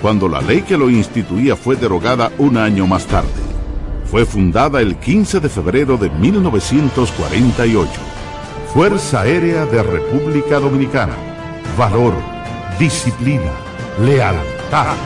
cuando 0.00 0.28
la 0.28 0.40
ley 0.40 0.62
que 0.62 0.76
lo 0.76 0.90
instituía 0.90 1.56
fue 1.56 1.76
derogada 1.76 2.32
un 2.38 2.56
año 2.56 2.86
más 2.86 3.06
tarde. 3.06 3.28
Fue 4.10 4.24
fundada 4.24 4.80
el 4.80 4.96
15 4.96 5.40
de 5.40 5.48
febrero 5.48 5.96
de 5.96 6.10
1948. 6.10 7.90
Fuerza 8.72 9.20
Aérea 9.22 9.66
de 9.66 9.82
República 9.82 10.58
Dominicana. 10.58 11.14
Valor, 11.76 12.14
disciplina, 12.78 13.52
lealtad. 14.00 14.96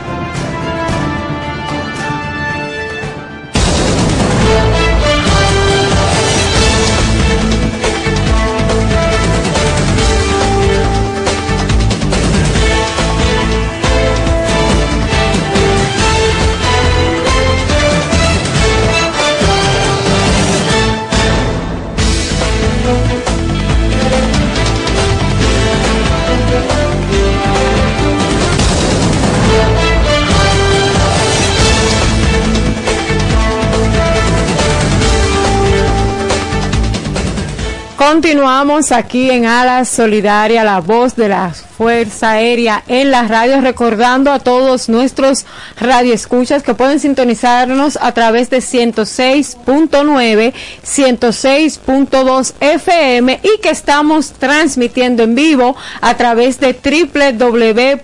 Continuamos 38.15 38.93
aquí 38.93 39.29
en 39.29 39.45
Alas 39.45 39.89
Solidaria, 39.89 40.63
la 40.63 40.79
voz 40.79 41.17
de 41.17 41.27
la 41.27 41.49
Fuerza 41.49 42.31
Aérea 42.31 42.81
en 42.87 43.11
las 43.11 43.27
radios, 43.27 43.61
recordando 43.61 44.31
a 44.31 44.39
todos 44.39 44.87
nuestros 44.87 45.45
radioescuchas 45.77 46.63
que 46.63 46.73
pueden 46.73 47.01
sintonizarnos 47.01 47.99
a 48.01 48.13
través 48.13 48.49
de 48.49 48.59
106.9, 48.59 50.53
106.2 50.81 52.53
FM 52.61 53.41
y 53.43 53.59
que 53.59 53.69
estamos 53.69 54.31
transmitiendo 54.31 55.23
en 55.23 55.35
vivo 55.35 55.75
a 55.99 56.15
través 56.15 56.61
de 56.61 56.71
www 56.71 57.99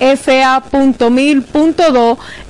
hifa.mil.do 0.00 1.08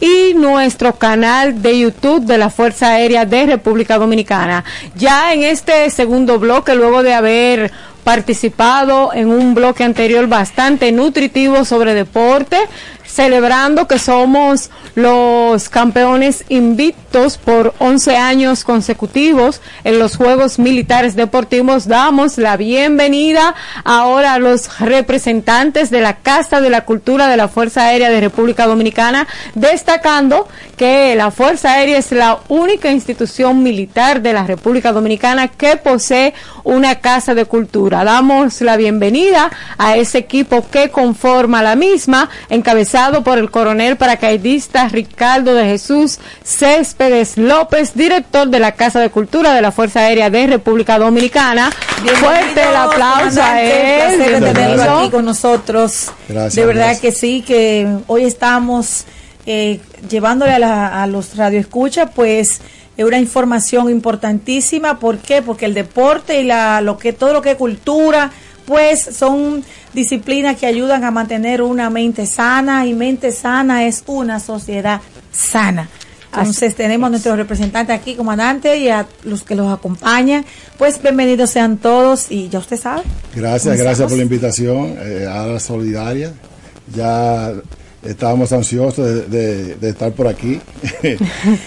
y 0.00 0.34
nuestro 0.34 0.94
canal 0.94 1.60
de 1.60 1.80
YouTube 1.80 2.24
de 2.24 2.38
la 2.38 2.50
Fuerza 2.50 2.92
Aérea 2.92 3.24
de 3.24 3.46
República 3.46 3.98
Dominicana. 3.98 4.64
Ya 4.94 5.32
en 5.32 5.42
este 5.42 5.90
segundo 5.90 6.38
bloque, 6.38 6.76
luego 6.76 7.02
de 7.02 7.14
haber 7.14 7.72
participado 8.04 9.12
en 9.12 9.28
un 9.28 9.54
bloque 9.54 9.84
anterior 9.84 10.28
bastante 10.28 10.92
nutritivo 10.92 11.64
sobre 11.64 11.92
deporte, 11.94 12.56
celebrando 13.08 13.88
que 13.88 13.98
somos 13.98 14.70
los 14.94 15.68
campeones 15.68 16.44
invictos 16.48 17.38
por 17.38 17.74
11 17.78 18.16
años 18.16 18.64
consecutivos 18.64 19.60
en 19.84 19.98
los 19.98 20.16
Juegos 20.16 20.58
Militares 20.58 21.16
Deportivos. 21.16 21.88
Damos 21.88 22.36
la 22.38 22.56
bienvenida 22.56 23.54
ahora 23.84 24.34
a 24.34 24.38
los 24.38 24.78
representantes 24.78 25.90
de 25.90 26.00
la 26.00 26.16
Casa 26.16 26.60
de 26.60 26.70
la 26.70 26.84
Cultura 26.84 27.28
de 27.28 27.36
la 27.36 27.48
Fuerza 27.48 27.86
Aérea 27.86 28.10
de 28.10 28.20
República 28.20 28.66
Dominicana, 28.66 29.26
destacando 29.54 30.46
que 30.76 31.16
la 31.16 31.30
Fuerza 31.30 31.72
Aérea 31.72 31.98
es 31.98 32.12
la 32.12 32.40
única 32.48 32.90
institución 32.90 33.62
militar 33.62 34.20
de 34.20 34.32
la 34.32 34.44
República 34.44 34.92
Dominicana 34.92 35.48
que 35.48 35.76
posee 35.76 36.34
una 36.64 36.96
Casa 36.96 37.34
de 37.34 37.46
Cultura. 37.46 38.04
Damos 38.04 38.60
la 38.60 38.76
bienvenida 38.76 39.50
a 39.78 39.96
ese 39.96 40.18
equipo 40.18 40.68
que 40.70 40.90
conforma 40.90 41.62
la 41.62 41.74
misma, 41.74 42.28
encabezado 42.98 43.22
por 43.22 43.38
el 43.38 43.50
coronel 43.50 43.96
paracaidista 43.96 44.88
Ricardo 44.88 45.54
de 45.54 45.64
Jesús 45.64 46.18
Céspedes 46.42 47.36
López, 47.38 47.94
director 47.94 48.48
de 48.48 48.58
la 48.58 48.72
Casa 48.72 48.98
de 49.00 49.10
Cultura 49.10 49.54
de 49.54 49.62
la 49.62 49.70
Fuerza 49.70 50.00
Aérea 50.00 50.30
de 50.30 50.46
República 50.46 50.98
Dominicana. 50.98 51.70
Fuerte 51.70 52.62
el 52.62 52.76
aplauso 52.76 53.40
a 53.42 53.62
él. 53.62 54.18
de 54.18 54.40
tenerlo 54.40 54.98
aquí 54.98 55.10
con 55.10 55.24
nosotros. 55.24 56.10
de 56.28 56.66
verdad 56.66 56.98
que 56.98 57.12
sí, 57.12 57.42
que 57.42 57.88
hoy 58.08 58.24
estamos 58.24 59.04
eh, 59.46 59.80
llevándole 60.08 60.52
a, 60.52 61.02
a 61.02 61.06
los 61.06 61.36
radioescuchas, 61.36 62.10
pues 62.14 62.60
es 62.96 63.04
una 63.04 63.18
información 63.18 63.90
importantísima. 63.90 64.98
¿Por 64.98 65.18
qué? 65.18 65.40
Porque 65.40 65.66
el 65.66 65.74
deporte 65.74 66.40
y 66.40 66.44
la, 66.44 66.80
lo 66.80 66.98
que 66.98 67.12
todo 67.12 67.32
lo 67.32 67.42
que 67.42 67.52
es 67.52 67.56
cultura, 67.56 68.32
pues 68.66 69.02
son 69.16 69.64
disciplinas 69.94 70.56
que 70.56 70.66
ayudan 70.66 71.04
a 71.04 71.10
mantener 71.10 71.62
una 71.62 71.90
mente 71.90 72.26
sana 72.26 72.86
y 72.86 72.94
mente 72.94 73.32
sana 73.32 73.86
es 73.86 74.02
una 74.06 74.40
sociedad 74.40 75.00
sana. 75.32 75.88
Entonces 76.30 76.74
tenemos 76.74 77.10
nuestros 77.10 77.36
representantes 77.36 77.96
aquí, 77.96 78.14
comandante, 78.14 78.76
y 78.76 78.88
a 78.88 79.06
los 79.24 79.42
que 79.42 79.54
los 79.54 79.72
acompañan. 79.72 80.44
Pues 80.76 81.00
bienvenidos 81.00 81.50
sean 81.50 81.78
todos 81.78 82.30
y 82.30 82.48
ya 82.48 82.58
usted 82.58 82.76
sabe. 82.76 83.02
Gracias, 83.34 83.76
gracias 83.78 84.08
por 84.08 84.16
la 84.16 84.24
invitación 84.24 84.96
eh, 85.00 85.26
a 85.28 85.46
la 85.46 85.58
solidaria. 85.58 86.32
Ya 86.94 87.52
estábamos 88.04 88.52
ansiosos 88.52 89.30
de, 89.30 89.76
estar 89.82 90.12
por 90.12 90.28
aquí. 90.28 90.60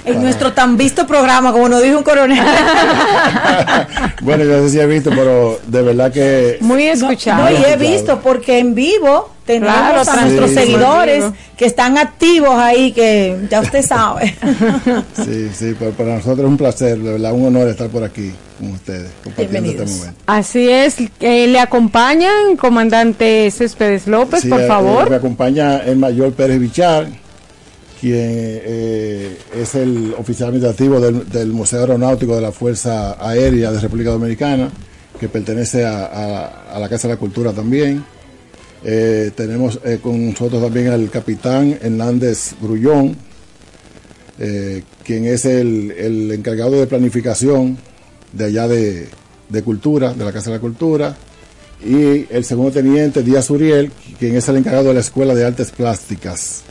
en 0.06 0.22
nuestro 0.22 0.54
tan 0.54 0.78
visto 0.78 1.06
programa, 1.06 1.52
como 1.52 1.70
nos 1.70 1.82
dijo 1.82 1.98
un 1.98 2.04
coronel. 2.04 2.40
bueno, 4.22 4.44
yo 4.44 4.58
no 4.58 4.64
sé 4.64 4.70
si 4.70 4.80
he 4.80 4.88
visto, 4.88 5.10
pero 5.10 5.60
de 5.68 5.82
verdad 5.82 6.12
que... 6.12 6.58
Muy 6.62 6.84
escuchado. 6.84 7.44
No, 7.44 7.50
he 7.50 7.76
visto, 7.78 8.20
porque 8.22 8.60
en 8.60 8.76
vivo 8.76 9.30
tenemos 9.46 10.08
a 10.08 10.22
nuestros 10.22 10.52
seguidores 10.52 11.26
que 11.58 11.66
están 11.66 11.98
activos 11.98 12.56
ahí, 12.56 12.92
que 12.92 13.38
ya 13.50 13.62
usted 13.62 13.84
sabe. 13.84 14.36
sí, 15.16 15.50
sí, 15.54 15.76
pero 15.78 15.92
para 15.92 16.16
nosotros 16.16 16.40
es 16.40 16.46
un 16.46 16.58
placer, 16.58 17.00
de 17.00 17.14
verdad, 17.14 17.34
un 17.34 17.48
honor 17.48 17.68
estar 17.68 17.90
por 17.90 18.04
aquí 18.04 18.32
con 18.60 18.72
ustedes, 18.72 19.10
compartiendo 19.24 19.70
este 19.70 19.86
momento. 19.86 20.22
Así 20.28 20.70
es, 20.70 20.98
eh, 21.20 21.48
le 21.48 21.60
acompañan 21.60 22.56
comandante 22.58 23.50
Céspedes 23.52 24.08
López, 24.08 24.46
por 24.46 24.62
eh, 24.62 24.68
favor. 24.68 25.10
me 25.10 25.16
acompaña 25.16 25.80
el 25.80 25.98
mayor 25.98 26.34
Pérez 26.34 26.60
Bichar, 26.60 27.08
quien 28.00 28.16
eh, 28.16 29.38
es 29.56 29.76
el 29.76 30.14
oficial 30.18 30.50
administrativo 30.50 31.00
del, 31.00 31.48
Museo 31.48 31.82
Aeronáutico 31.82 32.36
de 32.36 32.42
la 32.42 32.52
Fuerza 32.52 33.18
Aérea 33.20 33.72
de 33.72 33.80
República 33.80 34.12
Dominicana, 34.12 34.70
que 35.20 35.28
pertenece 35.30 35.86
a 35.86 36.78
la 36.80 36.90
Casa 36.90 37.08
de 37.08 37.16
la 37.16 37.20
Cultura 37.20 37.54
también. 37.54 38.04
Eh, 38.84 39.32
tenemos 39.36 39.80
eh, 39.84 40.00
con 40.02 40.32
nosotros 40.32 40.62
también 40.62 40.88
al 40.88 41.10
capitán 41.10 41.78
Hernández 41.82 42.56
Grullón, 42.60 43.16
eh, 44.40 44.84
quien 45.04 45.26
es 45.26 45.46
el, 45.46 46.32
encargado 46.32 46.72
de 46.72 46.88
planificación 46.88 47.78
de 48.34 48.46
allá 48.46 48.68
de, 48.68 49.10
Cultura, 49.64 50.14
de 50.14 50.26
la 50.26 50.32
Casa 50.32 50.50
de 50.50 50.56
la 50.56 50.62
Cultura, 50.62 51.16
y 51.86 52.26
el 52.34 52.44
segundo 52.44 52.72
teniente 52.72 53.22
Díaz 53.22 53.50
Uriel, 53.50 53.92
quien 54.18 54.36
es 54.36 54.48
el 54.50 54.58
encargado 54.58 54.88
de 54.90 54.94
la 54.96 55.00
Escuela 55.02 55.36
de 55.36 55.46
Artes 55.46 55.72
Plásticas 55.72 56.64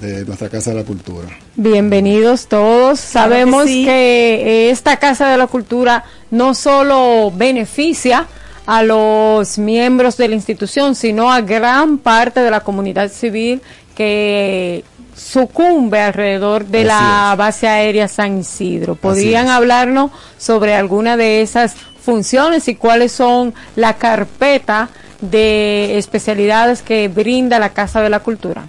de 0.00 0.24
nuestra 0.24 0.48
Casa 0.48 0.70
de 0.70 0.76
la 0.76 0.84
Cultura. 0.84 1.28
Bienvenidos 1.56 2.46
todos. 2.46 3.00
Sabemos 3.00 3.64
que 3.64 4.70
esta 4.70 4.98
Casa 4.98 5.30
de 5.30 5.38
la 5.38 5.46
Cultura 5.46 6.04
no 6.30 6.54
solo 6.54 7.32
beneficia, 7.32 8.28
a 8.66 8.82
los 8.82 9.58
miembros 9.58 10.16
de 10.16 10.28
la 10.28 10.34
institución, 10.34 10.94
sino 10.94 11.32
a 11.32 11.40
gran 11.40 11.98
parte 11.98 12.40
de 12.40 12.50
la 12.50 12.60
comunidad 12.60 13.10
civil 13.10 13.60
que 13.94 14.84
sucumbe 15.16 16.00
alrededor 16.00 16.66
de 16.66 16.84
la 16.84 17.34
base 17.38 17.68
aérea 17.68 18.08
San 18.08 18.40
Isidro. 18.40 18.94
¿Podrían 18.94 19.48
hablarnos 19.48 20.10
sobre 20.38 20.74
alguna 20.74 21.16
de 21.16 21.42
esas 21.42 21.74
funciones 22.00 22.68
y 22.68 22.74
cuáles 22.74 23.12
son 23.12 23.54
la 23.76 23.94
carpeta 23.94 24.88
de 25.20 25.96
especialidades 25.98 26.82
que 26.82 27.08
brinda 27.08 27.58
la 27.58 27.70
Casa 27.70 28.02
de 28.02 28.10
la 28.10 28.20
Cultura? 28.20 28.64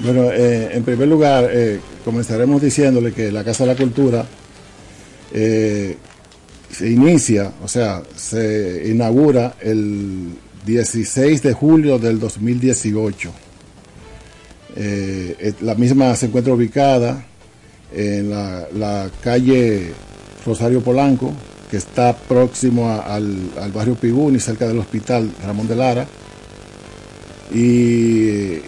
Bueno, 0.00 0.24
eh, 0.32 0.70
en 0.72 0.82
primer 0.82 1.08
lugar, 1.08 1.48
eh, 1.52 1.80
comenzaremos 2.04 2.60
diciéndole 2.60 3.12
que 3.12 3.30
la 3.30 3.44
Casa 3.44 3.64
de 3.64 3.72
la 3.72 3.76
Cultura 3.76 4.26
eh, 5.32 5.96
se 6.74 6.90
inicia, 6.90 7.52
o 7.62 7.68
sea, 7.68 8.02
se 8.16 8.82
inaugura 8.86 9.54
el 9.60 10.30
16 10.66 11.42
de 11.42 11.52
julio 11.52 11.98
del 12.00 12.18
2018. 12.18 13.30
la 15.60 15.74
misma 15.76 16.16
se 16.16 16.26
encuentra 16.26 16.52
ubicada 16.52 17.24
en 17.94 18.30
la, 18.30 19.08
calle 19.22 19.92
Rosario 20.44 20.80
Polanco, 20.80 21.32
que 21.70 21.76
está 21.76 22.16
próximo 22.16 22.90
al, 22.90 23.70
barrio 23.72 23.94
Piguni, 23.94 24.40
cerca 24.40 24.66
del 24.66 24.80
hospital 24.80 25.30
Ramón 25.44 25.68
de 25.68 25.76
Lara. 25.76 26.06
Y 27.54 28.58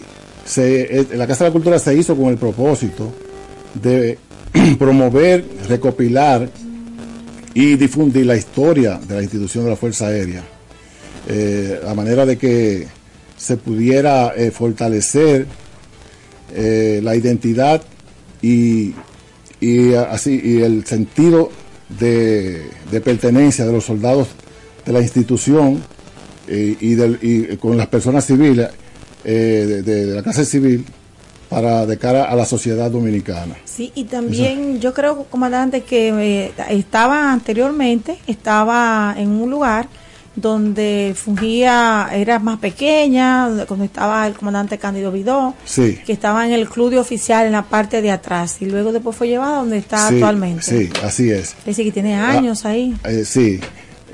la 1.17 1.27
Casa 1.27 1.43
de 1.43 1.51
la 1.51 1.53
Cultura 1.53 1.79
se 1.81 1.97
hizo 1.97 2.17
con 2.17 2.27
el 2.27 2.37
propósito 2.37 3.13
de 3.75 4.17
promover, 4.79 5.45
recopilar 5.69 6.49
y 7.57 7.77
difundir 7.77 8.27
la 8.27 8.37
historia 8.37 9.01
de 9.09 9.15
la 9.15 9.23
institución 9.23 9.65
de 9.65 9.71
la 9.71 9.77
Fuerza 9.77 10.09
Aérea, 10.09 10.45
eh, 11.27 11.81
a 11.89 11.95
manera 11.95 12.27
de 12.27 12.37
que 12.37 12.87
se 13.35 13.57
pudiera 13.57 14.35
eh, 14.37 14.51
fortalecer 14.51 15.47
eh, 16.55 17.01
la 17.03 17.17
identidad 17.17 17.81
y, 18.43 18.95
así 20.11 20.39
y 20.45 20.61
el 20.61 20.85
sentido 20.85 21.51
de, 21.99 22.71
pertenencia 23.03 23.65
de 23.65 23.73
los 23.73 23.87
soldados 23.87 24.29
de 24.85 24.93
la 24.93 25.01
institución 25.01 25.83
y, 26.47 27.57
con 27.57 27.79
las 27.79 27.87
personas 27.87 28.27
civiles 28.27 28.69
de, 29.25 30.13
la 30.15 30.23
casa 30.23 30.45
civil 30.45 30.85
para 31.49 31.87
de 31.87 31.97
cara 31.99 32.25
a 32.25 32.35
la 32.35 32.47
sociedad 32.47 32.91
dominicana. 32.91 33.55
Sí, 33.65 33.93
y 33.95 34.05
también 34.05 34.81
yo 34.81 34.93
creo, 34.93 35.25
comandante, 35.25 35.83
que 35.83 36.09
eh, 36.09 36.53
estaba 36.71 37.33
anteriormente, 37.33 38.19
estaba 38.27 39.15
en 39.17 39.31
un 39.31 39.51
lugar 39.51 39.89
donde 40.37 41.15
fungía, 41.17 42.11
era 42.13 42.39
más 42.39 42.59
pequeña, 42.59 43.49
cuando 43.67 43.85
estaba 43.87 44.27
el 44.27 44.35
comandante 44.35 44.77
Cándido 44.77 45.11
Vidó, 45.11 45.55
que 45.75 46.13
estaba 46.13 46.47
en 46.47 46.53
el 46.53 46.69
club 46.69 46.91
de 46.91 46.99
oficial 46.99 47.47
en 47.47 47.53
la 47.53 47.63
parte 47.63 48.03
de 48.03 48.11
atrás, 48.11 48.59
y 48.61 48.67
luego 48.67 48.93
después 48.93 49.17
fue 49.17 49.29
llevada 49.29 49.57
donde 49.57 49.79
está 49.79 50.09
actualmente. 50.09 50.63
Sí, 50.63 50.91
así 51.03 51.31
es. 51.31 51.55
Es 51.61 51.65
decir, 51.65 51.87
que 51.87 51.93
tiene 51.93 52.15
ah, 52.15 52.31
años 52.31 52.67
ahí. 52.67 52.95
Eh, 53.05 53.25
sí. 53.25 53.59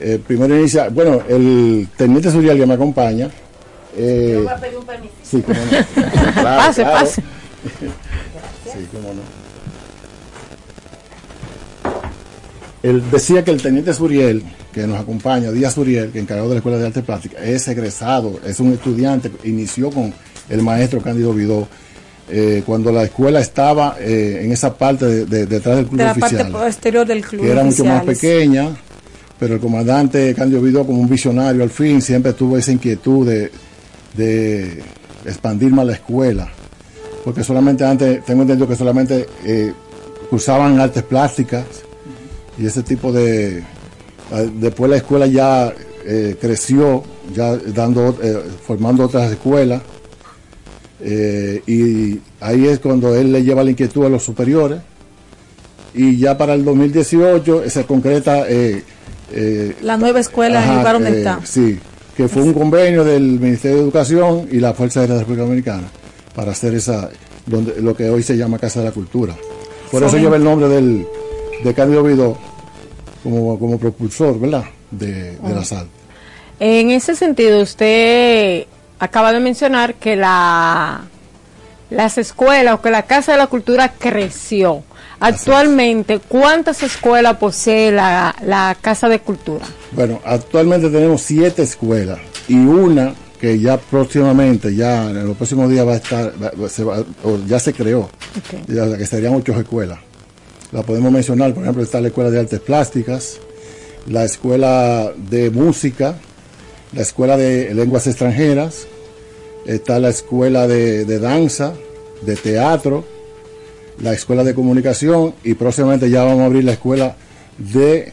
Eh, 0.00 0.20
primero 0.24 0.56
inicia, 0.56 0.88
bueno, 0.88 1.22
el 1.28 1.88
teniente 1.96 2.30
Suriel 2.30 2.58
que 2.58 2.66
me 2.66 2.74
acompaña, 2.74 3.28
eh, 3.96 4.30
Yo 4.34 4.42
voy 4.42 4.52
a 4.52 4.56
pedir 4.56 4.78
un 4.78 4.84
permiso. 4.84 5.14
Sí, 5.22 5.42
cómo 5.42 5.58
no. 5.60 6.42
pase, 6.42 6.82
pase. 6.82 7.22
sí, 7.22 8.88
cómo 8.92 9.14
no. 9.14 9.42
Él 12.82 13.02
decía 13.10 13.44
que 13.44 13.52
el 13.52 13.62
teniente 13.62 13.94
Suriel, 13.94 14.42
que 14.72 14.86
nos 14.86 14.98
acompaña, 14.98 15.50
Díaz 15.52 15.74
Suriel, 15.74 16.10
que 16.10 16.18
encargado 16.18 16.48
de 16.48 16.54
la 16.54 16.58
Escuela 16.58 16.78
de 16.78 16.86
Arte 16.86 17.02
Plástica, 17.02 17.38
es 17.38 17.68
egresado, 17.68 18.40
es 18.44 18.58
un 18.58 18.72
estudiante, 18.72 19.30
inició 19.44 19.90
con 19.90 20.12
el 20.48 20.62
maestro 20.62 21.00
Cándido 21.00 21.32
Vidó. 21.32 21.68
Eh, 22.28 22.62
cuando 22.64 22.90
la 22.92 23.02
escuela 23.02 23.40
estaba 23.40 23.96
eh, 24.00 24.42
en 24.44 24.52
esa 24.52 24.76
parte 24.76 25.26
de, 25.26 25.44
detrás 25.44 25.76
del 25.76 25.86
club 25.86 25.98
de 25.98 26.04
la 26.04 26.14
parte 26.14 26.44
posterior 26.46 27.04
del 27.04 27.20
club 27.20 27.42
que 27.42 27.50
era 27.50 27.64
mucho 27.64 27.84
más 27.84 28.04
pequeña 28.04 28.68
pero 29.40 29.54
el 29.54 29.60
comandante 29.60 30.32
Cándido 30.32 30.62
Vidó 30.62 30.86
como 30.86 31.00
un 31.00 31.08
visionario 31.08 31.64
al 31.64 31.70
fin 31.70 32.00
siempre 32.00 32.32
tuvo 32.32 32.56
esa 32.56 32.70
inquietud 32.70 33.26
de, 33.26 33.50
de 34.14 34.82
expandir 35.24 35.72
más 35.72 35.86
la 35.86 35.94
escuela, 35.94 36.48
porque 37.24 37.44
solamente 37.44 37.84
antes, 37.84 38.24
tengo 38.24 38.42
entendido 38.42 38.68
que 38.68 38.76
solamente 38.76 39.26
eh, 39.44 39.72
cursaban 40.28 40.80
artes 40.80 41.02
plásticas 41.02 41.64
y 42.58 42.66
ese 42.66 42.82
tipo 42.82 43.12
de... 43.12 43.62
Después 44.54 44.90
la 44.90 44.96
escuela 44.96 45.26
ya 45.26 45.72
eh, 46.06 46.36
creció, 46.40 47.04
ya 47.34 47.56
dando, 47.56 48.16
eh, 48.22 48.42
formando 48.66 49.04
otras 49.04 49.30
escuelas, 49.30 49.82
y 51.04 52.20
ahí 52.40 52.66
es 52.68 52.78
cuando 52.78 53.14
él 53.14 53.32
le 53.32 53.42
lleva 53.42 53.64
la 53.64 53.70
inquietud 53.70 54.06
a 54.06 54.08
los 54.08 54.22
superiores, 54.22 54.80
y 55.94 56.16
ya 56.16 56.38
para 56.38 56.54
el 56.54 56.64
2018 56.64 57.68
se 57.68 57.84
concreta... 57.84 58.46
la 59.82 59.96
nueva 59.96 60.20
escuela 60.20 60.64
en 60.64 60.70
el 60.70 60.76
lugar 60.78 60.94
donde 60.94 61.18
está. 61.18 61.40
Sí, 61.44 61.78
que 62.16 62.28
fue 62.28 62.42
un 62.42 62.52
convenio 62.52 63.04
del 63.04 63.40
Ministerio 63.40 63.78
de 63.78 63.82
Educación 63.84 64.48
y 64.50 64.58
la 64.58 64.74
Fuerza 64.74 65.00
de 65.00 65.08
la 65.08 65.18
República 65.18 65.44
Dominicana 65.44 65.88
para 66.34 66.52
hacer 66.52 66.74
esa 66.74 67.10
donde, 67.46 67.80
lo 67.80 67.94
que 67.94 68.08
hoy 68.08 68.22
se 68.22 68.36
llama 68.36 68.58
Casa 68.58 68.80
de 68.80 68.86
la 68.86 68.92
Cultura. 68.92 69.34
Por 69.90 70.02
eso 70.02 70.16
lleva 70.16 70.36
el 70.36 70.44
nombre 70.44 70.68
del, 70.68 71.06
de 71.62 71.74
Cándido 71.74 72.02
Vidó 72.02 72.38
como, 73.22 73.58
como 73.58 73.78
propulsor, 73.78 74.38
¿verdad? 74.38 74.64
De, 74.90 75.36
de 75.36 75.54
la 75.54 75.64
sal. 75.64 75.86
En 76.60 76.90
ese 76.90 77.14
sentido, 77.14 77.60
usted 77.62 78.66
acaba 78.98 79.32
de 79.32 79.40
mencionar 79.40 79.94
que 79.94 80.16
la 80.16 81.02
las 81.92 82.18
escuelas 82.18 82.74
o 82.74 82.80
que 82.80 82.90
la 82.90 83.02
Casa 83.02 83.32
de 83.32 83.38
la 83.38 83.46
Cultura 83.46 83.92
creció. 83.98 84.82
Actualmente, 85.22 86.18
¿cuántas 86.18 86.82
escuelas 86.82 87.36
posee 87.36 87.92
la, 87.92 88.34
la 88.44 88.76
Casa 88.80 89.08
de 89.08 89.20
Cultura? 89.20 89.64
Bueno, 89.92 90.20
actualmente 90.24 90.90
tenemos 90.90 91.22
siete 91.22 91.62
escuelas 91.62 92.18
y 92.48 92.56
una 92.56 93.14
que 93.40 93.60
ya 93.60 93.76
próximamente, 93.76 94.74
ya 94.74 95.10
en 95.10 95.24
los 95.24 95.36
próximos 95.36 95.70
días 95.70 95.86
va 95.86 95.92
a 95.92 95.96
estar, 95.96 96.32
ya 97.46 97.60
se 97.60 97.72
creó, 97.72 98.10
ya, 98.66 98.96
que 98.96 99.06
serían 99.06 99.34
ocho 99.34 99.52
escuelas. 99.52 100.00
La 100.72 100.82
podemos 100.82 101.12
mencionar, 101.12 101.54
por 101.54 101.62
ejemplo, 101.62 101.84
está 101.84 102.00
la 102.00 102.08
Escuela 102.08 102.30
de 102.30 102.40
Artes 102.40 102.58
Plásticas, 102.58 103.38
la 104.08 104.24
Escuela 104.24 105.12
de 105.16 105.50
Música, 105.50 106.16
la 106.92 107.02
Escuela 107.02 107.36
de 107.36 107.72
Lenguas 107.74 108.08
Extranjeras, 108.08 108.88
está 109.66 110.00
la 110.00 110.08
Escuela 110.08 110.66
de, 110.66 111.04
de 111.04 111.20
Danza, 111.20 111.74
de 112.22 112.34
Teatro, 112.34 113.04
la 114.00 114.12
Escuela 114.12 114.44
de 114.44 114.54
Comunicación 114.54 115.34
y 115.44 115.54
próximamente 115.54 116.10
ya 116.10 116.24
vamos 116.24 116.40
a 116.40 116.46
abrir 116.46 116.64
la 116.64 116.72
Escuela 116.72 117.14
de 117.58 118.12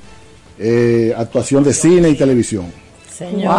eh, 0.60 1.14
Actuación 1.18 1.64
de 1.64 1.74
Cine 1.74 2.10
y 2.10 2.16
Televisión. 2.16 2.66
Señor, 3.18 3.54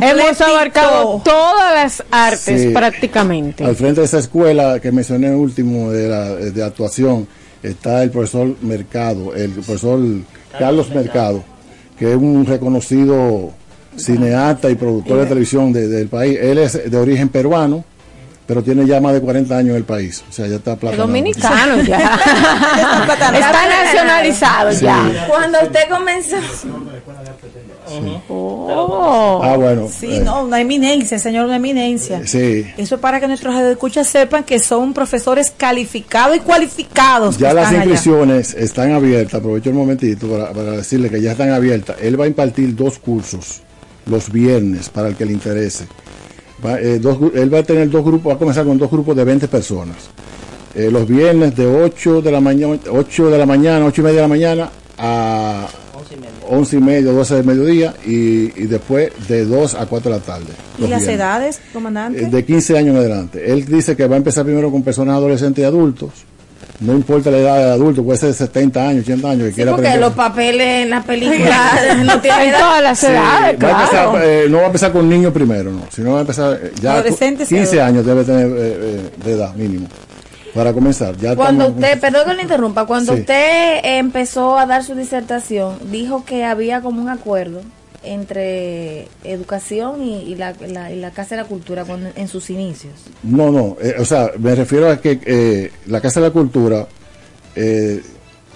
hemos 0.00 0.40
abarcado 0.40 1.20
todas 1.22 1.74
las 1.74 2.04
artes 2.10 2.72
prácticamente. 2.72 3.64
Al 3.64 3.76
frente 3.76 4.00
de 4.00 4.06
esa 4.06 4.18
escuela 4.18 4.80
que 4.80 4.90
mencioné 4.92 5.34
último 5.34 5.90
de, 5.90 6.08
la, 6.08 6.34
de 6.34 6.62
actuación 6.62 7.28
está 7.62 8.02
el 8.02 8.10
profesor 8.10 8.54
Mercado, 8.62 9.34
el 9.34 9.50
profesor 9.50 10.00
Carlos 10.58 10.88
Mercado, 10.90 11.44
que 11.98 12.12
es 12.12 12.16
un 12.16 12.46
reconocido 12.46 13.52
cineasta 13.96 14.70
y 14.70 14.74
productor 14.74 15.20
de 15.20 15.26
televisión 15.26 15.72
del 15.72 16.08
país. 16.08 16.38
Él 16.40 16.58
es 16.58 16.90
de 16.90 16.96
origen 16.96 17.28
peruano 17.28 17.84
pero 18.46 18.62
tiene 18.62 18.86
ya 18.86 19.00
más 19.00 19.14
de 19.14 19.20
40 19.20 19.56
años 19.56 19.70
en 19.70 19.76
el 19.76 19.84
país. 19.84 20.22
O 20.28 20.32
sea, 20.32 20.46
ya 20.46 20.56
está 20.56 20.76
platanado. 20.76 21.06
Dominicano 21.06 21.82
ya. 21.82 21.98
está, 23.14 23.32
nacionalizado 23.32 24.70
ya. 24.72 25.26
Cuando 25.28 25.58
usted 25.62 25.88
comenzó... 25.88 26.36
Oh. 28.28 29.40
Ah, 29.42 29.56
bueno. 29.56 29.88
Sí, 29.88 30.16
eh. 30.16 30.20
no, 30.20 30.44
una 30.44 30.60
eminencia, 30.60 31.18
señor, 31.18 31.46
una 31.46 31.56
eminencia. 31.56 32.26
Sí. 32.26 32.66
Eso 32.76 32.94
es 32.96 33.00
para 33.00 33.20
que 33.20 33.28
nuestros 33.28 33.54
escuchas 33.60 34.08
sepan 34.08 34.44
que 34.44 34.58
son 34.58 34.92
profesores 34.92 35.52
calificados 35.56 36.36
y 36.36 36.40
cualificados. 36.40 37.38
Ya 37.38 37.52
las 37.52 37.72
inscripciones 37.72 38.54
están 38.54 38.92
abiertas, 38.92 39.34
aprovecho 39.34 39.70
el 39.70 39.76
momentito 39.76 40.28
para, 40.28 40.52
para 40.52 40.72
decirle 40.72 41.10
que 41.10 41.20
ya 41.20 41.32
están 41.32 41.50
abiertas. 41.50 41.96
Él 42.00 42.18
va 42.18 42.24
a 42.24 42.28
impartir 42.28 42.74
dos 42.74 42.98
cursos 42.98 43.60
los 44.06 44.30
viernes 44.30 44.88
para 44.88 45.08
el 45.08 45.16
que 45.16 45.24
le 45.24 45.32
interese 45.32 45.86
eh, 46.64 47.00
él 47.34 47.54
va 47.54 47.58
a 47.58 47.62
tener 47.62 47.90
dos 47.90 48.04
grupos, 48.04 48.30
va 48.32 48.36
a 48.36 48.38
comenzar 48.38 48.64
con 48.64 48.78
dos 48.78 48.90
grupos 48.90 49.16
de 49.16 49.24
20 49.24 49.48
personas. 49.48 49.96
Eh, 50.74 50.90
los 50.90 51.06
viernes 51.06 51.54
de 51.54 51.66
8 51.66 52.22
de 52.22 52.32
la 52.32 52.40
mañana, 52.40 52.78
8 52.90 53.30
de 53.30 53.38
la 53.38 53.46
mañana, 53.46 53.84
8 53.86 54.00
y 54.00 54.04
media 54.04 54.16
de 54.16 54.22
la 54.22 54.28
mañana 54.28 54.70
a 54.98 55.68
11 56.48 56.76
y 56.76 56.80
media, 56.80 57.12
12 57.12 57.34
del 57.36 57.44
mediodía 57.44 57.94
y, 58.04 58.46
después 58.66 59.10
de 59.28 59.44
2 59.44 59.74
a 59.74 59.86
4 59.86 60.10
de 60.10 60.18
la 60.18 60.22
tarde. 60.22 60.52
¿Y 60.78 60.86
las 60.86 61.06
edades, 61.06 61.60
comandante? 61.72 62.24
Eh, 62.24 62.28
de 62.28 62.44
15 62.44 62.78
años 62.78 62.90
en 62.94 62.96
adelante. 62.96 63.52
Él 63.52 63.64
dice 63.66 63.96
que 63.96 64.06
va 64.06 64.16
a 64.16 64.18
empezar 64.18 64.44
primero 64.44 64.70
con 64.70 64.82
personas 64.82 65.16
adolescentes 65.16 65.62
y 65.62 65.64
adultos 65.64 66.10
no 66.80 66.92
importa 66.92 67.30
la 67.30 67.38
edad 67.38 67.58
del 67.58 67.72
adulto, 67.72 68.04
puede 68.04 68.18
ser 68.18 68.30
de 68.30 68.34
70 68.34 68.88
años, 68.88 69.02
80 69.04 69.30
años. 69.30 69.54
Que 69.54 69.62
sí, 69.62 69.70
porque 69.70 69.96
los 69.96 70.12
papeles 70.12 70.84
en 70.84 70.90
la 70.90 71.02
película 71.02 71.72
no 72.04 72.20
tienen 72.20 72.52
todas 72.52 72.82
las 72.82 73.04
edades, 73.04 73.56
claro. 73.58 74.20
Eh, 74.20 74.46
no 74.48 74.58
va 74.58 74.64
a 74.64 74.66
empezar 74.66 74.92
con 74.92 75.08
niños 75.08 75.32
primero, 75.32 75.70
no, 75.70 75.82
sino 75.90 76.12
va 76.12 76.18
a 76.18 76.20
empezar 76.22 76.58
eh, 76.62 76.72
ya 76.80 77.02
15 77.02 77.80
años 77.80 78.04
debe 78.04 78.24
tener 78.24 78.48
eh, 78.56 79.10
de 79.24 79.32
edad 79.32 79.54
mínimo 79.54 79.86
para 80.54 80.72
comenzar. 80.72 81.16
Ya 81.16 81.36
cuando 81.36 81.68
usted, 81.68 81.98
perdón 82.00 82.26
que 82.26 82.34
le 82.34 82.42
interrumpa, 82.42 82.86
cuando 82.86 83.14
usted 83.14 83.80
empezó 83.82 84.58
a 84.58 84.66
dar 84.66 84.84
su 84.84 84.94
disertación, 84.94 85.78
dijo 85.90 86.24
que 86.24 86.44
había 86.44 86.80
como 86.80 87.00
un 87.00 87.08
acuerdo 87.08 87.60
entre 88.04 89.08
educación 89.24 90.02
y, 90.02 90.34
la, 90.34 90.54
Casa 91.14 91.36
de 91.36 91.42
la 91.42 91.48
Cultura 91.48 91.84
en 92.16 92.28
sus 92.28 92.50
inicios? 92.50 92.94
No, 93.22 93.50
no, 93.50 93.76
eh, 93.80 93.96
o 93.98 94.04
sea, 94.04 94.30
me 94.38 94.54
refiero 94.54 94.90
a 94.90 95.00
que 95.00 95.20
eh, 95.24 95.72
la 95.86 96.00
Casa 96.00 96.20
de 96.20 96.28
la 96.28 96.32
Cultura, 96.32 96.86
eh, 97.56 98.02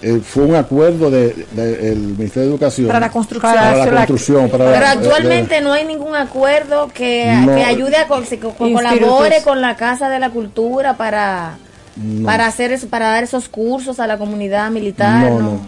eh, 0.01 0.21
fue 0.23 0.45
un 0.45 0.55
acuerdo 0.55 1.11
del 1.11 1.45
de, 1.51 1.95
Ministerio 1.95 2.49
de 2.49 2.55
Educación 2.55 2.87
para 2.87 3.01
la 3.01 3.11
construcción. 3.11 3.53
Para, 3.53 3.85
la 3.85 4.05
construcción 4.05 4.49
pero 4.49 4.65
actualmente 4.65 5.59
no 5.59 5.73
hay 5.73 5.85
ningún 5.85 6.15
acuerdo 6.15 6.87
que, 6.87 7.37
que 7.45 7.63
ayude 7.63 7.97
a 7.97 8.07
que, 8.07 8.39
colabore 8.39 9.41
con 9.43 9.59
la 9.59 9.75
Casa 9.75 10.09
de 10.09 10.19
la 10.19 10.29
Cultura 10.29 10.95
para 10.95 11.57
para 12.23 12.45
hacer 12.45 12.71
eso, 12.71 12.87
para 12.87 13.09
dar 13.09 13.25
esos 13.25 13.49
cursos 13.49 13.99
a 13.99 14.07
la 14.07 14.17
comunidad 14.17 14.71
militar. 14.71 15.29
No, 15.29 15.41
no, 15.41 15.61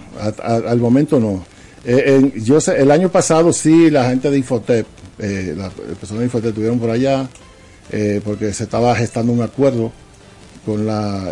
al 0.45 0.77
momento 0.77 1.19
no. 1.19 1.43
Eh, 1.83 2.33
yo 2.35 2.61
sé, 2.61 2.79
el 2.81 2.91
año 2.91 3.09
pasado 3.09 3.51
sí, 3.51 3.89
la 3.89 4.09
gente 4.09 4.29
de 4.29 4.37
Infotep, 4.37 4.85
eh, 5.19 5.53
las 5.57 5.73
personas 5.73 6.19
de 6.19 6.25
Infotep 6.25 6.49
estuvieron 6.49 6.79
por 6.79 6.89
allá 6.89 7.27
eh, 7.91 8.21
porque 8.23 8.53
se 8.53 8.63
estaba 8.63 8.95
gestando 8.95 9.33
un 9.33 9.41
acuerdo 9.41 9.91
con 10.65 10.85
la, 10.85 11.31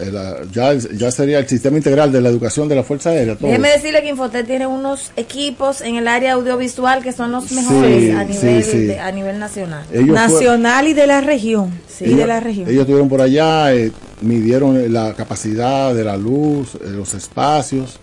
ya, 0.51 0.73
ya 0.73 1.11
sería 1.11 1.37
el 1.37 1.47
sistema 1.47 1.77
integral 1.77 2.11
de 2.11 2.19
la 2.19 2.29
educación 2.29 2.67
de 2.67 2.75
la 2.75 2.83
Fuerza 2.83 3.11
Aérea. 3.11 3.35
Déjeme 3.39 3.69
decirle 3.69 4.01
que 4.01 4.09
Infotec 4.09 4.47
tiene 4.47 4.65
unos 4.65 5.11
equipos 5.17 5.81
en 5.81 5.97
el 5.97 6.07
área 6.07 6.33
audiovisual 6.33 7.03
que 7.03 7.11
son 7.11 7.31
los 7.31 7.51
mejores 7.51 8.15
a, 8.15 8.23
nivel, 8.23 8.99
a 8.99 9.11
nivel 9.11 9.37
nacional. 9.37 9.85
nacional 10.07 10.87
y 10.87 10.93
de 10.93 11.05
la 11.05 11.21
región. 11.21 11.71
Sí, 11.87 12.05
de 12.05 12.25
la 12.25 12.39
región. 12.39 12.67
Ellos 12.69 12.81
estuvieron 12.81 13.07
por 13.07 13.21
allá, 13.21 13.73
eh, 13.73 13.91
midieron 14.21 14.91
la 14.91 15.13
capacidad 15.13 15.93
de 15.93 16.03
la 16.03 16.17
luz, 16.17 16.75
eh, 16.75 16.89
los 16.89 17.13
espacios. 17.13 17.99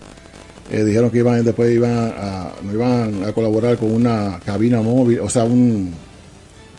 Eh, 0.69 0.83
dijeron 0.83 1.09
que 1.09 1.19
iban 1.19 1.43
después 1.43 1.73
iban 1.73 2.13
a, 2.17 2.51
iban 2.71 3.23
a 3.25 3.31
colaborar 3.31 3.77
con 3.77 3.93
una 3.93 4.39
cabina 4.45 4.81
móvil, 4.81 5.19
o 5.21 5.29
sea, 5.29 5.43
un, 5.45 5.93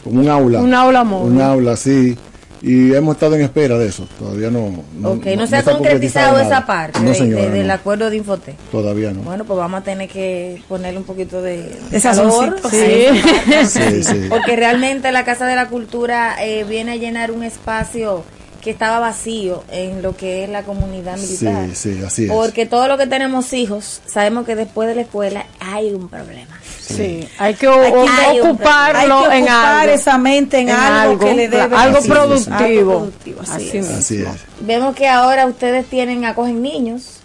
como 0.04 0.20
un 0.20 0.28
aula. 0.28 0.60
Un 0.60 0.74
aula 0.74 1.04
móvil. 1.04 1.32
Un 1.32 1.40
aula, 1.40 1.76
sí 1.76 2.16
y 2.62 2.92
hemos 2.94 3.14
estado 3.14 3.36
en 3.36 3.42
espera 3.42 3.78
de 3.78 3.88
eso. 3.88 4.06
Todavía 4.18 4.50
no. 4.50 4.84
no 4.98 5.12
ok, 5.12 5.26
no, 5.36 5.46
se 5.46 5.56
ha 5.56 5.62
concretizado, 5.62 6.40
esa 6.40 6.66
parte 6.66 7.00
del 7.00 7.70
acuerdo 7.70 8.10
de 8.10 8.16
Infote. 8.16 8.56
Todavía 8.70 9.12
no. 9.12 9.22
Bueno, 9.22 9.44
pues 9.44 9.58
vamos 9.58 9.80
a 9.80 9.84
tener 9.84 10.08
que 10.08 10.62
ponerle 10.68 10.98
un 10.98 11.04
poquito 11.04 11.42
de, 11.42 11.70
de 11.90 12.00
sabor. 12.00 12.56
Sí. 12.68 14.02
sí, 14.02 14.26
Porque 14.28 14.56
realmente 14.56 15.10
la 15.12 15.24
Casa 15.24 15.46
de 15.46 15.56
la 15.56 15.68
Cultura 15.68 16.36
eh, 16.44 16.64
viene 16.64 16.92
a 16.92 16.96
llenar 16.96 17.30
un 17.30 17.42
espacio 17.42 18.24
que 18.68 18.72
estaba 18.72 18.98
vacío 18.98 19.64
en 19.72 20.02
lo 20.02 20.14
que 20.14 20.44
es 20.44 20.50
la 20.50 20.62
comunidad 20.62 21.16
militar. 21.16 21.68
Sí, 21.72 21.94
sí, 21.94 22.02
así 22.04 22.24
es. 22.24 22.30
Porque 22.30 22.66
todo 22.66 22.86
lo 22.86 22.98
que 22.98 23.06
tenemos 23.06 23.54
hijos, 23.54 24.02
sabemos 24.04 24.44
que 24.44 24.56
después 24.56 24.86
de 24.90 24.94
la 24.94 25.00
escuela 25.00 25.46
hay 25.58 25.94
un 25.94 26.10
problema. 26.10 26.60
Sí, 26.78 27.26
hay 27.38 27.54
que 27.54 27.66
ocuparlo 27.66 29.32
en 29.32 29.48
algo. 29.48 29.90
esa 29.90 30.18
mente 30.18 30.58
en, 30.58 30.68
algo, 30.68 31.18
que 31.18 31.34
le 31.34 31.48
debe 31.48 31.74
algo 31.74 32.02
productivo. 32.02 33.10
Así, 33.40 33.78
es. 33.78 34.26
Vemos 34.60 34.94
que 34.94 35.08
ahora 35.08 35.46
ustedes 35.46 35.86
tienen 35.86 36.26
acogen 36.26 36.60
niños. 36.60 37.20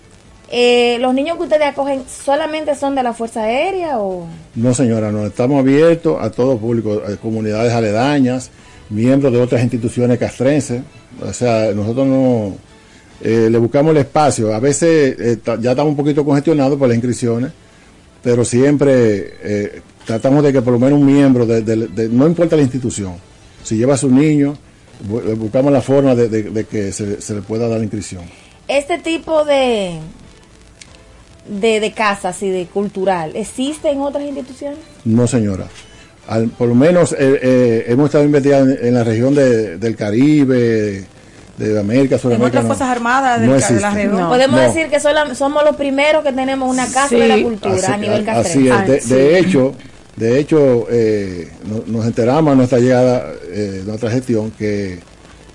Eh, 0.49 0.97
¿Los 1.01 1.13
niños 1.13 1.35
que 1.35 1.43
ustedes 1.43 1.67
acogen 1.67 2.03
solamente 2.07 2.73
son 2.75 2.95
de 2.95 3.03
la 3.03 3.11
Fuerza 3.11 3.43
Aérea 3.43 3.99
o...? 3.99 4.27
No, 4.55 4.73
señora, 4.73 5.11
no. 5.11 5.25
Estamos 5.25 5.59
abiertos 5.59 6.23
a 6.23 6.31
todo 6.31 6.57
público, 6.57 7.01
a 7.05 7.17
comunidades 7.17 7.73
aledañas, 7.73 8.49
miembros 8.89 9.33
de 9.33 9.41
otras 9.41 9.61
instituciones 9.61 10.17
castrenses. 10.17 10.83
O 11.21 11.33
sea, 11.33 11.71
nosotros 11.73 12.07
no... 12.07 12.57
Eh, 13.21 13.47
le 13.49 13.57
buscamos 13.57 13.91
el 13.91 13.97
espacio. 13.97 14.53
A 14.53 14.59
veces 14.59 15.15
eh, 15.17 15.37
ya 15.61 15.71
estamos 15.71 15.91
un 15.91 15.95
poquito 15.95 16.25
congestionados 16.25 16.77
por 16.77 16.89
las 16.89 16.95
inscripciones, 16.95 17.51
pero 18.21 18.43
siempre 18.43 19.35
eh, 19.41 19.81
tratamos 20.05 20.43
de 20.43 20.51
que 20.51 20.61
por 20.61 20.73
lo 20.73 20.79
menos 20.79 20.99
un 20.99 21.05
miembro, 21.05 21.45
de, 21.45 22.09
no 22.11 22.27
importa 22.27 22.57
la 22.57 22.63
institución, 22.63 23.15
si 23.63 23.77
lleva 23.77 23.93
a 23.93 23.97
su 23.97 24.09
niño, 24.09 24.57
buscamos 25.37 25.71
la 25.71 25.81
forma 25.81 26.15
de, 26.15 26.65
que 26.65 26.91
se, 26.91 27.33
le 27.33 27.41
pueda 27.41 27.67
dar 27.67 27.77
la 27.77 27.83
inscripción. 27.83 28.23
Este 28.67 28.97
tipo 28.99 29.45
de, 29.45 29.99
de, 31.47 31.93
casas 31.93 32.43
y 32.43 32.49
de 32.49 32.65
cultural, 32.65 33.35
¿existe 33.35 33.89
en 33.89 34.01
otras 34.01 34.25
instituciones? 34.25 34.79
No, 35.05 35.27
señora. 35.27 35.67
Por 36.57 36.67
lo 36.67 36.75
menos 36.75 37.15
eh, 37.17 37.85
hemos 37.87 38.05
estado 38.05 38.23
investigando 38.23 38.73
en, 38.79 38.93
la 38.93 39.03
región 39.03 39.35
del 39.35 39.95
Caribe, 39.95 41.05
de 41.57 41.79
América, 41.79 42.17
En 42.23 42.41
otras 42.41 42.65
Fuerzas 42.65 42.89
Armadas 42.89 43.41
de, 43.41 43.79
la 43.79 43.91
región. 43.91 44.27
Podemos 44.27 44.59
decir 44.59 44.89
que 44.89 44.99
somos 44.99 45.63
los 45.63 45.75
primeros 45.75 46.23
que 46.23 46.31
tenemos 46.31 46.69
una 46.69 46.87
casa 46.87 47.15
de 47.15 47.27
la 47.27 47.41
cultura 47.41 47.93
a 47.93 47.97
nivel 47.97 48.27
Así 48.29 48.67
es. 48.67 49.09
De, 49.09 49.37
hecho, 49.37 49.73
de 50.15 50.39
hecho 50.39 50.87
eh, 50.89 51.51
nos 51.87 52.05
enteramos 52.05 52.53
a 52.53 52.55
nuestra 52.55 52.79
llegada, 52.79 53.31
eh, 53.51 53.83
nuestra 53.85 54.09
gestión, 54.09 54.51
que 54.51 54.99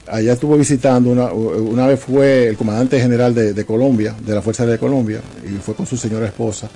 allá 0.07 0.33
estuvo 0.35 0.57
visitando, 0.57 1.11
una, 1.11 1.33
una 1.33 1.87
vez 1.87 2.01
fue 2.01 2.49
el 2.49 2.57
comandante 2.57 3.01
general 3.01 3.35
de, 3.35 3.65
Colombia, 3.65 4.15
de 4.25 4.35
la 4.35 4.43
Fuerza 4.43 4.65
de 4.67 4.79
Colombia, 4.79 5.21
y 5.45 5.59
fue 5.59 5.75
con 5.75 5.87
su 5.87 5.97
señora 5.97 6.27
esposa. 6.27 6.69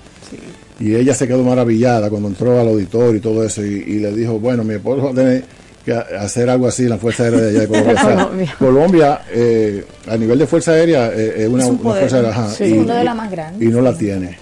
Y 0.82 0.96
ella 0.96 1.14
se 1.14 1.28
quedó 1.28 1.44
maravillada 1.44 2.10
cuando 2.10 2.28
entró 2.28 2.58
al 2.58 2.66
auditorio 2.66 3.14
y 3.14 3.20
todo 3.20 3.44
eso, 3.44 3.64
y, 3.64 4.00
le 4.00 4.10
dijo, 4.10 4.40
bueno, 4.40 4.64
mi 4.64 4.74
esposo 4.74 5.04
va 5.04 5.10
a 5.10 5.14
tener 5.14 5.44
que 5.84 5.92
hacer 5.92 6.50
algo 6.50 6.66
así 6.66 6.82
en 6.82 6.90
la 6.90 6.98
Fuerza 6.98 7.22
Aérea 7.22 7.40
de 7.40 7.48
allá 7.50 7.60
de 7.60 7.68
Colombia. 7.68 8.54
Colombia, 8.58 9.20
eh, 9.30 9.84
a 10.08 10.16
nivel 10.16 10.40
de 10.40 10.46
Fuerza 10.48 10.72
Aérea, 10.72 11.12
eh, 11.14 11.44
es 11.44 11.48
una, 11.48 11.66
fuerza 11.66 12.16
aérea. 12.16 12.48
y, 12.66 12.72
una 12.72 12.96
de 12.96 13.04
las 13.04 13.14
más 13.14 13.30
grandes. 13.30 13.68
Y 13.68 13.70
no 13.70 13.80
la 13.80 13.96
tiene. 13.96 14.36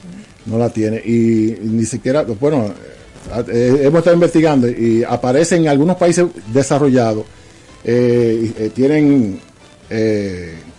No 0.47 0.57
la 0.57 0.71
tiene. 0.71 0.97
Y 1.05 1.59
ni 1.63 1.85
siquiera, 1.85 2.23
bueno, 2.23 2.73
eh, 3.53 3.81
hemos 3.83 3.99
estado 3.99 4.15
investigando 4.15 4.67
y 4.67 5.05
aparece 5.07 5.57
en 5.57 5.69
algunos 5.69 5.99
países 5.99 6.25
desarrollados, 6.55 7.27
tienen 8.75 9.41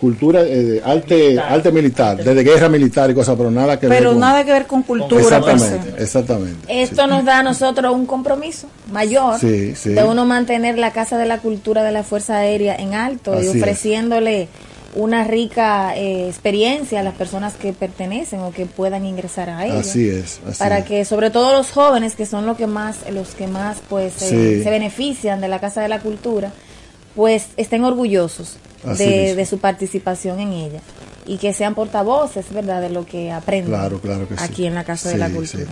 cultura 0.00 0.42
eh, 0.42 0.80
arte 0.84 1.38
arte 1.38 1.70
militar 1.70 2.16
desde 2.16 2.42
guerra 2.42 2.68
militar 2.68 3.10
y 3.10 3.14
cosas 3.14 3.36
pero 3.36 3.50
nada 3.50 3.78
que 3.78 3.86
ver 3.86 4.04
con, 4.04 4.18
nada 4.18 4.42
que 4.42 4.52
ver 4.52 4.66
con 4.66 4.82
cultura 4.82 5.20
exactamente 5.20 6.02
exactamente 6.02 6.82
esto 6.82 7.06
nos 7.06 7.24
da 7.24 7.40
a 7.40 7.42
nosotros 7.42 7.94
un 7.94 8.06
compromiso 8.06 8.68
mayor 8.90 9.38
de 9.38 10.04
uno 10.08 10.24
mantener 10.24 10.78
la 10.78 10.92
casa 10.92 11.18
de 11.18 11.26
la 11.26 11.38
cultura 11.38 11.84
de 11.84 11.92
la 11.92 12.04
fuerza 12.04 12.38
aérea 12.38 12.74
en 12.74 12.94
alto 12.94 13.40
y 13.40 13.48
ofreciéndole 13.48 14.48
una 14.94 15.24
rica 15.24 15.96
eh, 15.96 16.28
experiencia 16.28 17.00
a 17.00 17.02
las 17.02 17.14
personas 17.14 17.54
que 17.54 17.72
pertenecen 17.72 18.40
o 18.40 18.50
que 18.50 18.66
puedan 18.66 19.06
ingresar 19.06 19.48
a 19.48 19.64
ella. 19.64 19.80
Así 19.80 20.08
es 20.08 20.40
para 20.58 20.84
que 20.84 21.04
sobre 21.04 21.30
todo 21.30 21.52
los 21.52 21.70
jóvenes 21.70 22.14
que 22.14 22.26
son 22.26 22.44
los 22.44 22.56
que 22.56 22.66
más 22.66 22.98
los 23.10 23.34
que 23.34 23.46
más 23.46 23.78
pues 23.88 24.14
se 24.14 24.64
benefician 24.64 25.40
de 25.40 25.48
la 25.48 25.60
casa 25.60 25.80
de 25.80 25.88
la 25.88 26.00
cultura 26.00 26.52
pues 27.14 27.48
estén 27.56 27.84
orgullosos 27.84 28.56
de, 28.84 29.46
su 29.46 29.58
participación 29.58 30.40
en 30.40 30.52
ella 30.52 30.80
y 31.26 31.38
que 31.38 31.52
sean 31.52 31.74
portavoces, 31.74 32.52
¿verdad?, 32.52 32.80
de 32.80 32.90
lo 32.90 33.06
que 33.06 33.30
aprenden 33.30 33.80
aquí 34.38 34.66
en 34.66 34.74
la 34.74 34.84
Casa 34.84 35.10
de 35.10 35.18
la 35.18 35.30
Cultura. 35.30 35.70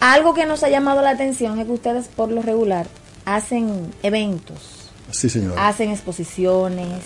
Algo 0.00 0.34
que 0.34 0.44
nos 0.44 0.62
ha 0.62 0.68
llamado 0.68 1.00
la 1.00 1.10
atención 1.10 1.58
es 1.58 1.66
que 1.66 1.72
ustedes 1.72 2.08
por 2.08 2.30
lo 2.30 2.42
regular 2.42 2.86
hacen 3.24 3.94
eventos, 4.02 4.90
sí, 5.10 5.28
hacen 5.56 5.90
exposiciones. 5.90 7.04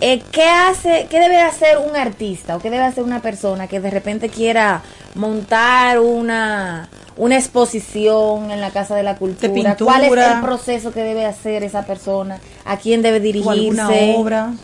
Eh, 0.00 0.22
¿Qué 0.32 0.44
hace, 0.44 1.06
qué 1.10 1.20
debe 1.20 1.38
hacer 1.38 1.76
un 1.76 1.94
artista 1.94 2.56
o 2.56 2.60
qué 2.60 2.70
debe 2.70 2.84
hacer 2.84 3.04
una 3.04 3.20
persona 3.20 3.66
que 3.66 3.78
de 3.78 3.90
repente 3.90 4.30
quiera 4.30 4.82
montar 5.14 6.00
una 6.00 6.88
una 7.20 7.36
exposición 7.36 8.50
en 8.50 8.62
la 8.62 8.70
Casa 8.70 8.96
de 8.96 9.02
la 9.02 9.16
Cultura? 9.16 9.76
¿Cuál 9.76 10.04
es 10.04 10.10
el 10.10 10.40
proceso 10.40 10.90
que 10.90 11.02
debe 11.02 11.26
hacer 11.26 11.62
esa 11.62 11.84
persona? 11.84 12.40
¿A 12.64 12.78
quién 12.78 13.02
debe 13.02 13.20
dirigirse? 13.20 14.14
obra? 14.16 14.54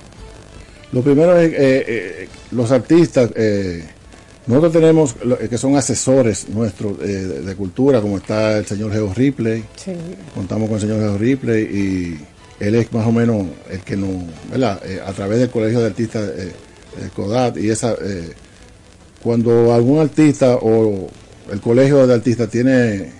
Lo 0.91 1.03
primero 1.03 1.37
es 1.39 1.53
eh, 1.53 1.57
eh, 1.59 2.29
los 2.53 2.73
artistas. 2.73 3.31
Eh, 3.37 3.85
nosotros 4.47 4.73
tenemos 4.73 5.15
que 5.51 5.59
son 5.59 5.77
asesores 5.77 6.49
nuestros 6.49 6.99
de, 6.99 7.55
cultura, 7.57 8.01
como 8.01 8.17
está 8.17 8.57
el 8.57 8.65
señor 8.65 8.91
Geo 8.91 9.13
Ripley. 9.13 9.63
Contamos 10.35 10.69
con 10.69 10.77
el 10.77 10.81
señor 10.81 11.01
Geo 11.01 11.19
Ripley 11.19 11.63
y 11.65 12.65
él 12.65 12.75
es 12.77 12.91
más 12.91 13.07
o 13.07 13.13
menos 13.13 13.45
el 13.71 13.81
que 13.81 13.97
nos, 13.97 14.25
¿verdad? 14.51 14.81
a 15.05 15.13
través 15.13 15.41
del 15.41 15.51
Colegio 15.51 15.81
de 15.81 15.87
Artistas 15.87 16.31
eh, 16.39 16.53
CODAT 17.15 17.59
y 17.59 17.69
esa, 17.69 17.95
cuando 19.23 19.75
algún 19.75 19.99
artista 19.99 20.57
o 20.63 21.09
el 21.51 21.61
colegio 21.61 22.07
de 22.07 22.15
artistas 22.15 22.49
tiene 22.49 23.11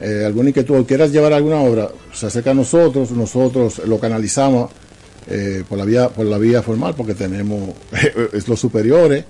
eh, 0.00 0.24
alguna 0.24 0.50
inquietud 0.50 0.76
o 0.76 0.86
quieras 0.86 1.10
llevar 1.10 1.32
alguna 1.32 1.56
obra, 1.56 1.88
se 2.12 2.26
acerca 2.26 2.52
a 2.52 2.54
nosotros, 2.54 3.10
nosotros 3.10 3.82
lo 3.86 3.98
canalizamos 3.98 4.70
eh, 5.30 5.62
por 5.68 5.76
la 5.76 5.84
vía 5.84 6.08
por 6.08 6.24
la 6.24 6.38
vía 6.38 6.62
formal 6.62 6.94
porque 6.96 7.14
tenemos 7.14 7.70
los 8.46 8.60
superiores. 8.60 9.24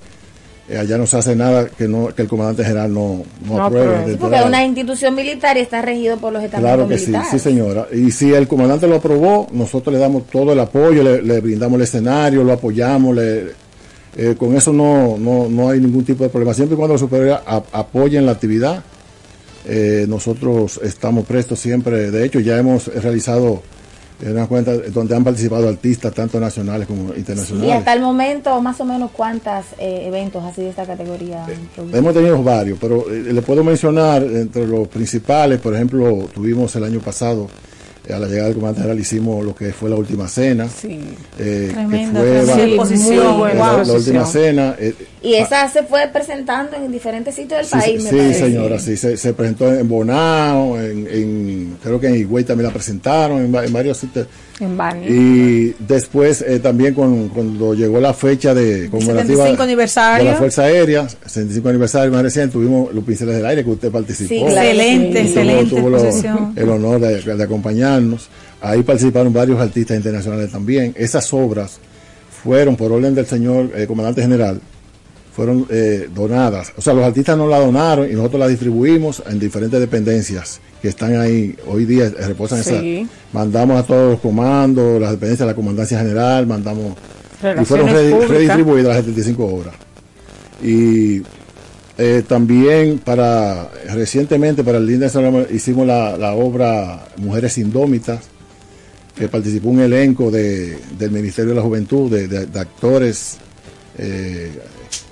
Eh, 0.69 0.77
allá 0.77 0.99
no 0.99 1.07
se 1.07 1.17
hace 1.17 1.35
nada 1.35 1.67
que 1.67 1.89
no 1.89 2.09
que 2.15 2.21
el 2.21 2.29
comandante 2.29 2.63
general 2.63 2.93
no, 2.93 3.23
no, 3.47 3.65
apruebe. 3.65 4.17
porque 4.17 4.43
una 4.45 4.63
institución 4.63 5.15
militar 5.15 5.57
y 5.57 5.61
está 5.61 5.81
regido 5.81 6.19
por 6.19 6.31
los 6.31 6.43
estamentos 6.45 6.77
Claro 6.77 6.89
que 6.89 6.99
sí, 6.99 7.13
sí 7.31 7.39
señora. 7.39 7.87
Y 7.91 8.11
si 8.11 8.35
el 8.35 8.47
comandante 8.47 8.87
lo 8.87 8.97
aprobó, 8.97 9.49
nosotros 9.51 9.95
le 9.95 9.99
damos 9.99 10.27
todo 10.27 10.53
el 10.53 10.61
apoyo, 10.61 11.03
le, 11.03 11.41
brindamos 11.41 11.77
el 11.77 11.85
escenario, 11.85 12.45
lo 12.45 12.53
apoyamos, 12.53 13.17
le, 13.17 13.47
eh, 14.17 14.35
con 14.39 14.57
eso 14.57 14.73
no, 14.73 15.17
no, 15.19 15.49
no, 15.49 15.71
hay 15.71 15.81
ningún 15.81 16.05
tipo 16.05 16.25
de 16.25 16.31
problema. 16.31 16.55
Siempre 16.55 16.75
y 16.75 16.77
cuando 16.77 16.95
los 16.95 17.01
superiores 17.01 17.39
apoyen 17.47 18.27
la 18.27 18.33
actividad, 18.33 18.83
eh, 19.67 20.07
nosotros 20.09 20.81
estamos 20.83 21.27
prestos 21.27 21.59
siempre. 21.59 22.11
De 22.11 22.25
hecho, 22.25 22.41
ya 22.41 22.59
hemos 22.59 22.87
realizado 22.87 23.63
Es 24.21 24.29
una 24.29 24.49
cuenta 24.49 24.77
donde 24.77 25.15
han 25.15 25.23
participado 25.23 25.69
artistas 25.69 26.13
tanto 26.13 26.41
nacionales 26.41 26.89
como 26.89 27.15
internacionales. 27.15 27.69
y 27.69 27.71
hasta 27.71 27.93
el 27.93 28.01
momento, 28.01 28.61
más 28.61 28.81
o 28.81 28.85
menos, 28.85 29.13
¿cuántos 29.13 29.67
eh, 29.79 30.07
eventos 30.07 30.43
así 30.43 30.63
de 30.63 30.71
esta 30.71 30.85
categoría? 30.85 31.47
Eh, 31.49 31.57
hemos 31.93 32.15
tenido 32.15 32.43
varios, 32.43 32.79
pero 32.81 33.09
eh, 33.09 33.33
le 33.33 33.43
puedo 33.43 33.63
mencionar 33.63 34.23
entre 34.25 34.67
los 34.67 34.89
principales, 34.89 35.61
por 35.61 35.75
ejemplo, 35.75 36.29
tuvimos 36.35 36.75
el 36.75 36.85
año 36.85 36.99
pasado 36.99 37.47
a 38.13 38.19
la 38.19 38.27
llegada 38.27 38.47
del 38.47 38.55
comandante 38.55 38.83
general 38.83 39.01
hicimos 39.01 39.45
lo 39.45 39.55
que 39.55 39.73
fue 39.73 39.91
la 39.91 39.97
última 39.97 40.29
cena. 40.29 40.69
Sí. 40.69 40.99
Eh, 41.39 41.73
que 41.75 42.07
fue 42.07 42.43
la, 42.45 43.85
la, 43.85 43.93
última 43.93 44.25
cena. 44.25 44.77
Eh, 44.79 44.95
y 45.23 45.35
esa 45.35 45.69
se 45.69 45.83
fue 45.83 46.09
presentando 46.13 46.77
en 46.77 46.91
diferentes 46.91 47.35
sitios 47.35 47.71
del 47.71 47.81
país. 47.81 48.05
Sí, 48.09 48.35
señora, 48.35 48.79
sí. 48.79 48.97
Se, 48.97 49.33
presentó 49.33 49.73
en 49.73 49.89
Bonao, 49.89 50.81
en, 50.81 51.77
creo 51.83 52.01
que 52.01 52.09
en 52.09 52.17
Higüey 52.17 52.45
también 52.45 52.69
la 52.69 52.73
presentaron, 52.73 53.43
en, 53.43 53.73
varios 53.73 53.99
sitios. 53.99 54.27
Y 54.61 55.75
después 55.79 56.43
eh, 56.43 56.59
también 56.59 56.95
cuando 56.95 57.75
llegó 57.75 58.01
la 58.01 58.13
fecha 58.13 58.55
de 58.55 58.89
conmemorativa 58.91 59.47
aniversario. 59.63 60.25
de 60.25 60.33
la 60.33 60.37
Fuerza 60.37 60.63
Aérea, 60.63 61.09
75 61.09 61.69
aniversario 61.69 62.13
más 62.13 62.23
reciente, 62.23 62.55
tuvimos 62.55 62.93
los 62.93 63.05
pinceles 63.05 63.37
del 63.37 63.47
aire 63.47 63.65
que 63.65 63.71
usted 63.71 63.91
participó. 63.91 64.35
excelente, 64.49 65.21
excelente. 65.21 65.77
Tuvo, 65.77 65.97
el 66.57 66.69
honor 66.69 67.01
de, 67.01 67.43
acompañarnos. 67.43 68.29
Ahí 68.61 68.83
participaron 68.83 69.33
varios 69.33 69.61
artistas 69.61 69.97
internacionales 69.97 70.51
también. 70.51 70.93
Esas 70.97 71.33
obras 71.33 71.79
fueron, 72.43 72.75
por 72.77 72.91
orden 72.91 73.15
del 73.15 73.27
señor 73.27 73.71
eh, 73.77 73.87
comandante 73.87 74.23
general, 74.23 74.61
fueron 75.35 75.67
eh, 75.71 76.09
donadas. 76.13 76.73
O 76.77 76.81
sea, 76.81 76.95
los 76.95 77.05
artistas 77.05 77.39
nos 77.39 77.49
la 77.49 77.61
donaron 77.61 78.11
y 78.11 78.15
nosotros 78.15 78.41
la 78.41 78.49
distribuimos 78.49 79.23
en 79.29 79.39
diferentes 79.39 79.79
dependencias 79.79 80.61
que 80.81 80.89
están 80.89 81.19
ahí 81.19 81.57
hoy 81.67 81.85
día, 81.85 82.07
eh, 82.07 82.27
reposan 82.27 82.63
sí. 82.63 83.09
Mandamos 83.33 83.81
a 83.81 83.87
todos 83.87 84.13
los 84.13 84.21
comandos, 84.21 85.01
las 85.01 85.11
dependencias 85.11 85.47
de 85.47 85.53
la 85.53 85.57
comandancia 85.57 85.99
general, 85.99 86.47
mandamos. 86.47 86.95
y 87.61 87.65
fueron 87.65 87.89
redistribuidas 87.89 88.89
las 88.89 88.97
75 88.99 89.45
obras. 89.45 89.75
Y 90.63 91.23
eh, 91.97 92.23
también 92.27 92.99
para 92.99 93.71
recientemente 93.93 94.63
para 94.63 94.79
el 94.79 94.87
Día 94.87 95.11
hicimos 95.51 95.87
la, 95.87 96.33
obra 96.35 97.09
Mujeres 97.17 97.59
Indómitas, 97.59 98.21
que 99.17 99.29
participó 99.29 99.71
un 99.71 99.81
elenco 99.81 100.31
de, 100.31 100.79
del 100.97 101.11
Ministerio 101.11 101.51
de 101.51 101.57
la 101.57 101.63
Juventud, 101.63 102.11
de, 102.11 102.61
actores, 102.61 103.39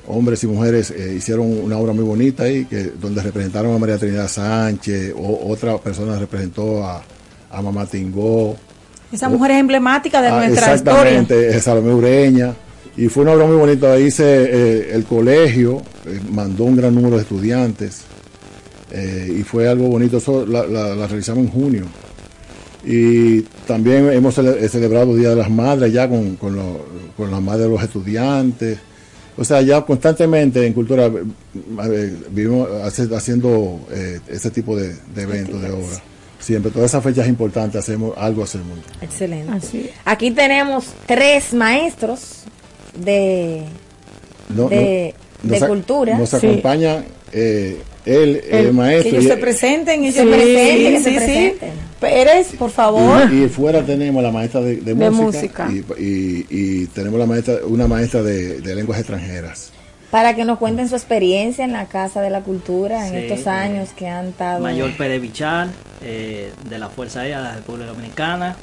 hombres 0.08 0.42
y 0.44 0.46
mujeres 0.46 0.90
eh, 0.90 1.14
hicieron 1.16 1.46
una 1.46 1.78
obra 1.78 1.92
muy 1.92 2.04
bonita 2.04 2.44
ahí, 2.44 2.64
que, 2.64 2.92
donde 3.00 3.22
representaron 3.22 3.74
a 3.74 3.78
María 3.78 3.98
Trinidad 3.98 4.28
Sánchez, 4.28 5.12
o, 5.16 5.50
otra 5.50 5.78
persona 5.78 6.18
representó 6.18 6.84
a, 6.84 7.02
a 7.50 7.62
Mamá 7.62 7.86
Tingó. 7.86 8.56
Esa 9.12 9.28
mujer 9.28 9.52
es 9.52 9.60
emblemática 9.60 10.20
de 10.20 10.28
ah, 10.28 10.36
nuestra 10.38 10.74
exactamente, 10.74 11.34
historia. 11.34 11.60
Salomé 11.60 11.94
Ureña. 11.94 12.54
Y 12.96 13.08
fue 13.08 13.24
una 13.24 13.32
obra 13.32 13.46
muy 13.46 13.56
bonita. 13.56 13.92
Ahí 13.92 14.10
se, 14.10 14.24
eh, 14.24 14.94
el 14.94 15.04
colegio 15.04 15.82
eh, 16.06 16.18
mandó 16.32 16.64
un 16.64 16.76
gran 16.76 16.94
número 16.94 17.16
de 17.16 17.22
estudiantes. 17.22 18.02
y 18.92 19.42
fue 19.42 19.68
algo 19.68 19.88
bonito. 19.88 20.16
Eso 20.16 20.46
la, 20.46 20.64
realizamos 21.06 21.44
en 21.44 21.50
junio. 21.50 21.84
Y 22.84 23.42
también 23.66 24.10
hemos 24.12 24.34
celebrado 24.34 25.12
el 25.12 25.18
Día 25.18 25.30
de 25.30 25.36
las 25.36 25.50
Madres 25.50 25.92
ya 25.92 26.08
con, 26.08 26.36
con, 26.36 26.56
con 27.16 27.30
las 27.30 27.42
madres 27.42 27.66
de 27.66 27.72
los 27.72 27.82
estudiantes. 27.82 28.78
O 29.38 29.44
sea, 29.44 29.60
ya 29.60 29.82
constantemente 29.82 30.66
en 30.66 30.72
cultura 30.72 31.10
vivimos 32.30 32.68
haciendo 33.12 33.80
eh, 33.90 34.20
ese 34.28 34.50
tipo 34.50 34.76
de, 34.76 34.94
eventos, 35.16 35.60
de 35.60 35.70
obras. 35.70 36.02
Siempre, 36.38 36.70
todas 36.70 36.90
esas 36.90 37.02
fechas 37.02 37.28
importantes 37.28 37.78
hacemos 37.78 38.16
algo 38.16 38.44
hacemos. 38.44 38.78
Excelente. 39.00 39.92
Aquí 40.04 40.30
tenemos 40.30 40.86
tres 41.06 41.52
maestros 41.52 42.44
de, 42.98 43.64
de, 44.48 45.14
cultura. 45.66 46.16
Nos 46.16 46.32
acompaña 46.32 47.04
eh, 47.32 47.80
el, 48.06 48.72
maestro. 48.72 49.10
Que 49.10 49.16
ellos 49.16 49.32
se 49.32 49.36
presenten, 49.36 50.04
ellos 50.04 50.14
se 50.14 50.24
presenten, 50.24 50.92
que 50.94 51.00
se 51.00 51.12
presenten. 51.12 51.70
Pérez, 52.00 52.54
por 52.58 52.70
favor. 52.70 53.32
Y, 53.32 53.48
fuera 53.48 53.82
tenemos 53.82 54.22
la 54.22 54.30
maestra 54.30 54.60
de, 54.60 54.94
música, 54.94 55.68
Y, 55.98 56.86
tenemos 56.86 57.18
la 57.18 57.26
maestra, 57.26 57.56
una 57.66 57.86
maestra 57.86 58.22
de, 58.22 58.74
lenguas 58.74 58.98
extranjeras. 58.98 59.72
Para 60.10 60.36
que 60.36 60.44
nos 60.44 60.58
cuenten 60.58 60.88
su 60.88 60.94
experiencia 60.94 61.64
en 61.64 61.72
la 61.72 61.86
Casa 61.86 62.20
de 62.20 62.30
la 62.30 62.42
Cultura 62.42 63.08
en 63.08 63.16
estos 63.16 63.46
años 63.48 63.90
que 63.90 64.06
han 64.06 64.28
estado. 64.28 64.60
Mayor 64.60 64.96
Pérez 64.96 65.20
Bichar, 65.20 65.68
eh, 66.02 66.52
de 66.70 66.78
la 66.78 66.88
Fuerza 66.88 67.20
Aérea 67.20 67.38
de 67.38 67.44
la 67.44 67.54
República 67.56 67.88
Dominicana. 67.88 68.56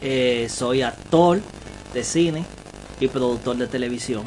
Eh, 0.00 0.46
soy 0.48 0.82
actor 0.82 1.40
de 1.92 2.04
cine 2.04 2.44
y 3.00 3.08
productor 3.08 3.56
de 3.56 3.66
televisión. 3.66 4.22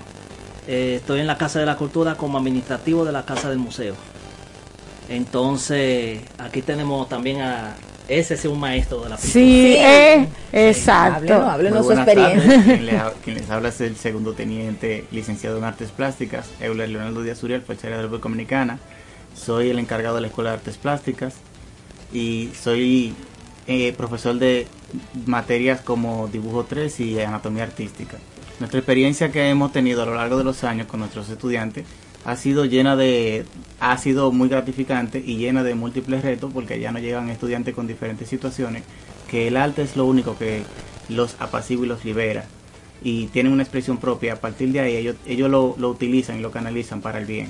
Eh, 0.67 0.95
estoy 0.97 1.21
en 1.21 1.27
la 1.27 1.37
Casa 1.37 1.59
de 1.59 1.65
la 1.65 1.77
Cultura 1.77 2.15
como 2.15 2.37
administrativo 2.37 3.05
de 3.05 3.13
la 3.13 3.23
Casa 3.23 3.49
del 3.49 3.59
Museo. 3.59 3.95
Entonces, 5.09 6.19
aquí 6.37 6.61
tenemos 6.61 7.07
también 7.07 7.41
a 7.41 7.75
ese 8.07 8.35
es 8.35 8.45
un 8.45 8.59
maestro 8.59 9.01
de 9.01 9.09
la 9.09 9.17
pintura. 9.17 9.33
Sí, 9.33 9.75
eh, 9.77 10.27
exacto. 10.53 11.33
Háblenos, 11.33 11.85
su 11.85 11.91
experiencia. 11.91 13.13
Quien, 13.23 13.35
les 13.35 13.49
habla 13.49 13.69
es 13.69 13.81
el 13.81 13.97
segundo 13.97 14.33
teniente 14.33 15.05
licenciado 15.11 15.57
en 15.57 15.65
Artes 15.65 15.91
Plásticas, 15.91 16.49
Euler 16.61 16.89
Leonardo 16.89 17.21
Díaz 17.21 17.43
Uriel, 17.43 17.61
Fuerza 17.61 17.87
de 17.87 17.95
la 17.95 18.01
República 18.01 18.23
Dominicana. 18.23 18.79
Soy 19.35 19.69
el 19.69 19.79
encargado 19.79 20.15
de 20.15 20.21
la 20.21 20.27
Escuela 20.27 20.51
de 20.51 20.57
Artes 20.57 20.77
Plásticas 20.77 21.35
y 22.13 22.49
soy 22.59 23.13
eh, 23.67 23.93
profesor 23.97 24.39
de 24.39 24.67
materias 25.25 25.81
como 25.81 26.29
dibujo 26.29 26.63
3 26.63 26.99
y 27.01 27.19
anatomía 27.19 27.63
artística. 27.63 28.17
Nuestra 28.59 28.79
experiencia 28.79 29.31
que 29.31 29.49
hemos 29.49 29.73
tenido 29.73 30.03
a 30.03 30.05
lo 30.05 30.15
largo 30.15 30.37
de 30.37 30.45
los 30.45 30.63
años 30.63 30.87
con 30.87 31.01
nuestros 31.01 31.29
estudiantes 31.29 31.85
ha 32.27 32.35
sido 32.35 32.65
llena 32.65 32.97
de, 32.97 33.45
ha 33.79 33.97
sido 33.97 34.33
muy 34.33 34.49
gratificante 34.49 35.23
y 35.25 35.37
llena 35.37 35.63
de 35.63 35.75
múltiples 35.75 36.23
retos 36.23 36.51
porque 36.53 36.77
ya 36.77 36.91
no 36.91 36.99
llegan 36.99 37.29
estudiantes 37.29 37.73
con 37.73 37.87
diferentes 37.87 38.27
situaciones, 38.27 38.83
que 39.29 39.47
el 39.47 39.55
arte 39.55 39.83
es 39.83 39.95
lo 39.95 40.05
único 40.05 40.37
que 40.37 40.63
los 41.07 41.37
apacigua 41.39 41.85
y 41.85 41.89
los 41.89 42.03
libera 42.03 42.43
y 43.01 43.27
tienen 43.27 43.53
una 43.53 43.63
expresión 43.63 43.97
propia. 43.97 44.33
A 44.33 44.35
partir 44.35 44.73
de 44.73 44.81
ahí 44.81 44.97
ellos, 44.97 45.15
ellos 45.25 45.49
lo, 45.49 45.75
lo 45.77 45.89
utilizan 45.89 46.37
y 46.37 46.41
lo 46.41 46.51
canalizan 46.51 46.99
para 46.99 47.19
el 47.19 47.25
bien. 47.25 47.47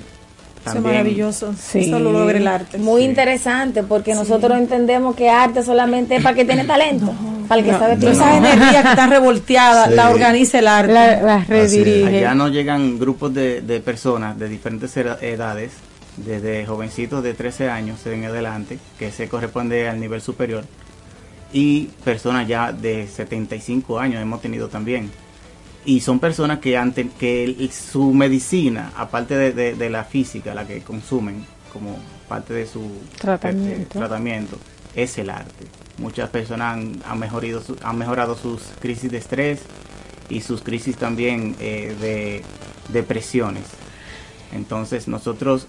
Es 0.64 0.80
maravilloso. 0.80 1.52
Eso 1.74 1.98
lo 1.98 2.12
logra 2.12 2.38
el 2.38 2.46
arte. 2.46 2.78
Muy 2.78 3.02
interesante 3.02 3.82
porque 3.82 4.14
nosotros 4.14 4.56
entendemos 4.56 5.16
que 5.16 5.28
arte 5.28 5.64
solamente 5.64 6.14
es 6.16 6.22
para 6.22 6.36
que 6.36 6.44
tiene 6.44 6.62
talento. 6.62 7.12
Para 7.48 7.60
el 7.60 7.66
que 7.66 7.72
sabe 7.72 7.96
Todas 7.96 8.16
esas 8.16 8.36
energías 8.36 8.82
que 8.82 8.90
están 8.90 9.10
revolteadas 9.18 9.90
la 9.90 10.10
organiza 10.10 10.58
el 10.58 10.68
arte. 10.68 10.92
La, 10.92 11.44
redirige. 11.44 12.18
Allá 12.18 12.34
nos 12.34 12.52
llegan 12.52 12.98
grupos 12.98 13.32
de, 13.34 13.62
de 13.62 13.80
personas 13.80 14.38
de 14.38 14.48
diferentes 14.48 14.96
edades, 14.96 15.72
desde 16.16 16.66
jovencitos 16.66 17.22
de 17.22 17.34
13 17.34 17.70
años 17.70 18.06
en 18.06 18.24
adelante, 18.24 18.78
que 18.98 19.10
se 19.10 19.28
corresponde 19.28 19.88
al 19.88 19.98
nivel 20.00 20.20
superior, 20.20 20.64
y 21.52 21.84
personas 22.04 22.46
ya 22.46 22.72
de 22.72 23.08
75 23.08 23.98
años 23.98 24.20
hemos 24.20 24.40
tenido 24.40 24.68
también 24.68 25.10
y 25.88 26.00
son 26.00 26.18
personas 26.18 26.58
que, 26.58 26.76
ante, 26.76 27.08
que 27.18 27.70
su 27.72 28.12
medicina, 28.12 28.92
aparte 28.94 29.52
de, 29.52 29.90
la 29.90 30.04
física, 30.04 30.54
la 30.54 30.66
que 30.66 30.82
consumen 30.82 31.46
como 31.72 31.96
parte 32.28 32.52
de 32.52 32.66
su 32.66 32.90
tratamiento, 33.18 34.58
es 34.94 35.16
el 35.16 35.30
arte. 35.30 35.64
Muchas 35.98 36.30
personas 36.30 36.78
han, 37.04 37.18
mejorado, 37.18 38.36
sus 38.36 38.62
crisis 38.80 39.10
de 39.10 39.18
estrés 39.18 39.62
y 40.28 40.40
sus 40.40 40.62
crisis 40.62 40.96
también 40.96 41.56
eh, 41.60 41.96
de 42.00 42.42
depresiones. 42.92 43.64
Entonces 44.52 45.08
nosotros 45.08 45.66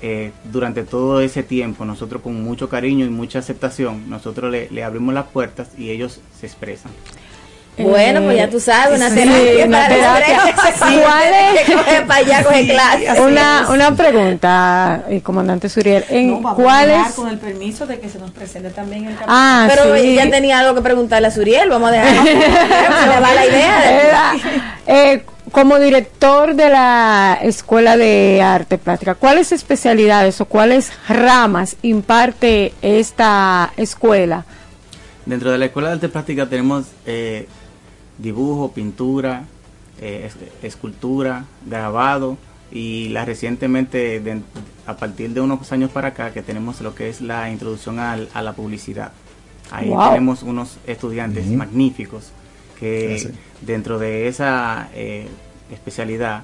eh, 0.00 0.32
durante 0.44 0.84
todo 0.84 1.20
ese 1.20 1.42
tiempo, 1.42 1.84
nosotros 1.84 2.22
con 2.22 2.42
mucho 2.42 2.68
cariño 2.68 3.04
y 3.06 3.10
mucha 3.10 3.40
aceptación, 3.40 4.08
nosotros 4.08 4.52
le 4.70 4.84
abrimos 4.84 5.14
las 5.14 5.26
puertas 5.26 5.70
y 5.76 5.90
ellos 5.90 6.20
se 6.38 6.46
expresan. 6.46 6.92
Bueno, 7.78 8.22
pues 8.22 8.36
ya 8.36 8.50
tú 8.50 8.60
sabes, 8.60 8.98
una 8.98 9.14
terapia 9.14 9.66
una 9.66 9.88
terapia. 9.88 10.52
Una, 13.22 13.66
una 13.70 13.94
pregunta, 13.94 15.04
eh, 15.08 15.20
comandante 15.20 15.68
Suriel, 15.68 16.04
¿en 16.08 16.42
no, 16.42 16.54
cuál 16.54 16.90
es? 16.90 17.14
con 17.14 17.28
el 17.28 17.38
permiso 17.38 17.86
de 17.86 18.00
que 18.00 18.08
se 18.08 18.18
nos 18.18 18.30
presente 18.30 18.70
también 18.70 19.04
el 19.04 19.14
capítulo. 19.14 19.36
Ah, 19.36 19.66
Pero 19.68 19.96
ya 19.96 20.30
tenía 20.30 20.58
algo 20.58 20.74
que 20.74 20.82
preguntarle 20.82 21.28
a 21.28 21.30
Suriel, 21.30 21.68
vamos 21.68 21.90
a 21.90 21.92
dejar. 21.92 22.26
se 22.26 23.20
va 23.20 23.34
la 23.34 23.46
idea. 23.46 24.32
Eh, 24.86 25.22
como 25.52 25.78
director 25.78 26.54
de 26.54 26.68
la 26.68 27.38
Escuela 27.42 27.96
de 27.96 28.42
Arte 28.42 28.78
Plástica, 28.78 29.14
¿cuáles 29.14 29.52
especialidades 29.52 30.40
o 30.40 30.44
cuáles 30.44 30.92
ramas 31.08 31.76
imparte 31.82 32.72
esta 32.82 33.72
escuela? 33.76 34.44
Dentro 35.26 35.50
de 35.50 35.58
la 35.58 35.66
Escuela 35.66 35.88
de 35.88 35.94
Arte 35.94 36.08
Plástica 36.08 36.48
tenemos 36.48 36.86
eh, 37.06 37.48
dibujo, 38.18 38.72
pintura, 38.72 39.44
eh, 40.00 40.30
escultura, 40.62 41.44
grabado. 41.66 42.36
Y 42.70 43.08
la 43.08 43.24
recientemente 43.24 44.22
a 44.86 44.96
partir 44.96 45.30
de 45.30 45.40
unos 45.40 45.72
años 45.72 45.90
para 45.90 46.08
acá 46.08 46.34
que 46.34 46.42
tenemos 46.42 46.82
lo 46.82 46.94
que 46.94 47.08
es 47.08 47.22
la 47.22 47.50
introducción 47.50 47.98
a 47.98 48.42
la 48.42 48.52
publicidad. 48.52 49.12
Ahí 49.70 49.90
tenemos 50.10 50.42
unos 50.42 50.76
estudiantes 50.86 51.46
magníficos 51.46 52.32
que 52.78 53.32
dentro 53.62 53.98
de 53.98 54.28
esa 54.28 54.88
eh, 54.94 55.26
especialidad 55.70 56.42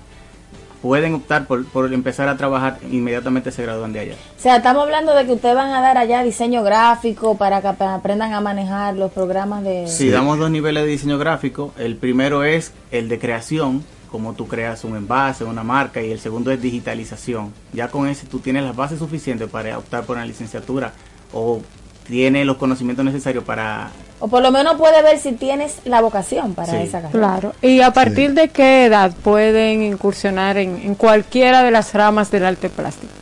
pueden 0.84 1.14
optar 1.14 1.46
por, 1.46 1.64
por, 1.64 1.90
empezar 1.94 2.28
a 2.28 2.36
trabajar 2.36 2.78
inmediatamente 2.90 3.50
se 3.50 3.62
gradúan 3.62 3.94
de 3.94 4.00
allá. 4.00 4.14
O 4.36 4.42
sea, 4.42 4.56
estamos 4.56 4.82
hablando 4.82 5.14
de 5.14 5.24
que 5.24 5.32
ustedes 5.32 5.54
van 5.54 5.72
a 5.72 5.80
dar 5.80 5.96
allá 5.96 6.22
diseño 6.22 6.62
gráfico 6.62 7.38
para 7.38 7.62
que 7.62 7.68
aprendan 7.68 8.34
a 8.34 8.42
manejar 8.42 8.94
los 8.94 9.10
programas 9.10 9.64
de... 9.64 9.88
Sí, 9.88 10.10
damos 10.10 10.38
dos 10.38 10.50
niveles 10.50 10.84
de 10.84 10.90
diseño 10.90 11.16
gráfico. 11.16 11.72
El 11.78 11.96
primero 11.96 12.44
es 12.44 12.72
el 12.90 13.08
de 13.08 13.18
creación, 13.18 13.82
como 14.10 14.34
tú 14.34 14.46
creas 14.46 14.84
un 14.84 14.94
envase, 14.94 15.44
una 15.44 15.62
marca, 15.62 16.02
y 16.02 16.12
el 16.12 16.20
segundo 16.20 16.50
es 16.50 16.60
digitalización. 16.60 17.54
Ya 17.72 17.88
con 17.88 18.06
ese 18.06 18.26
tú 18.26 18.40
tienes 18.40 18.62
las 18.62 18.76
bases 18.76 18.98
suficientes 18.98 19.48
para 19.48 19.78
optar 19.78 20.04
por 20.04 20.16
una 20.16 20.26
licenciatura 20.26 20.92
o 21.32 21.62
tienes 22.06 22.46
los 22.46 22.56
conocimientos 22.56 23.04
necesarios 23.04 23.44
para 23.44 23.90
o 24.20 24.28
por 24.28 24.42
lo 24.42 24.50
menos 24.50 24.76
puede 24.76 25.02
ver 25.02 25.18
si 25.18 25.32
tienes 25.32 25.80
la 25.84 26.00
vocación 26.00 26.54
para 26.54 26.80
esa 26.80 27.02
carrera. 27.02 27.18
Claro. 27.18 27.52
¿Y 27.60 27.82
a 27.82 27.92
partir 27.92 28.32
de 28.32 28.48
qué 28.48 28.86
edad 28.86 29.12
pueden 29.22 29.82
incursionar 29.82 30.56
en, 30.56 30.94
cualquiera 30.94 31.62
de 31.62 31.70
las 31.70 31.92
ramas 31.92 32.30
del 32.30 32.46
arte 32.46 32.70
plástico? 32.70 33.12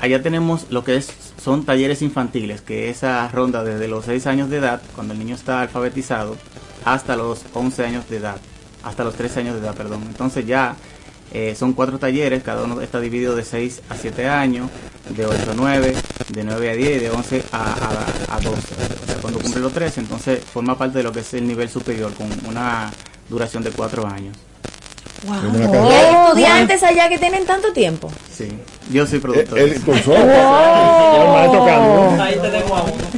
Allá 0.00 0.20
tenemos 0.20 0.66
lo 0.68 0.82
que 0.82 0.96
es, 0.96 1.12
son 1.40 1.64
talleres 1.64 2.02
infantiles, 2.02 2.60
que 2.60 2.90
esa 2.90 3.28
ronda 3.28 3.62
desde 3.62 3.86
los 3.86 4.06
6 4.06 4.26
años 4.26 4.50
de 4.50 4.56
edad, 4.56 4.82
cuando 4.96 5.12
el 5.12 5.20
niño 5.20 5.36
está 5.36 5.60
alfabetizado, 5.60 6.36
hasta 6.84 7.14
los 7.14 7.44
11 7.54 7.84
años 7.84 8.08
de 8.08 8.16
edad, 8.16 8.36
hasta 8.82 9.04
los 9.04 9.14
13 9.14 9.40
años 9.40 9.54
de 9.54 9.60
edad, 9.60 9.74
perdón. 9.76 10.02
Entonces 10.08 10.44
ya 10.44 10.74
eh, 11.32 11.54
son 11.54 11.72
cuatro 11.72 11.98
talleres, 11.98 12.42
cada 12.42 12.64
uno 12.64 12.80
está 12.80 13.00
dividido 13.00 13.34
de 13.34 13.42
6 13.42 13.82
a 13.88 13.96
7 13.96 14.28
años, 14.28 14.68
de 15.16 15.24
8 15.24 15.52
a 15.52 15.54
9, 15.54 15.94
de 16.28 16.44
9 16.44 16.70
a 16.70 16.74
10 16.74 16.96
y 16.96 16.98
de 17.00 17.10
11 17.10 17.44
a, 17.52 18.36
a, 18.36 18.40
12. 18.40 18.50
O 18.50 19.06
sea, 19.06 19.16
cuando 19.22 19.40
cumple 19.40 19.62
los 19.62 19.72
13, 19.72 20.00
entonces 20.00 20.44
forma 20.44 20.76
parte 20.76 20.98
de 20.98 21.04
lo 21.04 21.12
que 21.12 21.20
es 21.20 21.34
el 21.34 21.46
nivel 21.46 21.70
superior 21.70 22.12
con 22.12 22.28
una 22.46 22.90
duración 23.28 23.62
de 23.62 23.70
4 23.70 24.06
años. 24.06 24.36
Wow. 25.26 25.90
¿Hay 25.90 26.26
estudiantes 26.26 26.82
allá 26.82 27.08
que 27.08 27.18
tienen 27.18 27.44
tanto 27.46 27.72
tiempo? 27.72 28.10
Sí, 28.36 28.48
yo 28.90 29.06
soy 29.06 29.20
productor. 29.20 29.58
El, 29.58 29.72
el, 29.72 29.80
maestro 29.80 30.14
Ahí 32.20 32.34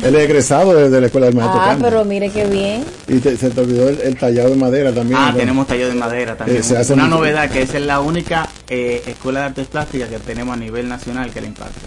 Él 0.02 0.14
es 0.14 0.22
egresado 0.22 0.90
de, 0.90 1.00
la 1.00 1.06
escuela 1.06 1.26
del 1.26 1.36
maestro 1.36 1.60
Ah, 1.60 1.76
pero 1.80 2.04
mire 2.04 2.28
qué 2.28 2.44
bien. 2.44 2.84
Y 3.08 3.20
se 3.20 3.50
te 3.50 3.60
olvidó 3.60 3.88
el, 3.88 4.16
tallado 4.18 4.50
de 4.50 4.56
madera 4.56 4.92
también. 4.92 5.18
Ah, 5.18 5.32
tenemos 5.34 5.66
tallado 5.66 5.90
de 5.90 5.96
madera 5.96 6.36
también. 6.36 6.62
Eh, 6.62 6.92
Una 6.92 7.08
novedad 7.08 7.50
que 7.50 7.62
es 7.62 7.74
la 7.80 8.00
única 8.00 8.48
eh, 8.68 9.02
escuela 9.06 9.40
de 9.40 9.46
artes 9.46 9.66
plásticas 9.66 10.10
que 10.10 10.18
tenemos 10.18 10.54
a 10.54 10.58
nivel 10.58 10.88
nacional 10.88 11.30
que 11.30 11.40
le 11.40 11.46
impacta. 11.46 11.80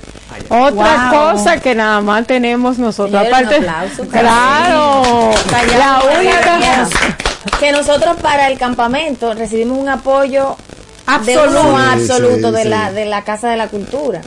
Otra 0.49 1.09
cosa 1.11 1.59
que 1.59 1.75
nada 1.75 2.01
más 2.01 2.25
tenemos 2.25 2.77
nosotros. 2.77 3.25
aparte, 3.25 3.59
claro, 4.11 5.31
la 5.77 6.01
única 6.19 6.87
que 7.59 7.71
nosotros 7.71 8.17
para 8.21 8.47
el 8.47 8.57
campamento 8.57 9.33
recibimos 9.33 9.77
un 9.77 9.89
apoyo 9.89 10.55
absoluto, 11.05 11.77
absoluto 11.77 12.51
de, 12.51 12.65
La, 12.65 12.91
de 12.91 13.05
la 13.05 13.23
Casa 13.23 13.49
de 13.49 13.57
la 13.57 13.67
Cultura. 13.67 14.21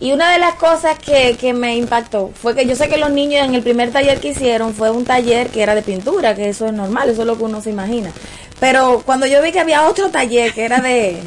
Y 0.00 0.12
una 0.12 0.32
de 0.32 0.38
las 0.40 0.54
cosas 0.54 0.98
que, 0.98 1.36
que, 1.36 1.52
me 1.52 1.76
impactó 1.76 2.32
fue 2.34 2.56
que 2.56 2.66
yo 2.66 2.74
sé 2.74 2.88
que 2.88 2.96
los 2.96 3.12
niños 3.12 3.46
en 3.46 3.54
el 3.54 3.62
primer 3.62 3.92
taller 3.92 4.18
que 4.18 4.30
hicieron 4.30 4.74
fue 4.74 4.90
un 4.90 5.04
taller 5.04 5.48
que 5.48 5.62
era 5.62 5.76
de 5.76 5.82
pintura, 5.82 6.34
que 6.34 6.48
eso 6.48 6.66
es 6.66 6.72
normal, 6.72 7.08
eso 7.08 7.20
es 7.20 7.26
lo 7.26 7.38
que 7.38 7.44
uno 7.44 7.60
se 7.60 7.70
imagina. 7.70 8.10
Pero 8.58 9.02
cuando 9.06 9.26
yo 9.26 9.40
vi 9.42 9.52
que 9.52 9.60
había 9.60 9.86
otro 9.86 10.10
taller 10.10 10.52
que 10.52 10.64
era 10.64 10.80
de, 10.80 11.22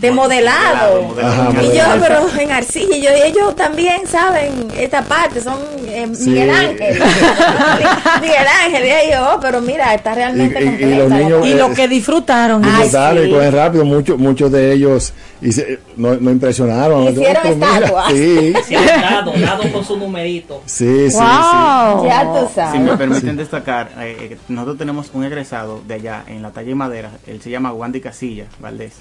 de 0.00 0.10
modelado. 0.10 1.14
y 1.62 1.76
yo, 1.76 1.84
pero 2.00 2.28
en 2.38 2.50
arcilla, 2.50 2.96
y 2.96 3.02
yo, 3.02 3.10
ellos 3.10 3.56
también 3.56 4.06
saben 4.06 4.68
esta 4.76 5.02
parte, 5.02 5.40
son 5.40 5.58
eh, 5.86 6.06
Miguel 6.06 6.50
Ángel. 6.50 7.02
Miguel 8.20 8.46
Ángel, 8.64 8.84
y 8.84 9.12
yo, 9.12 9.34
oh, 9.34 9.40
pero 9.40 9.60
mira, 9.60 9.94
está 9.94 10.14
realmente 10.14 10.62
y, 10.62 10.84
y, 10.84 10.94
los 10.94 11.10
niños, 11.10 11.46
y 11.46 11.54
lo 11.54 11.72
que 11.74 11.88
disfrutaron. 11.88 12.62
Disfrutaron 12.62 13.26
y 13.26 13.30
cogen 13.30 13.52
rápido, 13.52 13.84
muchos 13.84 14.18
muchos 14.18 14.52
de 14.52 14.72
ellos 14.72 15.12
y 15.40 15.52
se, 15.52 15.80
no, 15.96 16.14
no 16.16 16.30
impresionaron. 16.30 17.08
Hicieron 17.08 17.46
estatuas. 17.46 18.12
Sí. 18.12 18.52
dado, 18.76 19.32
dado 19.32 19.72
con 19.72 19.84
su 19.84 19.96
numerito. 19.96 20.62
Sí, 20.66 21.10
sí, 21.10 21.16
sí. 21.16 21.16
Ya 21.18 22.32
tú 22.32 22.48
sabes. 22.54 22.72
Si 22.72 22.78
me 22.78 22.96
permiten 22.96 23.36
destacar, 23.36 23.90
eh, 23.98 24.30
eh, 24.32 24.36
nosotros 24.48 24.78
tenemos 24.78 25.10
un 25.12 25.24
egresado 25.24 25.80
de 25.86 25.94
allá 25.94 26.24
en 26.26 26.42
la 26.42 26.50
talla 26.50 26.68
de 26.68 26.74
madera, 26.74 27.10
él 27.26 27.40
se 27.40 27.50
llama 27.50 27.72
Wandy 27.72 28.00
Casilla 28.00 28.46
Valdés 28.60 28.92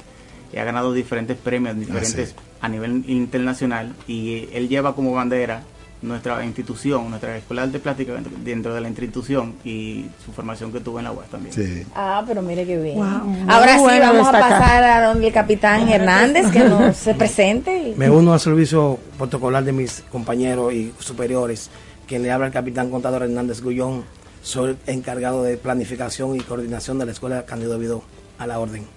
ha 0.56 0.64
ganado 0.64 0.94
diferentes 0.94 1.38
premios 1.38 1.78
diferentes 1.78 2.36
ah, 2.38 2.66
a 2.66 2.70
nivel 2.70 3.04
internacional 3.08 3.94
y 4.08 4.48
él 4.54 4.70
lleva 4.70 4.96
como 4.96 5.14
bandera 5.14 5.64
nuestra 6.02 6.46
institución, 6.46 7.10
nuestra 7.10 7.38
escuela 7.38 7.66
de 7.66 7.80
plástica 7.80 8.14
dentro 8.44 8.74
de 8.74 8.82
la 8.82 8.88
institución 8.88 9.56
y 9.64 10.06
su 10.24 10.32
formación 10.32 10.72
que 10.72 10.80
tuvo 10.80 11.00
en 11.00 11.06
la 11.06 11.12
UAS 11.12 11.30
también. 11.30 11.88
Ah, 11.96 12.24
pero 12.28 12.42
mire 12.42 12.66
qué 12.66 12.78
bien. 12.78 13.02
Ahora 13.48 13.78
sí 13.78 14.00
vamos 14.00 14.28
a 14.28 14.32
pasar 14.32 14.84
a 14.84 15.08
donde 15.08 15.28
el 15.28 15.34
capitán 15.34 15.90
Hernández 15.90 16.52
que 16.52 16.64
nos 16.64 16.96
se 16.98 17.16
presente. 17.16 17.94
Me 17.98 18.10
uno 18.10 18.34
al 18.34 18.40
servicio 18.40 19.00
protocolar 19.18 19.64
de 19.64 19.72
mis 19.72 20.04
compañeros 20.12 20.74
y 20.74 20.94
superiores, 21.00 21.70
quien 22.08 22.24
le 22.24 22.32
habla 22.32 22.48
el 22.48 22.54
capitán 22.54 22.92
contador 22.92 23.24
Hernández 23.24 23.62
Gullón, 23.62 24.04
soy 24.44 24.78
encargado 24.86 25.44
de 25.44 25.58
planificación 25.58 26.36
y 26.36 26.40
coordinación 26.40 27.00
de 27.00 27.08
la 27.08 27.12
escuela 27.12 27.46
Candido 27.46 27.78
Vidó, 27.80 28.04
a 28.38 28.46
la 28.46 28.60
orden 28.60 28.97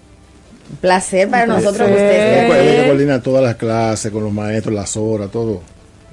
placer 0.79 1.29
para 1.29 1.45
nosotros 1.45 1.89
usted. 1.89 2.49
Él 2.51 2.87
coordina 2.87 3.21
todas 3.21 3.43
las 3.43 3.55
clases, 3.55 4.11
con 4.11 4.23
los 4.23 4.33
maestros, 4.33 4.73
las 4.73 4.95
horas, 4.97 5.29
todo. 5.31 5.61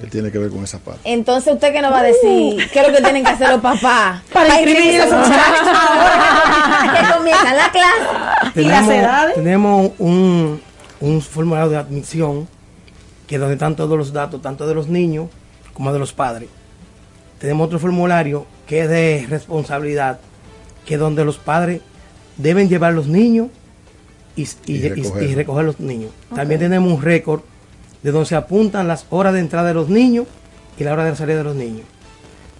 Él 0.01 0.09
tiene 0.09 0.31
que 0.31 0.37
ver 0.37 0.49
con 0.49 0.63
esa 0.63 0.79
parte. 0.79 1.01
Entonces, 1.03 1.53
¿usted 1.53 1.73
qué 1.73 1.81
nos 1.81 1.91
va 1.91 1.99
a 1.99 2.03
decir? 2.03 2.69
¿Qué 2.71 2.79
es 2.79 2.87
lo 2.87 2.93
que 2.93 3.01
tienen 3.01 3.23
que 3.23 3.31
hacer 3.31 3.49
los 3.49 3.61
papás? 3.61 4.21
Para, 4.33 4.61
inscribir 4.61 5.01
a 5.01 5.05
esos 5.05 5.27
muchachos 5.27 5.67
que 6.95 7.17
comienzan 7.17 7.57
la 7.57 7.71
clase. 7.71 8.53
Tenemos, 8.53 8.83
¿Y 8.83 8.89
las 8.89 8.97
edades? 8.97 9.35
Tenemos 9.35 9.91
un, 9.99 10.61
un 11.01 11.21
formulario 11.21 11.69
de 11.69 11.77
admisión 11.77 12.47
que 13.27 13.37
donde 13.37 13.55
están 13.55 13.75
todos 13.75 13.97
los 13.97 14.13
datos, 14.13 14.41
tanto 14.41 14.65
de 14.67 14.73
los 14.73 14.87
niños 14.87 15.27
como 15.73 15.91
de 15.91 15.99
los 15.99 16.13
padres. 16.13 16.49
Tenemos 17.37 17.67
otro 17.67 17.79
formulario 17.79 18.45
que 18.67 18.81
es 18.81 18.89
de 18.89 19.25
responsabilidad, 19.29 20.19
que 20.85 20.93
es 20.93 20.99
donde 20.99 21.25
los 21.25 21.37
padres 21.37 21.81
deben 22.37 22.69
llevar 22.69 22.91
a 22.91 22.95
los 22.95 23.07
niños 23.07 23.49
y, 24.65 24.89
recoger. 25.35 25.65
los 25.65 25.79
niños. 25.79 26.11
También 26.33 26.59
tenemos 26.59 26.91
un 26.91 27.01
récord 27.01 27.41
de 28.03 28.11
donde 28.11 28.27
se 28.27 28.35
apuntan 28.35 28.87
las 28.87 29.05
horas 29.09 29.33
de 29.33 29.39
entrada 29.39 29.67
de 29.67 29.73
los 29.73 29.89
niños 29.89 30.27
y 30.77 30.83
la 30.83 30.93
hora 30.93 31.05
de 31.05 31.15
salida 31.15 31.37
de 31.37 31.43
los 31.43 31.55
niños. 31.55 31.85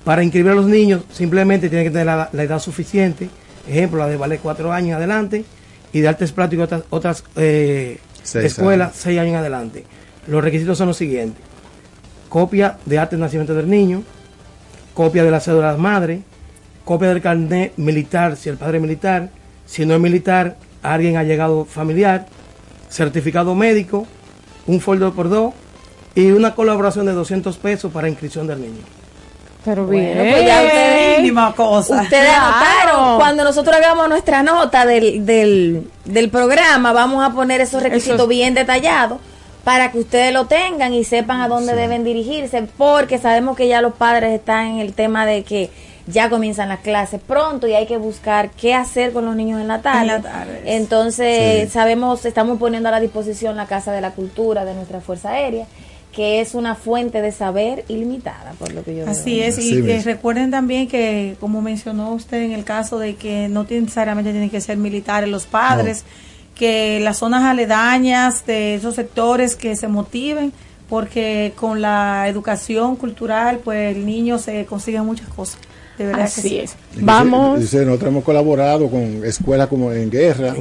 Para 0.04 0.24
inscribir 0.24 0.52
a 0.52 0.56
los 0.56 0.66
niños 0.66 1.04
simplemente 1.12 1.70
tienen 1.70 1.88
que 1.88 1.92
tener 1.92 2.06
la, 2.06 2.30
edad 2.34 2.60
suficiente, 2.60 3.30
ejemplo, 3.68 4.00
la 4.00 4.08
de 4.08 4.18
vale 4.18 4.40
cuatro 4.40 4.72
años 4.72 4.98
adelante 4.98 5.46
y 5.94 6.02
de 6.02 6.08
artes 6.08 6.32
plásticas 6.32 6.66
otras, 6.66 6.84
otras 6.90 7.24
eh, 7.36 8.00
escuelas 8.36 8.94
seis 8.96 9.20
años 9.20 9.36
adelante. 9.36 9.86
Los 10.28 10.44
requisitos 10.44 10.78
son 10.78 10.88
los 10.88 10.98
siguientes. 10.98 11.44
Copia 12.28 12.78
de 12.86 13.00
arte 13.00 13.16
de 13.16 13.22
nacimiento 13.22 13.56
del 13.56 13.70
niño, 13.70 14.04
copia 14.94 15.24
de 15.24 15.32
la 15.32 15.40
cédula 15.40 15.68
de 15.68 15.74
la 15.74 15.78
madre, 15.78 16.22
copia 16.86 17.10
del 17.10 17.22
carnet 17.22 17.74
militar 17.78 18.36
si 18.36 18.50
el 18.50 18.58
padre 18.58 18.78
es 18.78 18.82
militar, 18.82 19.30
si 19.66 19.86
no 19.86 19.94
es 19.96 20.00
militar, 20.00 20.58
alguien 20.84 21.18
ha 21.18 21.24
llegado 21.24 21.66
familiar, 21.66 22.28
certificado 22.90 23.56
médico, 23.56 24.08
un 24.68 24.80
folder 24.80 25.12
por 25.12 25.30
dos 25.30 25.54
y 26.16 26.32
una 26.32 26.56
colaboración 26.56 27.06
de 27.06 27.14
200 27.14 27.58
pesos 27.58 27.92
para 27.92 28.10
inscripción 28.10 28.48
del 28.48 28.62
niño. 28.62 28.84
Pero 29.66 29.86
bien, 29.88 30.18
pues 30.18 30.46
ya 30.46 30.64
ustedes, 30.64 31.54
cosa. 31.56 32.02
ustedes 32.02 32.30
anotaron. 32.30 33.18
Cuando 33.18 33.44
nosotros 33.44 33.76
hagamos 33.76 34.08
nuestra 34.08 34.42
nota 34.42 34.86
del, 34.86 35.26
del, 35.26 36.30
programa, 36.30 36.94
vamos 36.94 37.24
a 37.24 37.34
poner 37.34 37.60
esos 37.60 37.84
requisitos 37.84 38.28
bien 38.28 38.54
detallados 38.54 39.20
para 39.66 39.92
que 39.92 40.00
ustedes 40.00 40.34
lo 40.34 40.46
tengan 40.46 40.94
y 40.94 41.04
sepan 41.04 41.42
a 41.42 41.50
dónde 41.50 41.76
deben 41.76 42.06
dirigirse, 42.06 42.68
porque 42.78 43.18
sabemos 43.18 43.58
que 43.58 43.68
ya 43.68 43.82
los 43.82 43.94
padres 43.94 44.34
están 44.34 44.68
en 44.68 44.80
el 44.80 44.94
tema 44.94 45.26
de 45.26 45.44
que 45.44 45.70
ya 46.12 46.30
comienzan 46.30 46.70
las 46.70 46.80
clases 46.80 47.22
pronto 47.26 47.68
y 47.68 47.74
hay 47.74 47.86
que 47.86 47.98
buscar 47.98 48.52
qué 48.52 48.74
hacer 48.74 49.14
con 49.14 49.26
los 49.26 49.36
niños 49.36 49.62
en 49.62 49.68
la 49.68 49.82
tarde. 49.82 50.22
Entonces, 50.66 51.72
sabemos, 51.72 52.26
estamos 52.26 52.60
poniendo 52.60 52.90
a 52.90 52.92
la 52.92 53.00
disposición 53.00 53.56
la 53.56 53.68
Casa 53.68 53.92
de 53.92 54.02
la 54.02 54.12
Cultura 54.12 54.66
de 54.66 54.74
nuestra 54.74 55.02
Fuerza 55.02 55.32
Aérea 55.32 55.66
que 56.12 56.42
es 56.42 56.56
una 56.56 56.76
fuente 56.76 57.22
de 57.22 57.32
saber 57.32 57.86
ilimitada, 57.88 58.54
por 58.58 58.74
lo 58.74 58.84
que 58.84 58.96
yo 58.96 59.08
Así 59.08 59.42
es, 59.42 59.60
y 59.60 59.82
recuerden 60.00 60.52
también 60.52 60.88
que, 60.88 61.38
como 61.40 61.62
mencionó 61.62 62.12
usted 62.14 62.42
en 62.42 62.52
el 62.52 62.64
caso 62.64 62.98
de 62.98 63.16
que 63.16 63.48
no 63.48 63.64
necesariamente 63.70 64.32
tienen 64.32 64.50
que 64.50 64.60
ser 64.60 64.78
militares 64.78 65.30
los 65.30 65.46
padres, 65.46 66.04
que 66.56 67.00
las 67.00 67.18
zonas 67.18 67.44
aledañas 67.44 68.46
de 68.46 68.76
esos 68.76 68.96
sectores 68.96 69.56
que 69.56 69.76
se 69.76 69.88
motiven, 69.88 70.52
porque 70.90 71.54
con 71.56 71.82
la 71.82 72.28
educación 72.28 72.96
cultural, 72.96 73.60
pues 73.64 73.96
el 73.96 74.06
niño 74.06 74.40
se 74.40 74.66
consigue 74.66 75.00
muchas 75.02 75.30
cosas. 75.30 75.60
Así 76.16 76.60
es. 76.60 76.76
Vamos. 77.00 77.60
nosotros 77.60 78.04
hemos 78.04 78.24
colaborado 78.24 78.90
con 78.90 79.24
escuelas 79.26 79.68
como 79.68 79.92
en 79.92 80.10
guerra. 80.10 80.56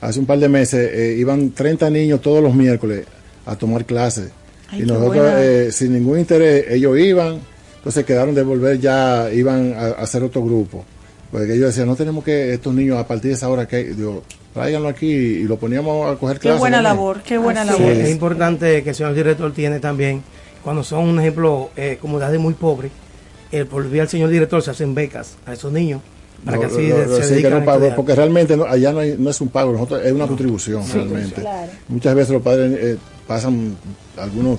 Hace 0.00 0.20
un 0.20 0.26
par 0.26 0.38
de 0.38 0.48
meses 0.48 0.90
eh, 0.92 1.16
iban 1.18 1.50
30 1.50 1.90
niños 1.90 2.20
todos 2.20 2.42
los 2.42 2.54
miércoles 2.54 3.06
a 3.46 3.56
tomar 3.56 3.84
clases. 3.84 4.30
y 4.72 4.82
nosotros, 4.82 5.32
eh, 5.36 5.68
sin 5.70 5.92
ningún 5.92 6.18
interés, 6.18 6.66
ellos 6.70 6.98
iban, 6.98 7.40
Entonces 7.76 8.04
quedaron 8.04 8.34
de 8.34 8.42
volver 8.42 8.80
ya, 8.80 9.32
iban 9.32 9.74
a, 9.74 9.88
hacer 10.02 10.22
otro 10.22 10.42
grupo. 10.42 10.84
Porque 11.30 11.54
ellos 11.54 11.66
decían, 11.66 11.86
no 11.86 11.96
tenemos 11.96 12.24
que, 12.24 12.52
estos 12.52 12.74
niños 12.74 12.98
a 12.98 13.06
partir 13.06 13.30
de 13.30 13.36
esa 13.36 13.48
hora 13.48 13.66
que, 13.66 13.84
digo, 13.84 14.22
tráiganlo 14.52 14.88
aquí 14.88 15.06
y 15.06 15.44
lo 15.44 15.56
poníamos 15.56 16.10
a 16.10 16.18
coger 16.18 16.38
clases. 16.38 16.56
Qué 16.56 16.60
buena 16.60 16.82
labor, 16.82 17.22
qué 17.22 17.38
buena 17.38 17.64
labor. 17.64 17.92
Es. 17.92 18.10
importante 18.10 18.82
que 18.82 18.90
el 18.90 18.94
señor 18.94 19.14
director 19.14 19.52
tiene 19.52 19.80
también, 19.80 20.22
cuando 20.62 20.84
son 20.84 21.08
un 21.08 21.20
ejemplo, 21.20 21.70
eh, 21.76 21.98
comunidades 22.00 22.38
muy 22.38 22.54
pobres, 22.54 22.92
el 23.52 23.66
por 23.66 23.88
vía 23.88 24.02
al 24.02 24.08
señor 24.08 24.30
director 24.30 24.62
se 24.62 24.70
hacen 24.70 24.94
becas 24.94 25.36
a 25.46 25.52
esos 25.52 25.72
niños 25.72 26.00
para 26.44 26.58
que 26.58 26.64
así 26.64 26.88
se 27.22 27.34
dediquen 27.34 27.64
porque 27.94 28.14
realmente 28.16 28.58
allá 28.68 28.92
no, 28.92 29.00
no, 29.18 29.30
es 29.30 29.40
un 29.40 29.48
pago 29.48 29.72
nosotros 29.72 30.02
es 30.04 30.12
una 30.12 30.26
contribución 30.26 30.82
realmente. 30.92 31.42
muchas 31.88 32.14
veces 32.14 32.32
los 32.32 32.42
padres 32.42 32.72
eh, 32.80 32.98
pasan 33.28 33.76
algunos 34.16 34.58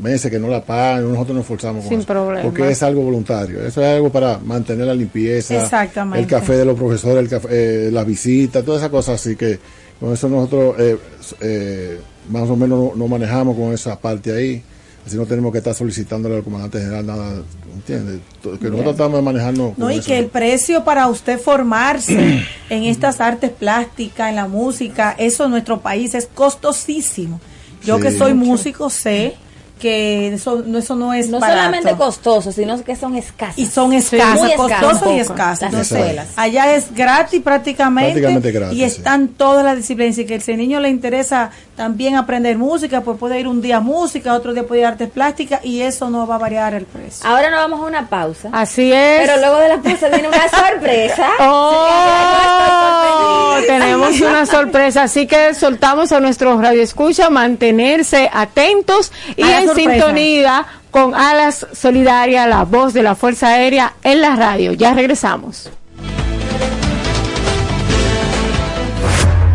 meses 0.00 0.30
que 0.30 0.38
no 0.38 0.48
la 0.48 0.64
pagan, 0.64 1.10
nosotros 1.10 1.36
nos 1.36 1.46
forzamos 1.46 1.84
con 1.84 1.90
Sin 1.90 2.04
problema. 2.04 2.42
porque 2.42 2.70
es 2.70 2.82
algo 2.82 3.02
voluntario, 3.02 3.60
eso 3.64 3.82
es 3.82 3.86
algo 3.96 4.10
para 4.10 4.38
mantener 4.38 4.86
la 4.86 4.94
limpieza, 4.94 5.68
el 6.14 6.26
café 6.26 6.56
de 6.56 6.64
los 6.64 6.76
profesores, 6.76 7.18
el 7.18 7.28
café, 7.28 7.48
eh, 7.50 7.90
la 7.90 8.04
visita, 8.04 8.62
todas 8.62 8.80
esas 8.80 8.90
cosas, 8.90 9.20
así 9.20 9.36
que 9.36 9.58
con 9.98 10.12
eso 10.12 10.28
nosotros 10.28 10.74
eh, 10.78 10.96
eh, 11.40 12.00
más 12.30 12.48
o 12.48 12.56
menos 12.56 12.96
no, 12.96 13.08
manejamos 13.08 13.56
con 13.56 13.72
esa 13.72 13.98
parte 13.98 14.32
ahí, 14.32 14.62
así 15.06 15.16
no 15.16 15.26
tenemos 15.26 15.52
que 15.52 15.58
estar 15.58 15.74
solicitándole 15.74 16.36
al 16.36 16.42
comandante 16.42 16.78
general 16.78 17.06
nada, 17.06 17.42
¿entiendes? 17.74 18.20
Que 18.42 18.68
nosotros 18.68 18.92
estamos 18.92 19.18
de 19.18 19.22
manejarnos. 19.22 19.78
No, 19.78 19.90
y 19.90 20.00
que 20.00 20.18
el 20.18 20.26
precio 20.26 20.84
para 20.84 21.08
usted 21.08 21.38
formarse 21.38 22.44
en 22.70 22.84
estas 22.84 23.20
artes 23.20 23.50
plásticas, 23.50 24.30
en 24.30 24.36
la 24.36 24.48
música, 24.48 25.14
eso 25.18 25.44
en 25.44 25.52
nuestro 25.52 25.80
país 25.80 26.14
es 26.14 26.26
costosísimo. 26.26 27.40
Yo 27.84 27.98
que 27.98 28.10
soy 28.10 28.34
músico 28.34 28.90
sé 28.90 29.36
que 29.80 30.34
eso, 30.34 30.62
eso 30.76 30.94
no 30.94 31.12
es 31.12 31.28
no 31.28 31.40
solamente 31.40 31.96
costoso, 31.96 32.52
sino 32.52 32.82
que 32.84 32.94
son 32.94 33.16
escasas. 33.16 33.58
Y 33.58 33.66
son 33.66 33.92
escasas, 33.92 34.52
costosos 34.56 35.08
y 35.12 35.18
escasas. 35.18 35.92
allá 36.36 36.74
es 36.74 36.94
gratis 36.94 37.42
prácticamente, 37.42 38.40
y 38.72 38.84
están 38.84 39.28
todas 39.28 39.64
las 39.64 39.76
disciplinas. 39.76 40.18
Y 40.18 40.26
que 40.26 40.40
si 40.40 40.52
al 40.52 40.58
niño 40.58 40.78
le 40.78 40.88
interesa 40.88 41.50
también 41.74 42.16
aprender 42.16 42.58
música, 42.58 43.00
pues 43.00 43.18
puede 43.18 43.40
ir 43.40 43.48
un 43.48 43.62
día 43.62 43.78
a 43.78 43.80
música, 43.80 44.34
otro 44.34 44.52
día 44.52 44.66
puede 44.66 44.82
ir 44.82 44.86
a 44.86 44.90
artes 44.90 45.08
plásticas 45.08 45.64
y 45.64 45.80
eso 45.80 46.10
no 46.10 46.26
va 46.26 46.34
a 46.34 46.38
variar 46.38 46.74
el 46.74 46.84
precio. 46.84 47.28
Ahora 47.28 47.50
nos 47.50 47.60
vamos 47.60 47.80
a 47.80 47.84
una 47.84 48.08
pausa. 48.08 48.50
Así 48.52 48.92
es. 48.92 49.22
Pero 49.22 49.38
luego 49.38 49.56
de 49.56 49.68
la 49.68 49.78
pausa 49.78 50.08
viene 50.08 50.28
una 50.28 50.48
sorpresa. 50.48 51.28
Oh, 51.42 53.56
tenemos 53.66 54.20
una 54.20 54.46
sorpresa, 54.46 55.04
así 55.04 55.26
que 55.26 55.54
soltamos 55.54 56.12
a 56.12 56.20
nuestros 56.20 56.60
radioescuchas 56.60 57.30
mantenerse 57.30 58.30
atentos 58.32 59.12
y 59.36 59.42
en 59.42 59.69
sintonía 59.74 60.66
con 60.90 61.14
Alas 61.14 61.66
Solidaria, 61.72 62.46
la 62.46 62.64
voz 62.64 62.92
de 62.92 63.02
la 63.02 63.14
Fuerza 63.14 63.48
Aérea 63.48 63.94
en 64.02 64.20
la 64.20 64.36
radio. 64.36 64.72
Ya 64.72 64.94
regresamos. 64.94 65.70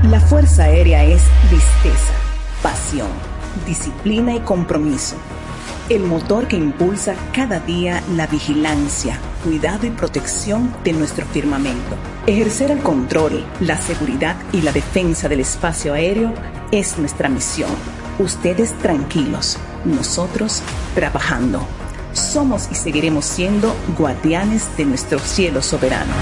La 0.10 0.20
Fuerza 0.20 0.64
Aérea 0.64 1.04
es 1.04 1.24
tristeza, 1.50 2.14
pasión, 2.62 3.08
disciplina 3.66 4.36
y 4.36 4.40
compromiso. 4.40 5.16
El 5.90 6.04
motor 6.04 6.48
que 6.48 6.56
impulsa 6.56 7.16
cada 7.34 7.60
día 7.60 8.02
la 8.16 8.26
vigilancia, 8.26 9.20
cuidado 9.44 9.86
y 9.86 9.92
protección 9.92 10.74
de 10.84 10.94
nuestro 10.94 11.26
firmamento. 11.26 11.96
Ejercer 12.26 12.72
el 12.72 12.80
control, 12.80 13.46
la 13.60 13.78
seguridad 13.78 14.36
y 14.52 14.62
la 14.62 14.72
defensa 14.72 15.30
del 15.30 15.42
espacio 15.42 15.94
aéreo 15.94 16.34
es 16.72 16.98
nuestra 16.98 17.30
misión. 17.30 17.70
Ustedes 18.18 18.72
tranquilos, 18.80 19.58
nosotros 19.84 20.62
trabajando. 20.94 21.60
Somos 22.14 22.70
y 22.72 22.76
seguiremos 22.76 23.26
siendo 23.26 23.76
guardianes 23.98 24.70
de 24.78 24.86
nuestro 24.86 25.20
cielo 25.20 25.62
soberano. 25.62 26.14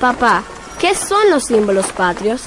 Papá, 0.00 0.42
¿qué 0.80 0.96
son 0.96 1.30
los 1.30 1.44
símbolos 1.44 1.92
patrios? 1.92 2.42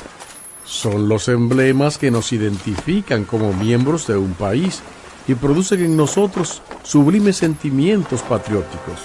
Son 0.66 1.08
los 1.08 1.30
emblemas 1.30 1.98
que 1.98 2.12
nos 2.12 2.34
identifican 2.34 3.24
como 3.24 3.54
miembros 3.54 4.06
de 4.06 4.18
un 4.18 4.34
país 4.34 4.82
y 5.30 5.36
producen 5.36 5.86
en 5.86 5.96
nosotros 5.96 6.62
sublimes 6.84 7.38
sentimientos 7.38 8.22
patrióticos. 8.22 9.00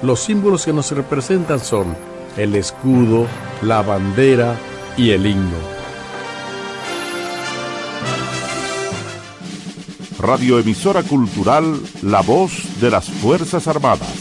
Los 0.00 0.20
símbolos 0.20 0.64
que 0.64 0.72
nos 0.72 0.90
representan 0.90 1.60
son 1.60 1.94
el 2.36 2.56
escudo, 2.56 3.26
la 3.62 3.82
bandera 3.82 4.56
y 4.96 5.10
el 5.10 5.26
himno. 5.26 5.74
Radioemisora 10.18 11.02
Cultural 11.02 11.80
La 12.02 12.22
Voz 12.22 12.80
de 12.80 12.90
las 12.90 13.08
Fuerzas 13.08 13.68
Armadas. 13.68 14.14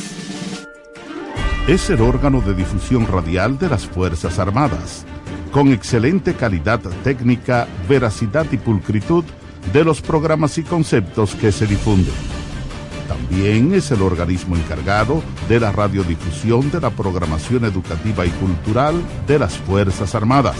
Es 1.68 1.90
el 1.90 2.02
órgano 2.02 2.42
de 2.42 2.54
difusión 2.54 3.08
radial 3.08 3.58
de 3.58 3.70
las 3.70 3.86
Fuerzas 3.86 4.38
Armadas, 4.38 5.06
con 5.52 5.72
excelente 5.72 6.34
calidad 6.34 6.82
técnica, 7.04 7.68
veracidad 7.88 8.46
y 8.52 8.58
pulcritud 8.58 9.24
de 9.72 9.84
los 9.86 10.02
programas 10.02 10.58
y 10.58 10.64
conceptos 10.64 11.36
que 11.36 11.54
se 11.54 11.66
difunden 11.66 12.43
también 13.14 13.74
es 13.76 13.92
el 13.92 14.02
organismo 14.02 14.56
encargado 14.56 15.22
de 15.48 15.60
la 15.60 15.72
radiodifusión 15.72 16.72
de 16.72 16.82
la 16.82 16.90
programación 16.90 17.64
educativa 17.64 18.26
y 18.26 18.30
cultural 18.30 18.96
de 19.28 19.38
las 19.38 19.56
Fuerzas 19.56 20.16
Armadas, 20.16 20.56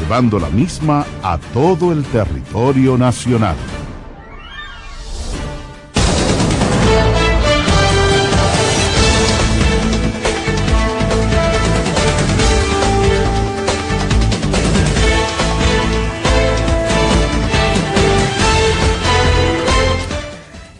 llevando 0.00 0.38
la 0.38 0.48
misma 0.48 1.04
a 1.22 1.38
todo 1.52 1.92
el 1.92 2.04
territorio 2.04 2.96
nacional. 2.96 3.56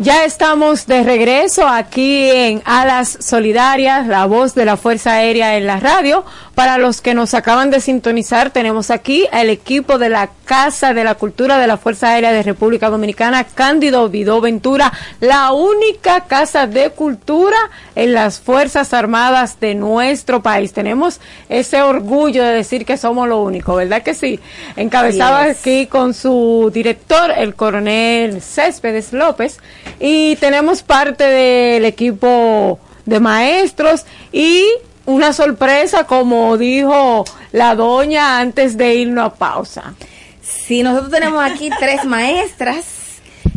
Ya 0.08 0.24
estamos 0.24 0.86
de 0.86 1.02
regreso 1.02 1.68
aquí 1.68 2.30
en 2.30 2.62
Alas 2.64 3.18
Solidarias, 3.20 4.06
la 4.06 4.24
voz 4.24 4.54
de 4.54 4.64
la 4.64 4.78
Fuerza 4.78 5.12
Aérea 5.12 5.58
en 5.58 5.66
la 5.66 5.80
radio. 5.80 6.24
Para 6.54 6.78
los 6.78 7.02
que 7.02 7.14
nos 7.14 7.34
acaban 7.34 7.70
de 7.70 7.80
sintonizar, 7.80 8.50
tenemos 8.50 8.90
aquí 8.90 9.26
al 9.32 9.50
equipo 9.50 9.98
de 9.98 10.08
la 10.08 10.30
Casa 10.46 10.94
de 10.94 11.04
la 11.04 11.14
Cultura 11.14 11.58
de 11.58 11.66
la 11.66 11.76
Fuerza 11.76 12.08
Aérea 12.08 12.32
de 12.32 12.42
República 12.42 12.88
Dominicana, 12.88 13.44
Cándido 13.44 14.08
Vidó 14.08 14.40
Ventura, 14.40 14.92
la 15.20 15.52
única 15.52 16.22
casa 16.22 16.66
de 16.66 16.88
cultura 16.88 17.58
en 17.94 18.14
las 18.14 18.40
Fuerzas 18.40 18.94
Armadas 18.94 19.60
de 19.60 19.74
nuestro 19.74 20.42
país. 20.42 20.72
Tenemos 20.72 21.20
ese 21.50 21.82
orgullo 21.82 22.42
de 22.42 22.54
decir 22.54 22.86
que 22.86 22.96
somos 22.96 23.28
lo 23.28 23.42
único, 23.42 23.76
¿verdad 23.76 24.02
que 24.02 24.14
sí? 24.14 24.40
Encabezaba 24.74 25.42
aquí 25.42 25.86
con 25.86 26.14
su 26.14 26.70
director, 26.72 27.30
el 27.36 27.54
coronel 27.54 28.40
Céspedes 28.40 29.12
López, 29.12 29.58
y 30.00 30.36
tenemos 30.36 30.82
parte 30.82 31.24
del 31.24 31.84
equipo 31.84 32.78
de 33.06 33.20
maestros 33.20 34.04
y 34.32 34.64
una 35.06 35.32
sorpresa, 35.32 36.04
como 36.04 36.56
dijo 36.58 37.24
la 37.52 37.74
doña 37.74 38.40
antes 38.40 38.76
de 38.76 38.94
irnos 38.94 39.32
a 39.32 39.34
pausa. 39.34 39.94
Sí, 40.42 40.82
nosotros 40.82 41.10
tenemos 41.10 41.42
aquí 41.42 41.70
tres 41.78 42.04
maestras 42.04 42.84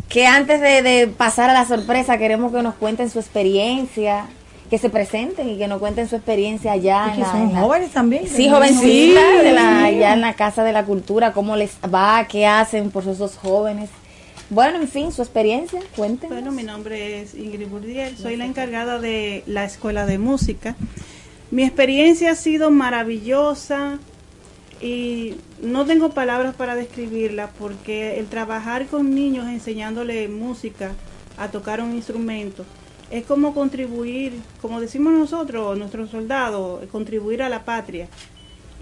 que 0.07 0.27
antes 0.27 0.59
de, 0.61 1.11
pasar 1.17 1.49
a 1.49 1.53
la 1.53 1.65
sorpresa 1.65 2.17
queremos 2.17 2.51
que 2.51 2.61
nos 2.61 2.75
cuenten 2.75 3.09
su 3.09 3.19
experiencia, 3.19 4.25
que 4.69 4.77
se 4.77 4.89
presenten 4.89 5.49
y 5.49 5.57
que 5.57 5.67
nos 5.67 5.79
cuenten 5.79 6.07
su 6.07 6.15
experiencia 6.15 6.73
allá. 6.73 7.13
en 7.15 7.25
son 7.25 7.55
jóvenes 7.55 7.91
también. 7.91 8.27
Sí, 8.27 8.49
jovencitas, 8.49 9.23
allá 9.45 10.13
en 10.13 10.21
la 10.21 10.33
Casa 10.33 10.63
de 10.63 10.71
la 10.71 10.85
Cultura, 10.85 11.33
cómo 11.33 11.55
les 11.55 11.77
va, 11.93 12.25
qué 12.27 12.45
hacen 12.45 12.91
por 12.91 13.07
esos 13.07 13.37
jóvenes. 13.37 13.89
Bueno, 14.51 14.81
en 14.81 14.89
fin, 14.89 15.13
su 15.13 15.21
experiencia, 15.21 15.79
cuenten. 15.95 16.29
Bueno, 16.29 16.51
mi 16.51 16.63
nombre 16.63 17.21
es 17.21 17.35
Ingrid 17.35 17.69
Burdiel, 17.69 18.17
soy 18.17 18.35
la 18.35 18.45
encargada 18.45 18.99
de 18.99 19.45
la 19.47 19.63
Escuela 19.63 20.05
de 20.05 20.17
Música. 20.17 20.75
Mi 21.51 21.63
experiencia 21.63 22.31
ha 22.31 22.35
sido 22.35 22.69
maravillosa 22.69 23.97
y 24.81 25.35
no 25.61 25.85
tengo 25.85 26.09
palabras 26.09 26.53
para 26.53 26.75
describirla 26.75 27.49
porque 27.57 28.19
el 28.19 28.27
trabajar 28.27 28.87
con 28.87 29.15
niños 29.15 29.47
enseñándole 29.47 30.27
música, 30.27 30.91
a 31.37 31.47
tocar 31.47 31.81
un 31.81 31.95
instrumento, 31.95 32.65
es 33.09 33.25
como 33.25 33.53
contribuir, 33.53 34.33
como 34.61 34.81
decimos 34.81 35.13
nosotros, 35.13 35.77
nuestros 35.77 36.09
soldados, 36.09 36.85
contribuir 36.91 37.41
a 37.41 37.47
la 37.47 37.63
patria. 37.63 38.09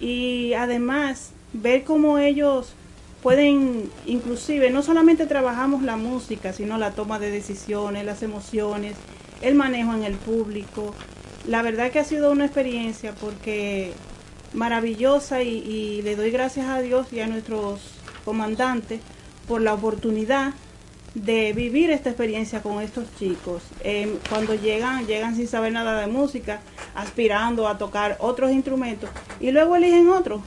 Y 0.01 0.51
además, 0.53 1.29
ver 1.53 1.83
cómo 1.83 2.17
ellos 2.17 2.73
pueden, 3.21 3.89
inclusive, 4.05 4.69
no 4.69 4.81
solamente 4.81 5.25
trabajamos 5.25 5.83
la 5.83 5.97
música, 5.97 6.53
sino 6.53 6.77
la 6.77 6.91
toma 6.91 7.19
de 7.19 7.31
decisiones, 7.31 8.05
las 8.05 8.23
emociones, 8.23 8.95
el 9.41 9.55
manejo 9.55 9.93
en 9.93 10.03
el 10.03 10.15
público, 10.15 10.93
la 11.47 11.61
verdad 11.61 11.91
que 11.91 11.99
ha 11.99 12.03
sido 12.03 12.31
una 12.31 12.45
experiencia 12.45 13.13
porque 13.15 13.93
maravillosa 14.53 15.41
y, 15.41 16.01
le 16.01 16.15
doy 16.15 16.31
gracias 16.31 16.67
a 16.67 16.81
Dios 16.81 17.11
y 17.13 17.19
a 17.19 17.27
nuestros 17.27 17.81
comandantes 18.25 18.99
por 19.47 19.61
la 19.61 19.73
oportunidad 19.73 20.53
de 21.15 21.53
vivir 21.53 21.89
esta 21.89 22.09
experiencia 22.09 22.61
con 22.61 22.81
estos 22.81 23.05
chicos. 23.17 23.63
Em, 23.83 24.17
cuando 24.29 24.53
llegan, 24.53 25.07
llegan 25.07 25.35
sin 25.35 25.47
saber 25.47 25.73
nada 25.73 25.99
de 25.99 26.07
música, 26.07 26.61
aspirando 26.93 27.67
a 27.67 27.77
tocar 27.77 28.17
otros 28.19 28.51
instrumentos 28.51 29.09
y 29.39 29.51
luego 29.51 29.75
eligen 29.75 30.09
otro. 30.09 30.43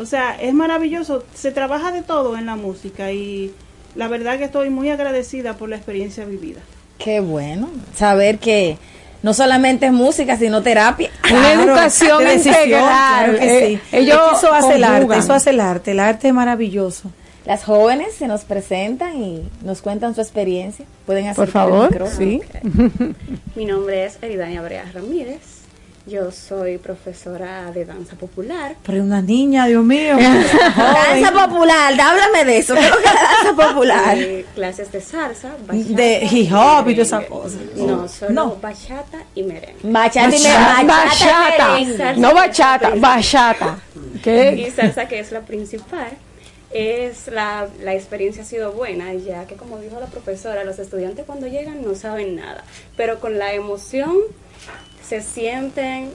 O 0.00 0.06
sea, 0.06 0.34
es 0.40 0.54
maravilloso, 0.54 1.24
se 1.34 1.52
trabaja 1.52 1.92
de 1.92 2.00
todo 2.00 2.38
en 2.38 2.46
la 2.46 2.56
música 2.56 3.12
y 3.12 3.52
la 3.94 4.08
verdad 4.08 4.38
que 4.38 4.44
estoy 4.44 4.70
muy 4.70 4.88
agradecida 4.88 5.58
por 5.58 5.68
la 5.68 5.76
experiencia 5.76 6.24
vivida. 6.24 6.60
Qué 6.96 7.20
bueno, 7.20 7.68
saber 7.94 8.38
que 8.38 8.78
no 9.22 9.34
solamente 9.34 9.84
es 9.84 9.92
música, 9.92 10.38
sino 10.38 10.62
terapia. 10.62 11.10
Una 11.30 11.52
educación 11.52 12.22
integral. 12.22 13.36
Eh, 13.42 13.78
eso 13.92 14.54
hace 14.54 14.76
el 14.76 14.84
arte, 14.84 15.18
eso 15.18 15.34
hace 15.34 15.50
el 15.50 15.60
arte, 15.60 15.90
el 15.90 16.00
arte 16.00 16.28
es 16.28 16.34
maravilloso. 16.34 17.10
Las 17.44 17.64
jóvenes 17.64 18.14
se 18.14 18.26
nos 18.26 18.44
presentan 18.44 19.22
y 19.22 19.50
nos 19.62 19.82
cuentan 19.82 20.14
su 20.14 20.22
experiencia. 20.22 20.86
Pueden 21.04 21.26
hacer 21.26 21.36
Por 21.36 21.48
favor, 21.48 22.08
sí. 22.16 22.40
Mi 23.54 23.66
nombre 23.66 24.06
es 24.06 24.18
Eridania 24.22 24.62
Brea 24.62 24.90
Ramírez. 24.94 25.60
Yo 26.06 26.32
soy 26.32 26.78
profesora 26.78 27.70
de 27.72 27.84
danza 27.84 28.16
popular. 28.16 28.74
Pero 28.84 29.02
una 29.02 29.20
niña, 29.20 29.66
Dios 29.66 29.84
mío. 29.84 30.16
danza 30.76 31.32
popular, 31.32 32.00
háblame 32.00 32.44
de 32.46 32.58
eso. 32.58 32.74
¿Qué 32.74 32.80
es 32.80 32.90
danza 32.90 33.68
popular? 33.68 34.18
clases 34.54 34.90
de 34.92 35.00
salsa, 35.00 35.50
bachata, 35.66 35.94
de 35.94 36.28
hip 36.30 36.52
hop 36.52 36.88
y 36.88 36.94
todas 36.94 37.08
esas 37.08 37.24
cosas. 37.26 37.60
No, 37.76 38.08
solo 38.08 38.56
bachata 38.60 39.24
y 39.34 39.42
merengue. 39.42 39.76
Bachata, 39.82 40.36
y 40.36 40.40
merengue. 40.40 40.84
Bachata. 40.86 42.12
no 42.16 42.34
bachata, 42.34 42.92
bachata. 42.96 43.78
¿Qué? 44.22 44.66
Y 44.66 44.70
salsa 44.70 45.06
que 45.06 45.20
es 45.20 45.32
la 45.32 45.42
principal 45.42 46.10
es 46.72 47.26
la, 47.26 47.68
la, 47.82 47.94
experiencia 47.94 48.42
ha 48.42 48.46
sido 48.46 48.72
buena, 48.72 49.12
ya 49.14 49.44
que 49.46 49.56
como 49.56 49.78
dijo 49.80 49.98
la 49.98 50.06
profesora, 50.06 50.62
los 50.62 50.78
estudiantes 50.78 51.26
cuando 51.26 51.48
llegan 51.48 51.82
no 51.82 51.96
saben 51.96 52.36
nada, 52.36 52.62
pero 52.96 53.18
con 53.18 53.38
la 53.38 53.54
emoción 53.54 54.16
se 55.06 55.20
sienten 55.20 56.12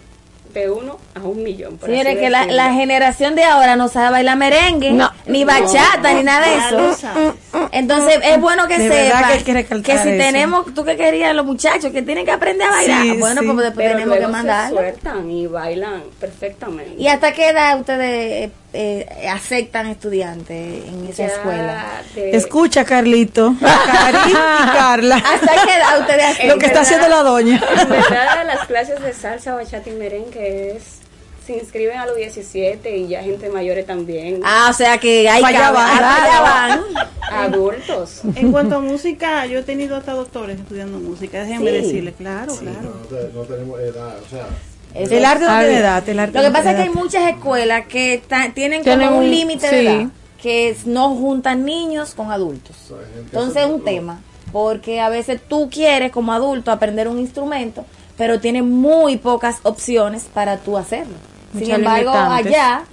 de 0.56 0.72
uno 0.72 0.98
a 1.14 1.20
un 1.20 1.44
millón. 1.44 1.78
Señores, 1.80 2.18
que 2.18 2.30
la, 2.30 2.46
la, 2.46 2.74
generación 2.74 3.36
de 3.36 3.44
ahora 3.44 3.76
no 3.76 3.90
sabe 3.90 4.12
bailar 4.12 4.38
merengue, 4.38 4.98
ni 5.28 5.44
bachata, 5.44 6.14
ni 6.14 6.24
nada 6.24 6.48
de 6.48 6.56
eso. 6.56 7.36
Entonces 7.74 8.20
es 8.24 8.40
bueno 8.40 8.68
que 8.68 8.78
sepa 8.78 9.38
que, 9.84 9.98
si 9.98 10.18
tenemos, 10.18 10.74
tú 10.74 10.86
que 10.86 10.96
querías 10.96 11.36
los 11.36 11.46
muchachos 11.46 11.92
que 11.92 12.02
tienen 12.02 12.26
que 12.26 12.32
aprender 12.32 12.68
a 12.68 12.72
bailar, 12.72 13.18
bueno, 13.18 13.42
pues 13.44 13.58
después 13.58 13.92
tenemos 13.92 14.18
que 14.18 14.28
mandar. 14.28 14.70
sueltan 14.70 15.30
y 15.30 15.46
bailan 15.46 16.04
perfectamente. 16.20 16.96
¿Y 16.98 17.08
hasta 17.08 17.34
qué 17.34 17.50
edad 17.50 17.78
ustedes 17.78 18.52
eh, 18.76 19.28
aceptan 19.30 19.88
estudiantes 19.88 20.86
en 20.88 21.08
esa 21.08 21.26
escuela? 21.26 22.02
Escucha, 22.16 22.86
Carlito, 22.86 23.56
Cari 23.60 24.32
y 24.32 24.34
Carla. 24.78 25.16
¿Hasta 25.16 25.54
edad 25.54 26.00
ustedes 26.00 26.46
Lo 26.46 26.58
que 26.58 26.66
está 26.66 26.82
haciendo 26.82 27.08
la 27.08 27.24
doña. 27.24 27.62
En 27.86 27.90
verdad, 27.90 28.46
las 28.46 28.66
clases 28.68 29.02
de 29.02 29.14
salsa, 29.14 29.54
bachata 29.54 29.90
y 29.90 29.94
merengue 29.94 30.76
es 30.76 31.00
se 31.46 31.54
inscriben 31.54 31.98
a 31.98 32.08
los 32.08 32.16
17 32.16 32.98
y 32.98 33.08
ya 33.08 33.22
gente 33.22 33.50
mayores 33.50 33.86
también. 33.86 34.42
Ah, 34.44 34.68
o 34.72 34.74
sea 34.74 34.98
que 34.98 35.30
hay 35.30 35.44
allá 35.44 35.72
van, 35.72 36.82
adultos. 37.32 38.22
En 38.36 38.52
cuanto 38.52 38.78
a 38.78 38.80
música, 38.80 39.46
yo 39.46 39.60
he 39.60 39.64
tenido 39.64 39.96
hasta 39.96 40.14
doctores 40.14 40.60
estudiando 40.60 40.98
música, 40.98 41.44
déjenme 41.44 41.72
decirle, 41.72 42.14
claro, 42.14 42.56
claro. 42.56 42.96
No, 43.34 43.42
tenemos 43.42 43.80
edad, 43.80 44.16
o 44.26 44.30
sea, 44.30 44.48
el 44.96 45.26
arte 45.26 45.46
no 45.46 45.60
tiene 45.60 45.78
edad. 45.78 46.10
El 46.10 46.20
arte 46.20 46.38
Lo 46.38 46.44
que 46.44 46.52
pasa 46.52 46.72
es 46.72 46.78
que 46.78 46.84
hay 46.84 46.90
muchas 46.90 47.30
escuelas 47.30 47.86
que 47.88 48.22
tienen 48.54 48.84
como 48.84 49.18
un 49.18 49.30
límite 49.30 49.70
de 49.70 49.82
edad, 49.82 50.08
que 50.42 50.76
no 50.86 51.16
juntan 51.16 51.66
niños 51.66 52.14
con 52.16 52.32
adultos. 52.32 52.76
Entonces 53.18 53.64
es 53.64 53.70
un 53.70 53.84
tema, 53.84 54.22
porque 54.52 55.02
a 55.02 55.10
veces 55.10 55.42
tú 55.48 55.70
quieres 55.70 56.12
como 56.12 56.34
adulto 56.34 56.72
aprender 56.72 57.08
un 57.08 57.20
instrumento, 57.20 57.86
pero 58.18 58.40
tienes 58.40 58.64
muy 58.64 59.18
pocas 59.18 59.58
opciones 59.64 60.28
para 60.34 60.58
tú 60.58 60.78
hacerlo. 60.78 61.16
Sin 61.58 61.72
embargo, 61.72 62.12
allá 62.12 62.84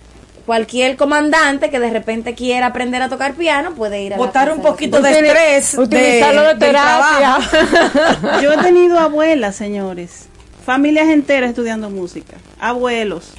cualquier 0.47 0.97
comandante 0.97 1.71
que 1.71 1.79
de 1.79 1.91
repente 1.91 2.35
quiera 2.35 2.67
aprender 2.67 3.03
a 3.03 3.09
tocar 3.09 3.35
piano 3.35 3.75
puede 3.75 4.03
ir 4.03 4.15
a 4.15 4.17
botar 4.17 4.53
un 4.53 4.61
poquito 4.61 5.01
de 5.01 5.11
estrés 5.11 5.75
utilizarlo 5.79 6.43
de, 6.43 6.55
terapia 6.57 7.38
yo 8.43 8.53
he 8.53 8.57
tenido 8.59 8.99
abuelas 8.99 9.55
señores 9.55 10.29
familias 10.64 11.09
enteras 11.09 11.51
estudiando 11.51 11.90
música. 11.90 12.37
Abuelos. 12.59 13.31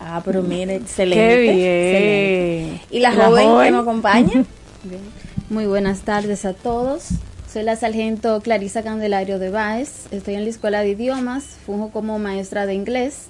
Ah 0.00 0.22
pero 0.24 0.42
mire 0.42 0.76
excelente, 0.76 1.46
Qué 1.46 2.68
bien. 2.68 2.80
y 2.90 3.00
la, 3.00 3.12
joven, 3.12 3.64
que 3.64 3.70
nos 3.72 3.82
acompaña 3.82 4.44
muy 5.50 5.66
buenas 5.66 6.00
tardes 6.00 6.44
a 6.44 6.52
todos. 6.52 7.08
Soy 7.52 7.62
la 7.62 7.76
sargento 7.76 8.40
Clarisa 8.40 8.82
Candelario 8.82 9.38
de 9.38 9.50
Baez. 9.50 10.06
Estoy 10.10 10.34
en 10.34 10.44
la 10.44 10.50
escuela 10.50 10.80
de 10.82 10.90
idiomas. 10.90 11.44
Funjo 11.64 11.90
como 11.90 12.18
maestra 12.18 12.66
de 12.66 12.74
inglés. 12.74 13.28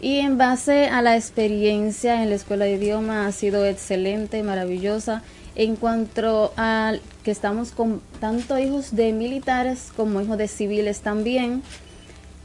Y 0.00 0.20
en 0.20 0.38
base 0.38 0.86
a 0.86 1.02
la 1.02 1.16
experiencia 1.16 2.22
en 2.22 2.30
la 2.30 2.36
escuela 2.36 2.64
de 2.64 2.72
idioma 2.72 3.26
ha 3.26 3.32
sido 3.32 3.66
excelente, 3.66 4.42
maravillosa. 4.42 5.22
En 5.56 5.76
cuanto 5.76 6.54
a 6.56 6.94
que 7.22 7.30
estamos 7.30 7.72
con 7.72 8.00
tanto 8.18 8.58
hijos 8.58 8.96
de 8.96 9.12
militares 9.12 9.88
como 9.94 10.20
hijos 10.22 10.38
de 10.38 10.48
civiles 10.48 11.00
también, 11.00 11.62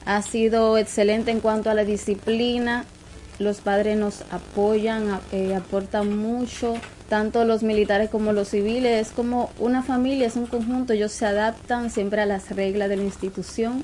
ha 0.05 0.21
sido 0.21 0.77
excelente 0.77 1.31
en 1.31 1.39
cuanto 1.39 1.69
a 1.69 1.73
la 1.73 1.83
disciplina. 1.83 2.85
Los 3.39 3.61
padres 3.61 3.97
nos 3.97 4.21
apoyan, 4.31 5.19
eh, 5.31 5.55
aportan 5.55 6.17
mucho, 6.17 6.75
tanto 7.09 7.43
los 7.43 7.63
militares 7.63 8.09
como 8.09 8.31
los 8.31 8.49
civiles. 8.49 9.07
Es 9.07 9.13
como 9.13 9.51
una 9.59 9.83
familia, 9.83 10.27
es 10.27 10.35
un 10.35 10.45
conjunto, 10.45 10.93
ellos 10.93 11.11
se 11.11 11.25
adaptan 11.25 11.89
siempre 11.89 12.21
a 12.21 12.25
las 12.25 12.49
reglas 12.51 12.89
de 12.89 12.97
la 12.97 13.03
institución 13.03 13.83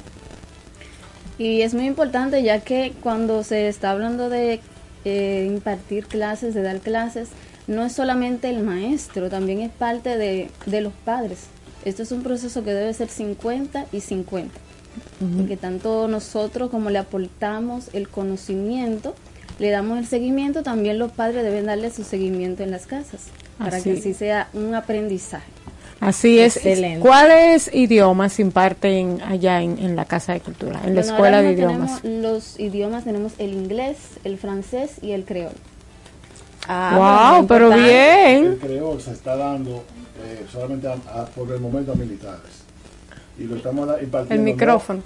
y 1.42 1.64
es 1.64 1.74
muy 1.74 1.88
importante 1.88 2.44
ya 2.44 2.60
que 2.60 2.94
cuando 3.02 3.44
se 3.44 3.68
está 3.68 3.90
hablando 3.90 4.30
de 4.30 4.60
eh, 5.06 5.48
impartir 5.50 6.06
clases, 6.06 6.54
de 6.54 6.62
dar 6.62 6.80
clases, 6.82 7.30
no 7.66 7.84
es 7.84 7.94
solamente 7.94 8.48
el 8.48 8.62
maestro, 8.62 9.28
también 9.28 9.60
es 9.62 9.72
parte 9.72 10.20
de, 10.20 10.52
los 10.68 10.94
padres. 11.04 11.46
Esto 11.84 12.04
es 12.04 12.12
un 12.12 12.22
proceso 12.22 12.64
que 12.64 12.76
debe 12.76 12.94
ser 12.94 13.10
50 13.10 13.88
y 13.92 14.02
50, 14.02 14.54
porque 15.38 15.58
tanto 15.58 16.08
nosotros 16.08 16.70
como 16.70 16.90
le 16.90 17.00
aportamos 17.00 17.90
el 17.94 18.10
conocimiento, 18.10 19.16
le 19.60 19.70
damos 19.70 20.00
el 20.00 20.08
seguimiento, 20.08 20.64
también 20.64 20.98
los 20.98 21.12
padres 21.12 21.44
deben 21.44 21.66
darle 21.66 21.92
su 21.92 22.04
seguimiento 22.04 22.64
en 22.64 22.72
las 22.72 22.88
casas, 22.88 23.28
para 23.58 23.82
que 23.82 23.94
así 23.94 24.14
sea 24.14 24.50
un 24.54 24.74
aprendizaje. 24.74 25.52
Así 26.02 26.40
es. 26.40 26.60
¿Cuáles 27.00 27.70
idiomas 27.72 28.40
imparten 28.40 29.22
allá 29.22 29.62
en, 29.62 29.96
la 29.96 30.06
Casa 30.06 30.34
de 30.34 30.40
Cultura, 30.40 30.82
en 30.84 30.96
la 30.96 31.02
Escuela 31.02 31.44
de 31.44 31.52
Idiomas? 31.52 32.04
Los 32.04 32.60
idiomas 32.60 33.04
tenemos 33.04 33.34
el 33.38 33.54
inglés, 33.54 33.98
el 34.24 34.40
francés 34.40 34.94
y 35.04 35.12
el 35.12 35.26
creol. 35.26 35.54
Ah, 36.68 37.38
wow, 37.38 37.48
pero 37.48 37.70
bien. 37.70 38.46
El 38.46 38.58
creol 38.58 39.00
se 39.00 39.12
está 39.12 39.36
dando 39.36 39.84
eh, 40.24 40.46
solamente 40.52 40.90
por 41.36 41.52
el 41.52 41.60
momento 41.60 41.92
a 41.92 41.96
militares. 41.96 42.61
Y 43.42 43.48
lo 43.48 43.56
estamos 43.56 43.90
impartiendo. 44.02 44.34
El 44.34 44.42
micrófono. 44.42 45.02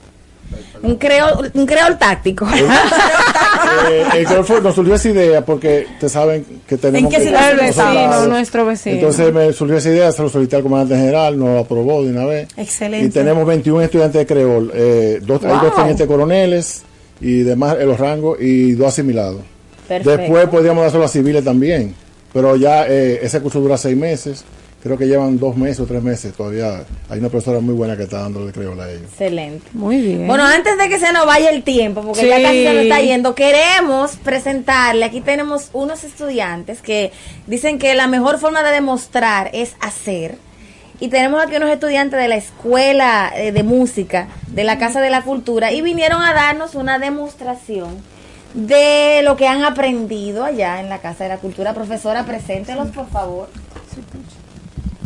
Un 0.84 0.98
creol, 0.98 1.52
un 1.54 1.66
creol 1.66 1.98
táctico. 1.98 2.48
eh, 3.90 4.04
el 4.16 4.26
creol 4.26 4.64
nos 4.64 4.76
surgió 4.76 4.96
esa 4.96 5.10
idea 5.10 5.44
porque 5.44 5.88
te 6.00 6.08
saben 6.08 6.46
que 6.68 6.78
tenemos 6.78 7.12
¿En 7.14 7.20
qué 7.20 7.30
que 7.30 7.36
el 7.36 7.58
vecino, 7.58 8.26
nuestro 8.28 8.66
vecino. 8.66 8.96
Entonces 8.96 9.34
me 9.34 9.52
surgió 9.54 9.78
esa 9.78 9.90
idea, 9.90 10.12
se 10.12 10.22
lo 10.22 10.30
solicité 10.30 10.58
al 10.58 10.64
comandante 10.64 10.96
general, 10.98 11.40
nos 11.40 11.48
lo 11.50 11.60
aprobó 11.60 12.04
de 12.04 12.12
una 12.12 12.26
vez. 12.26 12.50
Excelente. 12.58 13.08
Y 13.08 13.10
tenemos 13.10 13.46
21 13.48 13.82
estudiantes 13.82 14.20
de 14.20 14.26
creol, 14.26 14.72
eh, 14.76 15.20
dos, 15.24 15.44
hay 15.44 15.60
dos 15.60 15.76
tenientes 15.76 16.06
coroneles 16.06 16.84
y 17.20 17.42
demás 17.42 17.78
en 17.80 17.88
los 17.88 18.00
rangos 18.00 18.40
y 18.40 18.74
dos 18.74 18.90
asimilados. 18.90 19.42
Perfecto. 19.88 20.18
Después 20.18 20.48
podríamos 20.50 20.84
dárselo 20.84 21.06
a 21.06 21.08
civiles 21.08 21.44
también, 21.44 21.96
pero 22.34 22.56
ya 22.56 22.86
eh, 22.88 23.20
ese 23.24 23.42
curso 23.42 23.60
dura 23.60 23.78
seis 23.78 23.98
meses 23.98 24.44
creo 24.86 25.00
que 25.00 25.08
llevan 25.08 25.40
dos 25.40 25.58
meses 25.58 25.80
o 25.80 25.88
tres 25.88 26.04
meses 26.04 26.32
todavía. 26.36 26.84
Hay 27.10 27.18
una 27.18 27.30
profesora 27.30 27.60
muy 27.60 27.74
buena 27.74 27.98
que 27.98 28.04
está 28.04 28.20
dándole 28.20 28.52
creo 28.52 28.80
a 28.80 28.88
ellos. 28.88 29.02
Excelente. 29.10 29.68
Muy 29.74 30.00
bien. 30.00 30.28
Bueno, 30.28 30.44
antes 30.44 30.78
de 30.78 30.88
que 30.90 31.00
se 31.00 31.12
nos 31.12 31.26
vaya 31.26 31.50
el 31.50 31.64
tiempo, 31.64 32.04
porque 32.04 32.28
ya 32.28 32.40
casi 32.40 32.64
se 32.64 32.72
nos 32.72 32.84
está 32.84 33.02
yendo, 33.02 33.34
queremos 33.34 34.16
presentarle, 34.18 35.04
aquí 35.04 35.22
tenemos 35.22 35.72
unos 35.74 36.04
estudiantes 36.04 36.84
que 36.84 37.12
dicen 37.48 37.80
que 37.80 37.96
la 37.96 38.06
mejor 38.06 38.38
forma 38.38 38.62
de 38.62 38.74
demostrar 38.74 39.50
es 39.54 39.74
hacer. 39.80 40.38
Y 41.00 41.08
tenemos 41.08 41.44
aquí 41.44 41.56
unos 41.56 41.72
estudiantes 41.72 42.20
de 42.20 42.28
la 42.28 42.36
Escuela 42.36 43.34
eh, 43.36 43.52
de 43.52 43.64
Música 43.64 44.28
de 44.50 44.66
la 44.66 44.78
Casa 44.78 45.02
de 45.02 45.10
la 45.10 45.24
Cultura 45.24 45.72
y 45.72 45.82
vinieron 45.82 46.22
a 46.22 46.36
darnos 46.36 46.76
una 46.76 47.00
demostración 47.00 48.04
de 48.54 49.22
lo 49.24 49.36
que 49.36 49.48
han 49.48 49.64
aprendido 49.64 50.44
allá 50.44 50.80
en 50.80 50.90
la 50.90 51.00
Casa 51.00 51.24
de 51.24 51.32
la 51.32 51.38
Cultura. 51.38 51.74
Profesora, 51.74 52.24
preséntelos, 52.24 52.90
por 52.90 53.10
favor. 53.10 53.50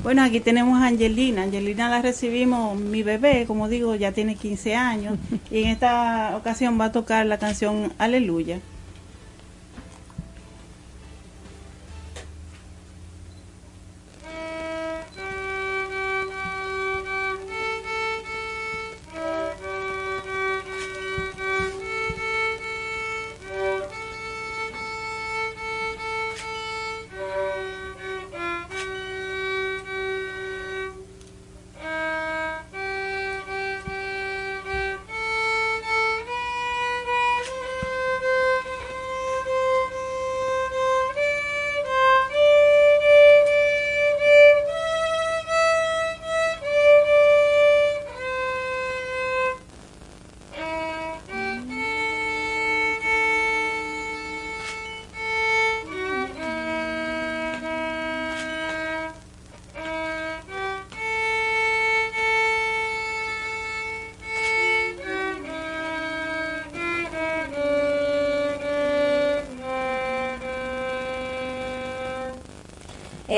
Bueno, 0.01 0.23
aquí 0.23 0.39
tenemos 0.39 0.81
a 0.81 0.87
Angelina. 0.87 1.43
Angelina 1.43 1.89
la 1.89 2.01
recibimos, 2.01 2.79
mi 2.79 3.03
bebé, 3.03 3.45
como 3.45 3.67
digo, 3.67 3.95
ya 3.95 4.13
tiene 4.13 4.35
15 4.35 4.75
años. 4.75 5.17
y 5.51 5.63
en 5.63 5.67
esta 5.69 6.35
ocasión 6.37 6.79
va 6.79 6.85
a 6.85 6.91
tocar 6.91 7.25
la 7.25 7.37
canción 7.37 7.91
Aleluya. 7.97 8.59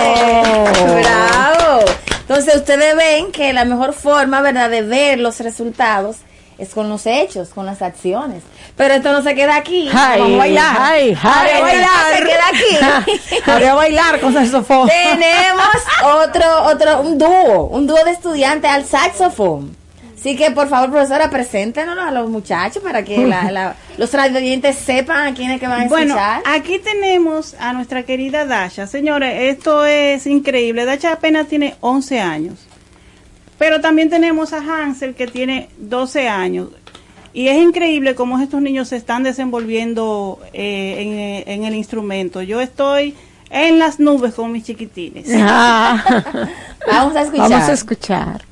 Bravo. 1.02 1.86
Entonces 2.22 2.56
ustedes 2.58 2.96
ven 2.96 3.32
que 3.32 3.54
la 3.54 3.66
mejor 3.66 3.94
forma, 3.94 4.42
¿verdad?, 4.42 4.70
de 4.70 4.82
ver 4.82 5.20
los 5.20 5.40
resultados 5.40 6.18
es 6.58 6.74
con 6.74 6.90
los 6.90 7.06
hechos, 7.06 7.50
con 7.50 7.66
las 7.66 7.82
acciones. 7.82 8.44
Pero 8.76 8.96
esto 8.96 9.12
no 9.12 9.22
se 9.22 9.36
queda 9.36 9.56
aquí. 9.56 9.90
Vamos 9.94 10.34
a 10.34 10.38
bailar. 10.38 10.78
Ay, 10.80 11.18
ay, 11.22 11.62
bailar. 11.62 12.18
Se 12.18 12.24
queda 12.24 12.48
aquí. 12.48 13.16
A 13.68 13.74
bailar 13.74 14.20
con 14.20 14.34
saxofón. 14.34 14.88
Tenemos 14.88 15.68
otro, 16.04 16.64
otro, 16.66 17.02
un 17.02 17.18
dúo, 17.18 17.68
un 17.68 17.88
dúo 17.88 18.04
de 18.04 18.12
estudiantes 18.12 18.70
al 18.70 18.86
saxofón. 18.86 19.76
Así 20.20 20.36
que, 20.36 20.50
por 20.50 20.68
favor, 20.68 20.90
profesora, 20.90 21.30
preséntenos 21.30 21.98
a 22.00 22.12
los 22.12 22.28
muchachos 22.30 22.82
para 22.82 23.04
que 23.04 23.28
la, 23.28 23.76
los 23.98 24.12
radioyentes 24.12 24.76
sepan 24.76 25.28
a 25.28 25.34
quiénes 25.36 25.60
que 25.60 25.68
van 25.68 25.82
a 25.82 25.84
escuchar. 25.84 26.08
Bueno, 26.08 26.58
aquí 26.58 26.80
tenemos 26.80 27.56
a 27.60 27.72
nuestra 27.74 28.02
querida 28.04 28.46
Dasha. 28.46 28.88
Señores, 28.88 29.54
esto 29.56 29.86
es 29.86 30.26
increíble. 30.26 30.86
Dasha 30.86 31.14
apenas 31.14 31.48
tiene 31.48 31.76
11 31.82 32.20
años. 32.20 32.68
Pero 33.60 33.80
también 33.80 34.10
tenemos 34.10 34.54
a 34.54 34.58
Hansel 34.58 35.14
que 35.14 35.28
tiene 35.28 35.70
12 35.78 36.28
años. 36.28 36.70
Y 37.34 37.50
es 37.50 37.62
increíble 37.62 38.16
cómo 38.16 38.40
estos 38.40 38.62
niños 38.62 38.88
se 38.88 38.96
están 38.96 39.22
desenvolviendo 39.22 40.40
eh, 40.52 41.44
en, 41.46 41.64
el 41.64 41.76
instrumento. 41.76 42.42
Yo 42.42 42.60
estoy 42.60 43.14
en 43.52 43.78
las 43.78 44.00
nubes 44.00 44.34
con 44.34 44.52
mis 44.52 44.64
chiquitines. 44.64 45.28
Ah. 45.36 46.04
Vamos 46.88 47.16
a 47.16 47.22
escuchar. 47.22 47.50
Vamos 47.50 47.70
a 47.70 47.74
escuchar. 47.74 48.47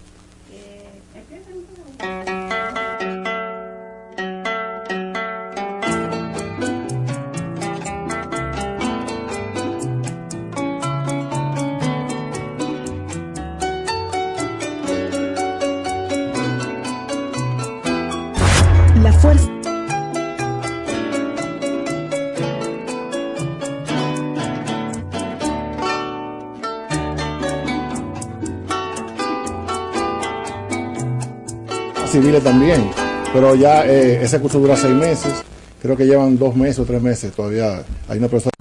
Civiles 32.16 32.44
también. 32.44 32.90
Pero 33.34 33.56
ya 33.56 33.86
eh, 33.86 34.24
ese 34.24 34.40
curso 34.40 34.60
dura 34.60 34.78
seis 34.78 34.94
meses. 34.94 35.34
Creo 35.82 35.98
que 35.98 36.06
llevan 36.06 36.38
dos 36.38 36.56
meses 36.56 36.80
o 36.80 36.86
tres 36.86 37.02
meses 37.02 37.34
todavía. 37.34 37.84
Hay 38.08 38.18
una 38.18 38.30
persona. 38.30 38.52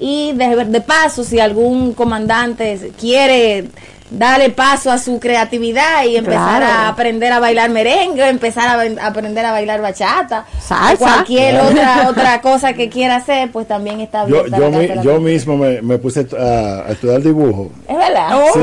Y 0.00 0.32
de, 0.32 0.64
de 0.64 0.80
paso, 0.80 1.22
si 1.22 1.38
algún 1.38 1.94
comandante 1.94 2.92
quiere 2.98 3.68
darle 4.10 4.50
paso 4.50 4.90
a 4.90 4.98
su 4.98 5.20
creatividad 5.20 6.04
y 6.04 6.16
empezar 6.16 6.62
a 6.62 6.88
aprender 6.88 7.32
a 7.32 7.40
bailar 7.40 7.70
merengue, 7.70 8.28
empezar 8.28 8.68
a, 8.68 9.06
aprender 9.06 9.44
a 9.44 9.52
bailar 9.52 9.80
bachata, 9.80 10.44
Salsa. 10.60 10.96
cualquier 10.96 11.60
otra 11.60 12.08
otra 12.10 12.40
cosa 12.40 12.72
que 12.72 12.88
quiera 12.88 13.16
hacer, 13.16 13.50
pues 13.50 13.66
también 13.68 14.00
está 14.00 14.24
bien. 14.24 14.44
Yo, 14.46 15.02
yo, 15.02 15.20
mismo 15.20 15.56
me, 15.56 15.82
me 15.82 15.98
puse 15.98 16.26
a, 16.38 16.84
estudiar 16.90 17.22
dibujo. 17.22 17.70
¿Es 17.88 17.96
verdad? 17.96 18.40
Sí. 18.54 18.60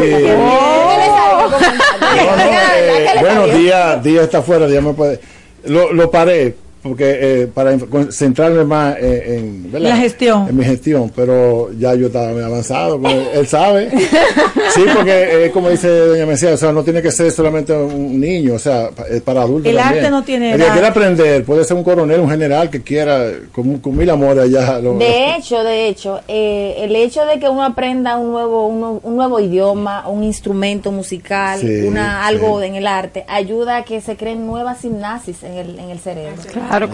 bueno, 3.20 3.48
día, 3.48 3.98
día 3.98 4.24
está 4.24 4.42
fuera, 4.42 4.68
día 4.68 4.82
me 4.82 4.94
puede. 4.94 5.20
Lo, 5.66 5.92
lo 5.94 6.12
paré 6.12 6.56
porque 6.86 7.18
eh, 7.20 7.48
para 7.48 7.76
centrarme 8.12 8.64
más 8.64 8.96
en, 9.00 9.72
la 9.74 9.98
gestión. 9.98 10.48
En 10.48 10.56
mi 10.56 10.64
gestión 10.64 11.12
pero 11.16 11.72
ya 11.74 11.96
yo 11.96 12.08
estaba 12.08 12.32
muy 12.32 12.44
avanzado 12.44 13.02
él 13.34 13.48
sabe. 13.48 13.90
Sí 13.90 14.84
porque 14.96 15.46
eh, 15.46 15.52
como 15.52 15.70
dice 15.70 15.88
doña 15.88 16.28
Mesía 16.28 16.54
o 16.54 16.58
sea 16.58 16.72
no 16.72 16.84
tiene 16.84 17.02
que 17.02 17.12
ser 17.12 17.32
solamente 17.32 17.74
un 17.74 18.20
niño 18.20 18.54
o 18.54 18.60
sea 18.60 18.90
es 19.10 19.22
para 19.22 19.42
adultos 19.42 19.72
el 19.72 19.80
arte 19.80 20.12
no 20.12 20.24
tiene 20.24 20.54
el 20.54 20.62
que 20.62 20.68
quiera 20.68 20.90
aprender 20.90 21.44
puede 21.44 21.64
ser 21.64 21.76
un 21.76 21.84
coronel 21.84 22.20
un 22.20 22.30
general 22.30 22.70
que 22.70 22.84
quiera 22.84 23.32
con, 23.52 23.82
mil 23.96 24.10
amores 24.10 24.44
allá 24.44 24.80
de 24.80 25.36
hecho 25.36 25.64
de 25.64 25.88
hecho 25.88 26.22
eh, 26.28 26.76
el 26.80 26.96
hecho 26.96 27.26
de 27.26 27.40
que 27.40 27.50
uno 27.50 27.64
aprenda 27.64 28.18
un 28.18 28.32
nuevo 28.32 28.68
un, 28.68 29.16
nuevo 29.16 29.40
idioma 29.40 30.08
un 30.08 30.24
instrumento 30.24 30.92
musical 30.92 31.60
una 31.88 32.28
algo 32.28 32.62
en 32.62 32.76
el 32.76 32.86
arte 32.86 33.26
ayuda 33.28 33.78
a 33.78 33.84
que 33.84 34.02
se 34.02 34.16
creen 34.16 34.46
nuevas 34.46 34.82
gimnasis 34.82 35.42
en 35.44 35.54
el 35.54 35.80
en 35.80 35.90
el 35.90 36.00
cerebro 36.00 36.42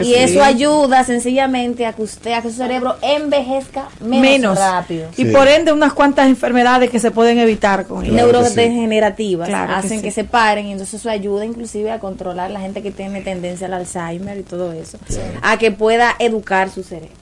y 0.02 0.16
eso 0.16 0.44
ayuda 0.44 1.04
sencillamente 1.04 1.86
a 1.86 1.94
que 1.94 2.02
usted, 2.02 2.34
a 2.34 2.42
que 2.42 2.50
su 2.50 2.58
cerebro 2.58 2.96
envejezca 3.02 3.90
menos, 4.02 4.58
rápido. 4.58 5.10
Y 5.18 5.26
por 5.26 5.48
ende 5.48 5.72
unas 5.72 5.94
cuantas 5.94 6.28
enfermedades 6.28 6.90
que 6.90 7.00
se 7.00 7.12
pueden 7.12 7.40
evitar 7.40 7.86
con 7.86 8.04
Neurodegenerativas 8.04 9.50
hacen 9.50 10.02
que, 10.02 10.12
se 10.12 10.24
paren 10.24 10.68
y 10.68 10.72
entonces 10.74 11.00
eso 11.00 11.10
ayuda 11.10 11.46
inclusive 11.46 11.92
a 11.92 12.00
controlar 12.00 12.52
la 12.52 12.60
gente 12.60 12.82
que 12.82 12.92
tiene 12.92 13.22
tendencia 13.22 13.68
al 13.68 13.74
Alzheimer 13.74 14.38
y 14.38 14.44
todo 14.44 14.74
eso, 14.74 14.98
a 15.42 15.58
que 15.58 15.72
pueda 15.72 16.16
educar 16.20 16.70
su 16.70 16.84
cerebro. 16.84 17.22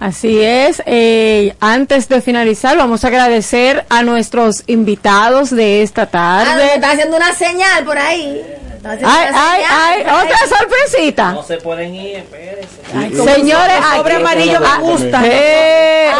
Así 0.00 0.40
es. 0.40 0.82
Eh, 0.86 1.54
antes 1.60 2.08
de 2.08 2.22
finalizar, 2.22 2.74
vamos 2.78 3.04
a 3.04 3.08
agradecer 3.08 3.84
a 3.90 4.02
nuestros 4.02 4.62
invitados 4.66 5.50
de 5.50 5.82
esta 5.82 6.06
tarde. 6.06 6.50
Ah, 6.50 6.74
está 6.74 6.92
haciendo 6.92 7.18
una 7.18 7.34
señal 7.34 7.84
por 7.84 7.98
ahí. 7.98 8.42
Ay, 8.82 8.98
ay, 9.02 9.62
ay, 9.68 10.02
otra 10.02 10.38
sorpresita. 10.48 11.32
No 11.32 11.42
se 11.42 11.58
pueden 11.58 11.94
ir, 11.94 12.16
espérense. 12.16 13.34
Señores, 13.34 13.76
sobre 13.96 14.14
amarillo 14.14 14.58
me 14.60 14.78
gusta. 14.82 15.22
Eh, 15.26 16.10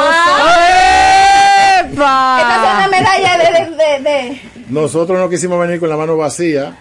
Esta 1.91 2.57
es 2.57 2.75
una 2.77 2.89
medalla 2.89 3.39
de, 3.39 4.03
de, 4.03 4.41
Nosotros 4.69 5.19
no 5.19 5.29
quisimos 5.29 5.59
venir 5.61 5.81
con 5.81 5.89
la 5.89 5.97
mano 5.97 6.17
vacía. 6.17 6.77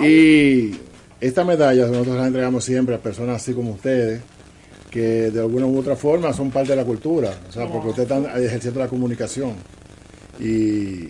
Y 0.00 0.72
esta 1.20 1.44
medalla 1.44 1.86
nosotros 1.86 2.16
la 2.16 2.26
entregamos 2.26 2.64
siempre 2.64 2.94
a 2.94 2.98
personas 2.98 3.42
así 3.42 3.52
como 3.54 3.72
ustedes, 3.72 4.20
que 4.90 5.30
de 5.30 5.40
alguna 5.40 5.66
u 5.66 5.78
otra 5.78 5.94
forma 5.96 6.32
son 6.32 6.50
parte 6.50 6.70
de 6.70 6.76
la 6.76 6.84
cultura. 6.84 7.30
O 7.48 7.52
sea, 7.52 7.66
porque 7.68 7.88
ustedes 7.88 8.10
están 8.10 8.24
ejerciendo 8.42 8.80
la 8.80 8.88
comunicación. 8.88 9.54
Y 10.40 11.08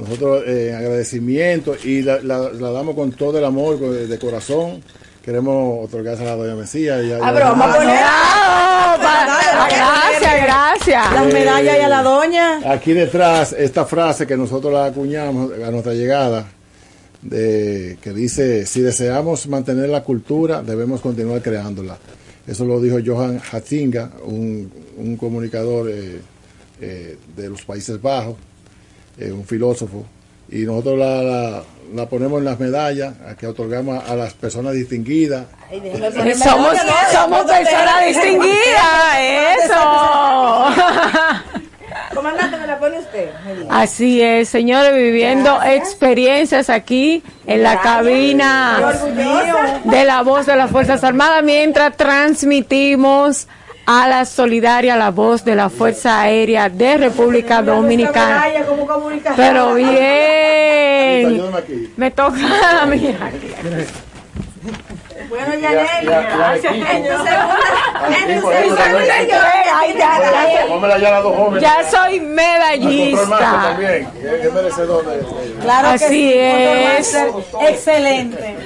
nosotros 0.00 0.44
eh, 0.46 0.74
agradecimiento 0.76 1.76
y 1.84 2.02
la, 2.02 2.18
damos 2.18 2.94
con 2.94 3.12
todo 3.12 3.38
el 3.38 3.44
amor 3.44 3.78
de, 3.78 4.18
corazón. 4.18 4.82
Queremos 5.22 5.84
otorgarse 5.84 6.22
a 6.22 6.26
la 6.26 6.36
doña 6.36 6.54
Mesía. 6.54 7.02
Y 7.02 7.12
a, 7.12 7.18
ah, 7.22 7.30
pero 7.34 7.46
vamos 7.46 7.76
a 7.76 8.98
Gracias, 9.68 10.42
gracias. 10.42 11.12
Las 11.12 11.32
medallas 11.32 11.76
y 11.76 11.80
a 11.80 11.88
la 11.88 12.02
doña. 12.02 12.72
Aquí 12.72 12.92
detrás, 12.94 13.52
esta 13.52 13.84
frase 13.84 14.26
que 14.26 14.36
nosotros 14.36 14.72
la 14.72 14.86
acuñamos 14.86 15.52
a 15.52 15.70
nuestra 15.70 15.92
llegada, 15.92 16.46
de, 17.20 17.98
que 18.00 18.12
dice, 18.12 18.64
si 18.64 18.80
deseamos 18.80 19.46
mantener 19.46 19.90
la 19.90 20.02
cultura, 20.02 20.62
debemos 20.62 21.02
continuar 21.02 21.42
creándola. 21.42 21.98
Eso 22.46 22.64
lo 22.64 22.80
dijo 22.80 22.98
Johan 23.04 23.38
Hatzinga, 23.52 24.12
un, 24.24 25.16
comunicador 25.18 25.90
eh, 25.90 26.20
eh, 26.80 27.18
de 27.36 27.48
los 27.50 27.62
Países 27.62 28.00
Bajos 28.00 28.36
un 29.18 29.44
filósofo, 29.44 30.04
y 30.48 30.60
nosotros 30.60 30.98
la, 30.98 31.62
la, 31.94 32.06
ponemos 32.06 32.38
en 32.38 32.44
las 32.44 32.58
medallas 32.58 33.14
que 33.38 33.46
otorgamos 33.46 34.02
a, 34.08 34.16
las 34.16 34.34
personas 34.34 34.74
distinguidas. 34.74 35.46
somos, 36.42 36.76
somos 37.12 37.44
personas 37.44 38.06
distinguidas, 38.06 39.18
eso. 39.64 40.66
Comandante, 42.14 42.56
me 42.56 42.66
la 42.66 42.78
pone 42.78 42.98
usted. 42.98 43.30
Así 43.68 44.20
es, 44.20 44.48
señores, 44.48 44.94
viviendo 44.94 45.62
experiencias 45.62 46.68
aquí 46.68 47.22
en 47.46 47.62
la 47.62 47.80
cabina 47.80 48.92
de 49.84 50.04
la 50.04 50.22
voz 50.22 50.46
de 50.46 50.56
las 50.56 50.70
Fuerzas 50.70 51.04
Armadas 51.04 51.44
mientras 51.44 51.96
transmitimos 51.96 53.46
a 53.92 54.06
la 54.06 54.24
solidaria 54.24 54.94
la 54.96 55.10
voz 55.10 55.44
de 55.44 55.56
la 55.56 55.68
Fuerza 55.68 56.20
Aérea 56.20 56.68
de 56.68 56.96
República 56.96 57.60
Dominicana. 57.60 58.44
Pero 59.34 59.74
bien, 59.74 61.42
me 61.96 62.12
toca 62.12 62.82
a 62.82 62.86
mí. 62.86 63.16
Bueno, 65.28 65.54
ya. 65.60 65.86
Ya 71.60 71.90
soy 71.90 72.20
medallista. 72.20 73.76
Claro 75.62 75.88
Así 75.88 76.32
es. 76.34 77.16
Excelente. 77.68 78.56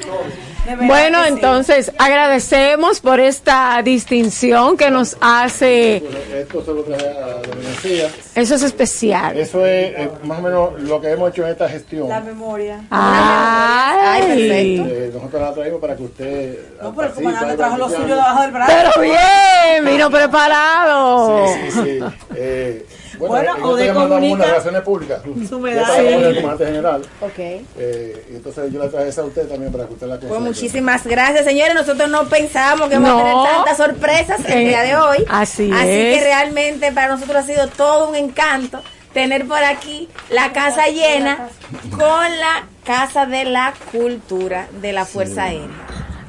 Bueno, 0.87 1.25
entonces 1.25 1.93
agradecemos 1.99 3.01
por 3.01 3.21
esta 3.21 3.81
distinción 3.83 4.77
que 4.77 4.91
nos 4.91 5.17
hace. 5.21 6.03
Esto 6.35 6.65
se 6.65 6.73
lo 6.73 6.83
traje 6.83 7.07
a 7.07 7.13
la 7.13 8.11
Eso 8.35 8.55
es 8.55 8.63
especial. 8.63 9.37
Eso 9.37 9.67
es 9.67 9.93
eh, 9.97 10.11
más 10.25 10.39
o 10.39 10.43
menos 10.43 10.81
lo 10.83 11.01
que 11.01 11.11
hemos 11.11 11.31
hecho 11.31 11.45
en 11.45 11.51
esta 11.51 11.69
gestión. 11.69 12.09
La 12.09 12.21
memoria. 12.21 12.81
Ay, 12.91 14.23
perfecto. 14.23 14.95
Eh, 14.95 15.11
nosotros 15.15 15.43
la 15.43 15.55
traemos 15.55 15.81
para 15.81 15.97
que 15.97 16.03
usted. 16.03 16.59
No, 16.83 16.95
pero 16.95 17.09
el 17.09 17.15
comandante 17.15 17.57
trajo 17.57 17.77
lo 17.79 17.89
suyo 17.89 18.07
debajo 18.07 18.43
del 18.43 18.51
brazo. 18.51 18.73
Pero 18.75 19.03
bien, 19.03 19.85
vino 19.85 20.11
preparado. 20.11 21.47
Sí, 21.47 21.71
sí, 21.71 21.81
sí. 21.83 22.05
Eh, 22.37 22.85
Bueno, 23.19 23.53
o 23.63 23.77
de 23.77 23.93
comunicación. 23.93 24.41
relaciones 24.41 24.83
públicas. 24.83 25.23
Su 25.49 25.61
medalla. 25.61 26.29
el 26.29 26.37
comandante 26.37 26.67
general. 26.67 27.03
Ok. 27.21 27.39
Eh, 27.39 28.27
y 28.31 28.37
entonces 28.37 28.73
yo 28.73 28.83
le 28.83 28.89
traje 28.89 29.09
esa 29.09 29.23
a 29.23 29.25
usted 29.25 29.49
también 29.49 29.73
para 29.73 29.87
que 29.87 29.95
usted 29.95 30.07
la 30.07 30.19
Pues 30.19 30.41
muchísimas 30.41 31.07
gracias, 31.07 31.45
señores. 31.45 31.75
Nosotros 31.75 32.09
no 32.09 32.29
pensábamos 32.29 32.89
que 32.89 32.99
vamos 32.99 33.11
a 33.11 33.25
tener 33.25 33.55
tantas 33.55 33.77
sorpresas 33.77 34.41
el 34.49 34.69
día 34.69 34.83
de 34.83 34.97
hoy. 34.97 35.25
Así, 35.29 35.71
así 35.73 35.87
que 35.87 36.21
realmente 36.23 36.93
para 36.93 37.09
nosotros 37.09 37.37
ha 37.37 37.43
sido 37.43 37.69
todo 37.69 38.09
un 38.09 38.15
encanto 38.15 38.83
tener 39.13 39.47
por 39.47 39.63
aquí 39.63 40.09
la 40.29 40.53
casa 40.53 40.89
llena 40.89 41.49
con 41.91 42.39
la 42.39 42.67
Casa 42.85 43.25
de 43.25 43.45
la 43.45 43.73
Cultura 43.93 44.69
de 44.83 44.93
la 44.93 45.07
Fuerza 45.07 45.45
Aérea. 45.45 45.69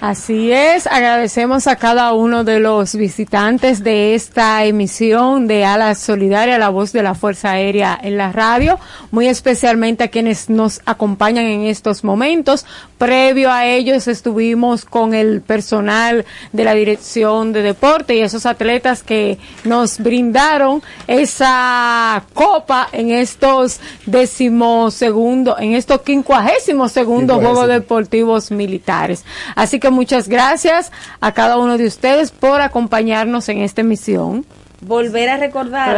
Así 0.08 0.52
es, 0.52 0.86
agradecemos 0.86 1.66
a 1.66 1.78
cada 1.78 2.14
uno 2.14 2.44
de 2.44 2.60
los 2.60 2.94
visitantes 2.94 3.84
de 3.84 4.14
esta 4.14 4.64
emisión 4.64 5.48
de 5.48 5.66
Ala 5.66 5.96
Solidaria, 5.96 6.60
la 6.60 6.70
voz 6.70 6.94
de 6.94 7.02
la 7.02 7.16
Fuerza 7.16 7.54
Aérea 7.54 8.00
en 8.00 8.16
la 8.16 8.32
radio, 8.32 8.78
muy 9.10 9.28
especialmente 9.28 10.04
a 10.04 10.10
quienes 10.10 10.48
nos 10.48 10.80
acompañan 10.86 11.46
en 11.46 11.62
estos 11.62 12.04
momentos. 12.04 12.68
Previo 12.98 13.52
a 13.52 13.66
ellos 13.66 14.08
estuvimos 14.08 14.86
con 14.86 15.14
el 15.14 15.42
personal 15.42 16.26
de 16.54 16.64
la 16.64 16.74
Dirección 16.74 17.52
de 17.52 17.62
Deporte 17.62 18.16
y 18.16 18.22
esos 18.22 18.46
atletas 18.46 19.04
que 19.04 19.38
nos 19.66 20.00
brindaron 20.00 20.82
esa 21.08 22.24
copa 22.34 22.88
en 22.94 23.12
estos 23.12 23.82
decimosegundos, 24.06 25.60
en 25.60 25.74
estos 25.74 26.02
quincuagésimos 26.04 26.94
segundos 26.94 27.42
Juegos 27.42 27.68
Deportivos 27.68 28.52
Militares. 28.52 29.26
Así 29.56 29.80
que 29.80 29.90
muchas 29.90 30.30
gracias 30.30 30.92
a 31.20 31.34
cada 31.34 31.58
uno 31.58 31.78
de 31.78 31.88
ustedes 31.88 32.32
por 32.32 32.62
acompañarnos 32.62 33.50
en 33.50 33.60
esta 33.60 33.82
emisión. 33.82 34.46
Volver 34.82 35.30
a 35.30 35.38
recordar 35.38 35.96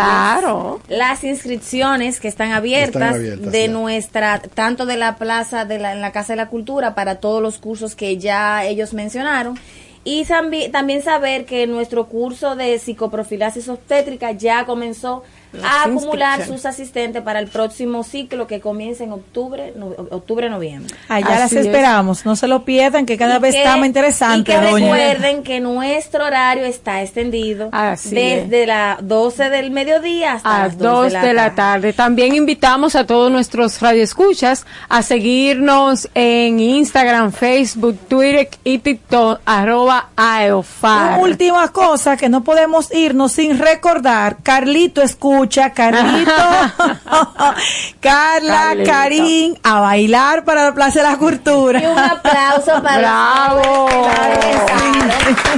las 0.88 1.23
inscripciones 1.23 2.19
que 2.19 2.28
están 2.28 2.51
abiertas, 2.51 3.17
de 3.19 3.67
nuestra, 3.67 4.39
tanto 4.39 4.86
de 4.86 4.97
la 4.97 5.17
plaza 5.17 5.65
de 5.65 5.80
la, 5.80 5.93
en 5.93 6.01
la 6.01 6.11
Casa 6.11 6.34
de 6.34 6.38
la 6.38 6.49
Cultura 6.49 6.95
para 6.95 7.15
todos 7.15 7.41
los 7.41 7.57
cursos 7.57 7.95
que 7.95 8.17
ya 8.17 8.65
ellos 8.65 8.93
mencionaron. 8.93 9.57
Y 10.03 10.25
también 10.71 11.01
saber 11.01 11.45
que 11.45 11.67
nuestro 11.67 12.07
curso 12.07 12.55
de 12.55 12.80
psicoprofilaxis 12.80 13.67
obstétrica 13.67 14.32
ya 14.32 14.65
comenzó 14.65 15.23
a 15.63 15.83
acumular 15.83 16.45
sus 16.45 16.65
asistentes 16.65 17.21
para 17.21 17.39
el 17.39 17.47
próximo 17.47 18.03
ciclo 18.03 18.47
que 18.47 18.59
comienza 18.59 19.03
en 19.03 19.11
octubre, 19.11 19.73
octubre 20.11 20.49
noviembre. 20.49 20.93
Allá 21.07 21.39
las 21.39 21.53
esperamos, 21.53 22.25
no 22.25 22.35
se 22.35 22.47
lo 22.47 22.63
pierdan, 22.65 23.05
que 23.05 23.17
cada 23.17 23.39
vez 23.39 23.55
está 23.55 23.77
más 23.77 23.87
interesante. 23.87 24.51
Y 24.51 24.55
que 24.55 24.59
recuerden 24.59 25.43
que 25.43 25.59
nuestro 25.59 26.25
horario 26.25 26.65
está 26.65 27.01
extendido 27.01 27.69
desde 28.09 28.65
las 28.65 29.07
12 29.07 29.49
del 29.49 29.71
mediodía 29.71 30.33
hasta 30.33 30.59
las 30.59 30.77
2 30.77 31.13
de, 31.13 31.33
la, 31.33 31.55
tarde. 31.55 31.93
También 31.93 32.35
invitamos 32.35 32.95
a 32.95 33.05
todos 33.05 33.31
nuestros 33.31 33.79
radioescuchas 33.81 34.65
a 34.89 35.01
seguirnos 35.01 36.09
en 36.13 36.59
Instagram, 36.59 37.31
Facebook, 37.31 37.97
Twitter 38.07 38.49
y 38.63 38.79
TikTok, 38.79 39.41
arroba 39.45 40.09
Una 40.17 41.17
última 41.19 41.67
cosa 41.69 42.17
que 42.17 42.29
no 42.29 42.43
podemos 42.43 42.93
irnos 42.93 43.33
sin 43.33 43.57
recordar, 43.57 44.37
Carlito 44.43 45.01
escucha 45.01 45.36
escucha, 45.38 45.71
Carlito, 45.71 46.31
Carla, 47.99 48.75
Karim, 48.83 49.55
a 49.61 49.79
bailar 49.81 50.43
para 50.43 50.65
la 50.65 50.73
Plaza 50.73 51.03
de 51.03 51.09
la 51.09 51.17
Cultura. 51.17 51.79
Y 51.79 51.85
un 51.85 51.97
aplauso 51.97 52.81
para 52.81 52.97
Bravo. 52.97 53.88
De 53.91 55.57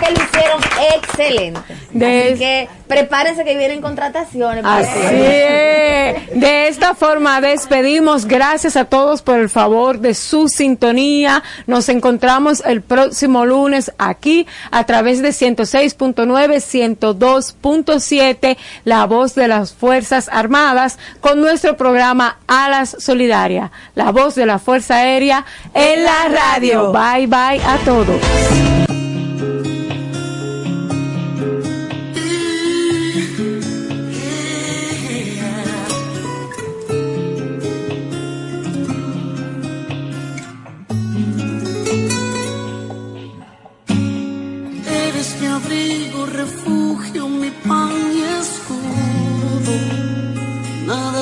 verdad 0.00 0.08
que 0.08 0.14
lo 0.14 0.24
hicieron 0.24 0.60
excelente. 0.94 1.60
Así 1.94 2.38
que 2.38 2.68
prepárense 2.86 3.44
que 3.44 3.56
vienen 3.56 3.80
contrataciones. 3.80 4.64
Así 4.64 4.88
De 6.34 6.68
esta 6.68 6.94
forma 6.94 7.40
despedimos. 7.40 8.26
Gracias 8.26 8.76
a 8.76 8.84
todos 8.84 9.22
por 9.22 9.38
el 9.38 9.48
favor 9.48 9.98
de 10.00 10.14
su 10.14 10.48
sintonía. 10.48 11.42
Nos 11.66 11.88
encontramos 11.88 12.62
el 12.64 12.82
próximo 12.82 13.46
lunes 13.46 13.92
aquí 13.98 14.46
a 14.70 14.84
través 14.84 15.22
de 15.22 15.30
106.9, 15.30 16.96
102.7, 16.96 18.56
la 18.84 19.06
voz 19.06 19.34
de 19.34 19.48
las 19.48 19.72
Fuerzas 19.72 20.28
Armadas, 20.30 20.98
con 21.20 21.40
nuestro 21.40 21.76
programa 21.76 22.38
Alas 22.46 22.96
Solidaria, 22.98 23.72
la 23.94 24.12
voz 24.12 24.34
de 24.34 24.46
la 24.46 24.58
Fuerza 24.58 24.96
Aérea 24.96 25.44
en 25.74 26.04
la 26.04 26.28
radio. 26.28 26.92
Bye 26.92 27.26
bye 27.26 27.60
a 27.64 27.78
todos. 27.84 28.85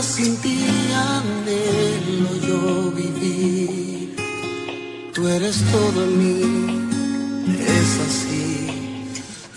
Sin 0.05 0.36
ti 0.42 0.59
anhelo 1.11 2.32
yo 2.49 2.61
vivir. 3.01 4.16
Tú 5.14 5.26
eres 5.26 5.57
todo 5.72 5.99
en 6.07 6.12
mí, 6.22 6.40
es 7.78 7.90
así. 8.07 8.47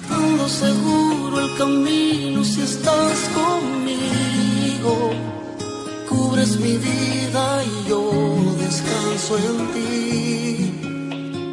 Ando 0.09 0.47
seguro 0.47 1.33
el 1.45 1.57
camino 1.57 2.43
si 2.43 2.61
estás 2.61 3.17
conmigo. 3.39 4.93
Cubres 6.09 6.51
mi 6.59 6.75
vida 6.77 7.43
y 7.71 7.89
yo 7.89 8.03
descanso 8.65 9.31
en 9.49 9.57
ti. 9.73 9.87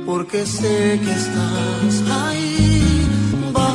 Porque 0.06 0.46
sé 0.46 1.00
que 1.04 1.12
estás 1.22 1.94
ahí, 2.22 2.93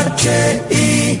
H-I-F-A 0.00 1.20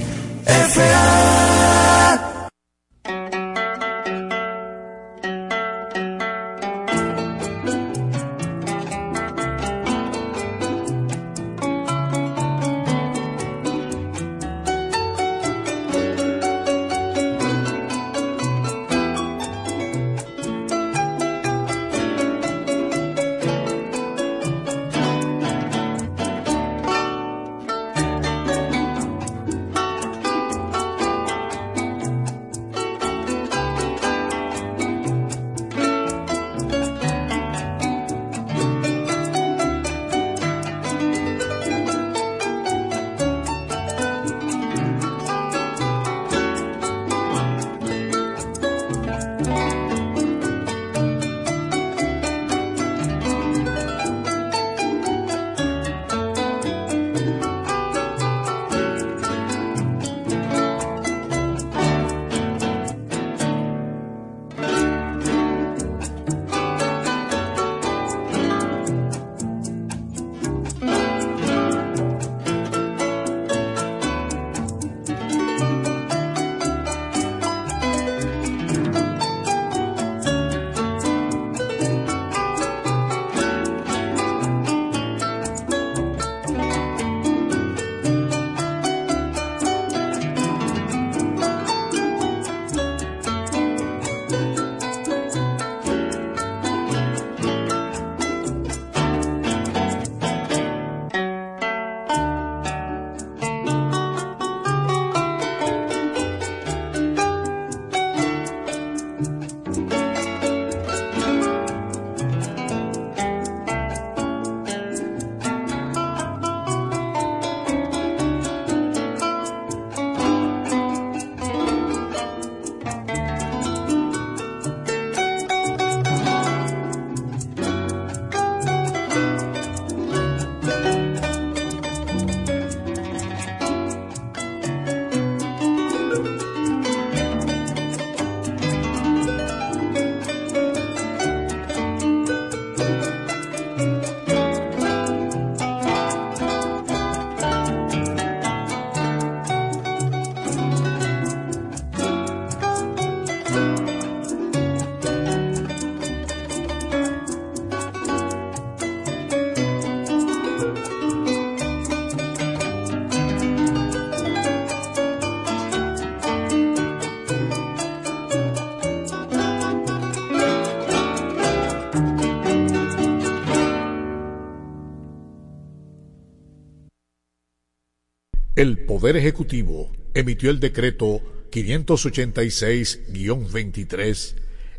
Poder 179.00 179.16
Ejecutivo 179.16 179.90
emitió 180.12 180.50
el 180.50 180.60
decreto 180.60 181.22
586-23 181.50 184.34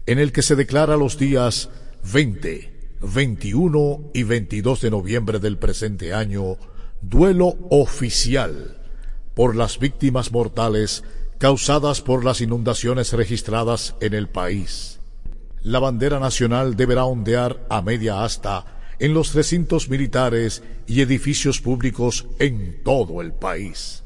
en 0.06 0.20
el 0.20 0.32
que 0.32 0.44
se 0.44 0.56
declara 0.56 0.96
los 0.96 1.18
días 1.18 1.72
20, 2.14 3.00
21 3.02 4.12
y 4.14 4.22
22 4.22 4.82
de 4.82 4.92
noviembre 4.92 5.40
del 5.40 5.58
presente 5.58 6.14
año 6.14 6.58
duelo 7.02 7.58
oficial 7.72 8.80
por 9.34 9.56
las 9.56 9.80
víctimas 9.80 10.32
mortales 10.32 11.04
causadas 11.40 12.02
por 12.02 12.24
las 12.24 12.42
inundaciones 12.42 13.14
registradas 13.14 13.96
en 14.02 14.14
el 14.14 14.30
país. 14.30 15.00
La 15.64 15.80
bandera 15.80 16.20
nacional 16.20 16.76
deberá 16.76 17.06
ondear 17.06 17.66
a 17.72 17.82
media 17.82 18.24
asta 18.24 18.68
en 19.00 19.16
los 19.16 19.34
recintos 19.34 19.90
militares 19.90 20.62
y 20.86 21.02
edificios 21.02 21.60
públicos 21.60 22.28
en 22.38 22.84
todo 22.84 23.24
el 23.24 23.34
país. 23.34 24.04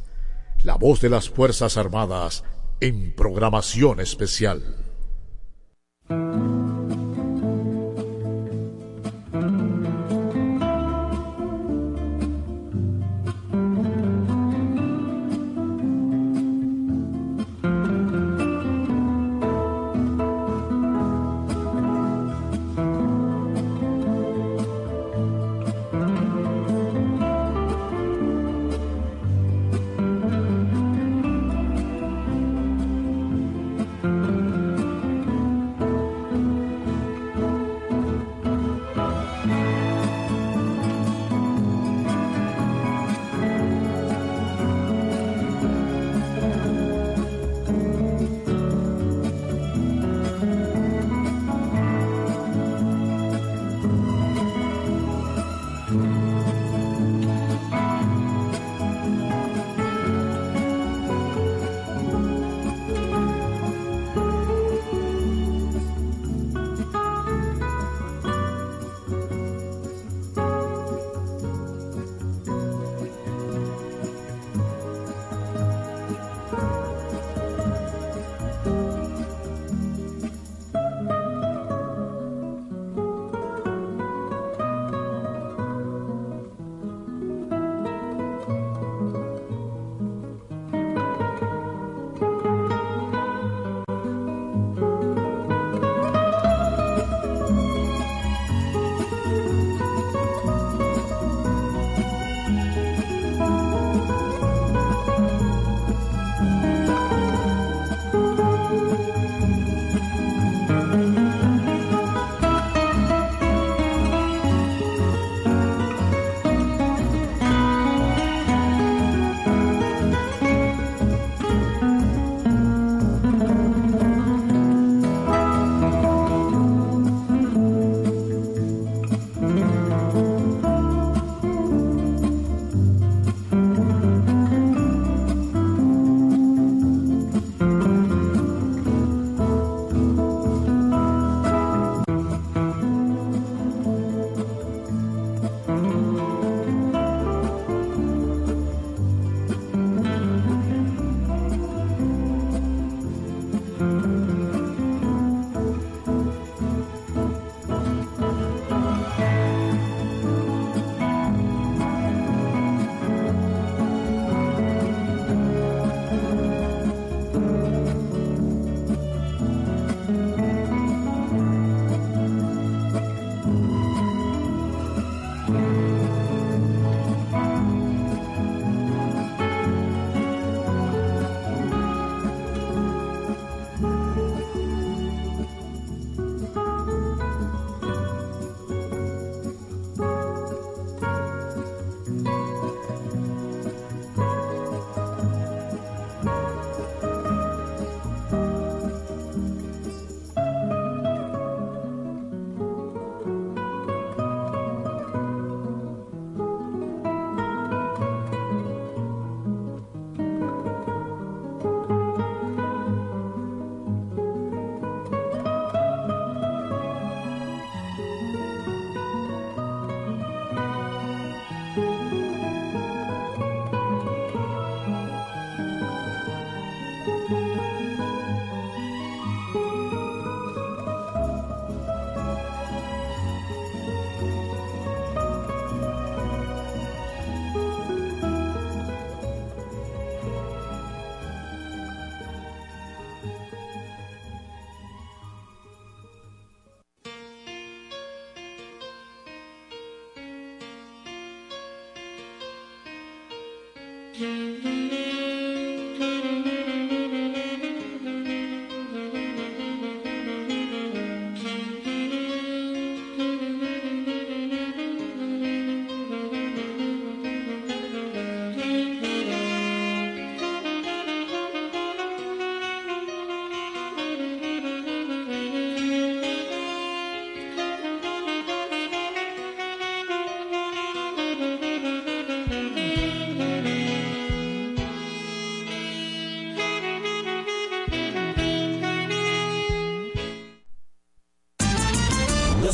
La 0.65 0.77
voz 0.77 0.99
de 0.99 1.09
las 1.11 1.29
Fuerzas 1.29 1.77
Armadas 1.77 2.43
en 2.79 3.13
programación 3.13 3.99
especial. 3.99 4.63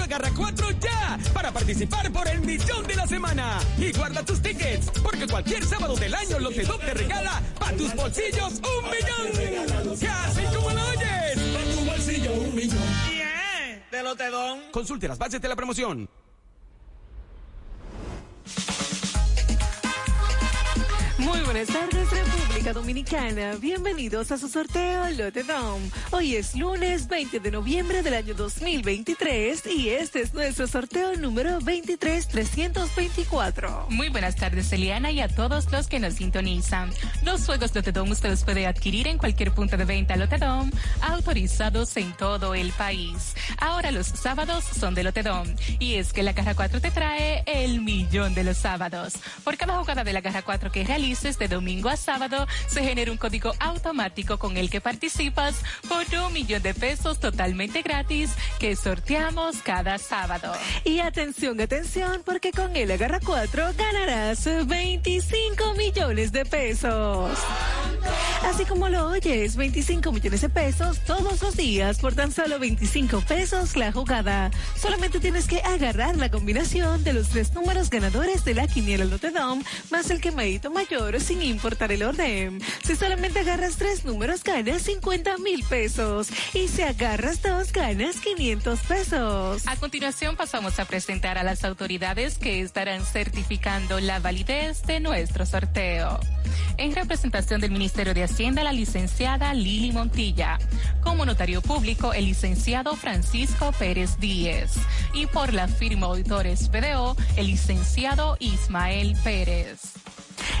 Agarra 0.00 0.30
4 0.34 0.70
ya 0.80 1.18
para 1.32 1.52
participar 1.52 2.10
por 2.12 2.26
el 2.28 2.40
millón 2.40 2.86
de 2.86 2.94
la 2.94 3.06
semana. 3.06 3.58
Y 3.78 3.92
guarda 3.92 4.24
tus 4.24 4.40
tickets, 4.40 4.90
porque 5.02 5.26
cualquier 5.26 5.64
sábado 5.64 5.94
del 5.96 6.14
año 6.14 6.38
Lotedom 6.38 6.80
te 6.80 6.94
regala 6.94 7.42
para 7.58 7.76
tus 7.76 7.94
bolsillos 7.94 8.54
un 8.54 8.90
millón. 8.90 9.98
Casi 10.00 10.42
como 10.54 10.70
lo 10.70 10.88
oyes. 10.88 11.38
Para 11.52 11.64
tu 11.74 11.84
bolsillo 11.84 12.32
un 12.32 12.54
millón. 12.54 12.78
Yeah, 13.10 13.86
de 13.90 14.02
Lotedom. 14.02 14.60
Consulte 14.70 15.08
las 15.08 15.18
bases 15.18 15.40
de 15.40 15.48
la 15.48 15.56
promoción. 15.56 16.07
Dominicana. 23.10 23.56
Bienvenidos 23.60 24.32
a 24.32 24.38
su 24.38 24.48
sorteo 24.48 25.10
Lote 25.10 25.42
Dome. 25.42 25.90
Hoy 26.10 26.36
es 26.36 26.54
lunes 26.54 27.06
20 27.08 27.40
de 27.40 27.50
noviembre 27.50 28.02
del 28.02 28.14
año 28.14 28.34
2023 28.34 29.66
y 29.66 29.88
este 29.90 30.22
es 30.22 30.32
nuestro 30.34 30.66
sorteo 30.66 31.14
número 31.16 31.58
23324. 31.60 33.86
Muy 33.90 34.08
buenas 34.10 34.36
tardes, 34.36 34.72
Eliana, 34.72 35.10
y 35.10 35.20
a 35.20 35.28
todos 35.28 35.70
los 35.72 35.86
que 35.86 36.00
nos 36.00 36.14
sintonizan. 36.14 36.90
Los 37.22 37.46
juegos 37.46 37.74
Lote 37.74 37.92
Dome 37.92 38.12
usted 38.12 38.30
los 38.30 38.44
puede 38.44 38.66
adquirir 38.66 39.06
en 39.06 39.18
cualquier 39.18 39.52
punto 39.52 39.76
de 39.76 39.84
venta 39.84 40.16
Lote 40.16 40.38
Dome, 40.38 40.72
autorizados 41.00 41.96
en 41.96 42.12
todo 42.14 42.54
el 42.54 42.72
país. 42.72 43.34
Ahora 43.58 43.90
los 43.90 44.06
sábados 44.06 44.64
son 44.64 44.94
de 44.94 45.04
Lote 45.04 45.22
Dome 45.22 45.54
y 45.78 45.94
es 45.94 46.12
que 46.12 46.22
la 46.22 46.34
Caja 46.34 46.54
4 46.54 46.80
te 46.80 46.90
trae 46.90 47.42
el 47.46 47.80
millón 47.80 48.34
de 48.34 48.44
los 48.44 48.58
sábados. 48.58 49.14
Por 49.44 49.56
cada 49.56 49.78
jugada 49.78 50.04
de 50.04 50.12
la 50.12 50.22
Caja 50.22 50.42
4 50.42 50.70
que 50.70 50.84
realiza 50.84 51.18
de 51.18 51.48
domingo 51.48 51.88
a 51.88 51.96
sábado, 51.96 52.46
se 52.68 52.82
genera 52.82 52.97
un 53.06 53.16
código 53.16 53.52
automático 53.60 54.38
con 54.38 54.56
el 54.56 54.70
que 54.70 54.80
participas 54.80 55.54
por 55.88 56.04
un 56.26 56.32
millón 56.32 56.62
de 56.62 56.74
pesos 56.74 57.20
totalmente 57.20 57.82
gratis 57.82 58.30
que 58.58 58.74
sorteamos 58.74 59.58
cada 59.62 59.98
sábado. 59.98 60.52
Y 60.84 60.98
atención, 60.98 61.60
atención, 61.60 62.22
porque 62.24 62.50
con 62.50 62.74
el 62.74 62.90
Agarra 62.90 63.20
4 63.24 63.66
ganarás 63.76 64.48
25 64.66 65.74
millones 65.74 66.32
de 66.32 66.44
pesos. 66.44 67.38
Así 68.44 68.64
como 68.64 68.88
lo 68.88 69.08
oyes, 69.08 69.56
25 69.56 70.12
millones 70.12 70.40
de 70.40 70.48
pesos 70.48 71.00
todos 71.00 71.42
los 71.42 71.56
días 71.56 71.98
por 71.98 72.14
tan 72.14 72.32
solo 72.32 72.58
25 72.58 73.20
pesos 73.22 73.76
la 73.76 73.92
jugada. 73.92 74.50
Solamente 74.80 75.20
tienes 75.20 75.46
que 75.46 75.60
agarrar 75.60 76.16
la 76.16 76.30
combinación 76.30 77.04
de 77.04 77.12
los 77.12 77.28
tres 77.28 77.52
números 77.52 77.90
ganadores 77.90 78.44
de 78.44 78.54
la 78.54 78.66
quiniela 78.66 79.04
Lotedom 79.04 79.62
más 79.90 80.10
el 80.10 80.20
quemadito 80.20 80.70
mayor 80.70 81.20
sin 81.20 81.42
importar 81.42 81.92
el 81.92 82.02
orden. 82.02 82.60
Si 82.88 82.96
solamente 82.96 83.40
agarras 83.40 83.76
tres 83.76 84.06
números, 84.06 84.42
ganas 84.42 84.80
50 84.80 85.36
mil 85.36 85.62
pesos. 85.62 86.30
Y 86.54 86.68
si 86.68 86.80
agarras 86.80 87.42
dos, 87.42 87.70
ganas 87.70 88.16
500 88.16 88.80
pesos. 88.80 89.62
A 89.66 89.76
continuación 89.76 90.36
pasamos 90.36 90.80
a 90.80 90.86
presentar 90.86 91.36
a 91.36 91.42
las 91.42 91.64
autoridades 91.64 92.38
que 92.38 92.62
estarán 92.62 93.04
certificando 93.04 94.00
la 94.00 94.20
validez 94.20 94.84
de 94.84 95.00
nuestro 95.00 95.44
sorteo. 95.44 96.18
En 96.78 96.94
representación 96.94 97.60
del 97.60 97.72
Ministerio 97.72 98.14
de 98.14 98.22
Hacienda, 98.22 98.64
la 98.64 98.72
licenciada 98.72 99.52
Lili 99.52 99.92
Montilla. 99.92 100.58
Como 101.02 101.26
notario 101.26 101.60
público, 101.60 102.14
el 102.14 102.24
licenciado 102.24 102.96
Francisco 102.96 103.70
Pérez 103.72 104.18
Díez. 104.18 104.72
Y 105.12 105.26
por 105.26 105.52
la 105.52 105.68
firma 105.68 106.06
Auditores 106.06 106.70
BDO, 106.70 107.18
el 107.36 107.48
licenciado 107.48 108.38
Ismael 108.40 109.14
Pérez. 109.22 109.92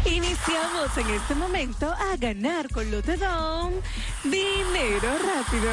Iniciamos 0.04 0.96
en 0.96 1.10
este 1.10 1.34
momento 1.34 1.92
a 1.92 2.16
ganar 2.16 2.68
con 2.70 2.90
Lotedom 2.90 3.72
dinero 4.24 5.18
rápido. 5.18 5.70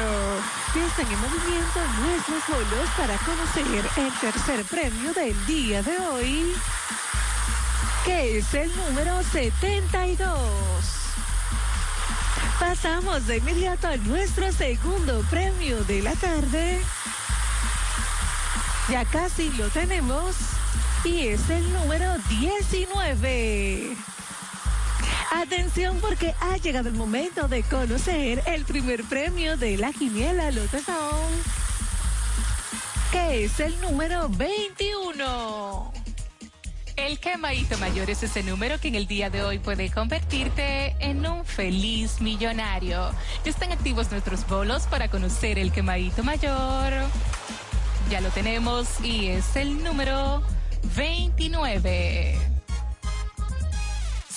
Están 0.74 1.10
en 1.10 1.20
movimiento 1.20 1.80
nuestros 2.00 2.42
bolos 2.48 2.88
para 2.96 3.16
conocer 3.18 3.64
el 3.96 4.12
tercer 4.20 4.64
premio 4.64 5.12
del 5.14 5.46
día 5.46 5.82
de 5.82 5.98
hoy, 5.98 6.52
que 8.04 8.38
es 8.38 8.54
el 8.54 8.70
número 8.76 9.22
72. 9.22 10.38
Pasamos 12.58 13.26
de 13.26 13.36
inmediato 13.38 13.88
a 13.88 13.96
nuestro 13.96 14.52
segundo 14.52 15.22
premio 15.30 15.82
de 15.84 16.02
la 16.02 16.14
tarde. 16.14 16.80
Ya 18.88 19.04
casi 19.04 19.50
lo 19.52 19.68
tenemos 19.68 20.36
y 21.06 21.28
es 21.28 21.48
el 21.50 21.72
número 21.72 22.16
19. 22.40 23.96
Atención 25.32 25.98
porque 26.00 26.34
ha 26.40 26.56
llegado 26.56 26.88
el 26.88 26.94
momento 26.94 27.46
de 27.48 27.62
conocer 27.62 28.42
el 28.46 28.64
primer 28.64 29.04
premio 29.04 29.56
de 29.56 29.76
la 29.76 29.92
Quiniela 29.92 30.50
Lotezón, 30.50 31.30
que 33.12 33.44
es 33.44 33.60
el 33.60 33.80
número 33.80 34.28
21. 34.30 35.92
El 36.96 37.20
quemadito 37.20 37.78
mayor 37.78 38.10
es 38.10 38.22
ese 38.22 38.42
número 38.42 38.80
que 38.80 38.88
en 38.88 38.96
el 38.96 39.06
día 39.06 39.30
de 39.30 39.44
hoy 39.44 39.58
puede 39.58 39.90
convertirte 39.90 40.96
en 40.98 41.24
un 41.26 41.44
feliz 41.44 42.20
millonario. 42.20 43.12
Ya 43.44 43.50
están 43.50 43.70
activos 43.70 44.10
nuestros 44.10 44.46
bolos 44.46 44.84
para 44.84 45.08
conocer 45.08 45.58
el 45.58 45.70
quemadito 45.70 46.24
mayor. 46.24 46.92
Ya 48.10 48.20
lo 48.20 48.30
tenemos 48.30 48.88
y 49.02 49.28
es 49.28 49.56
el 49.56 49.82
número 49.84 50.42
29. 50.94 52.55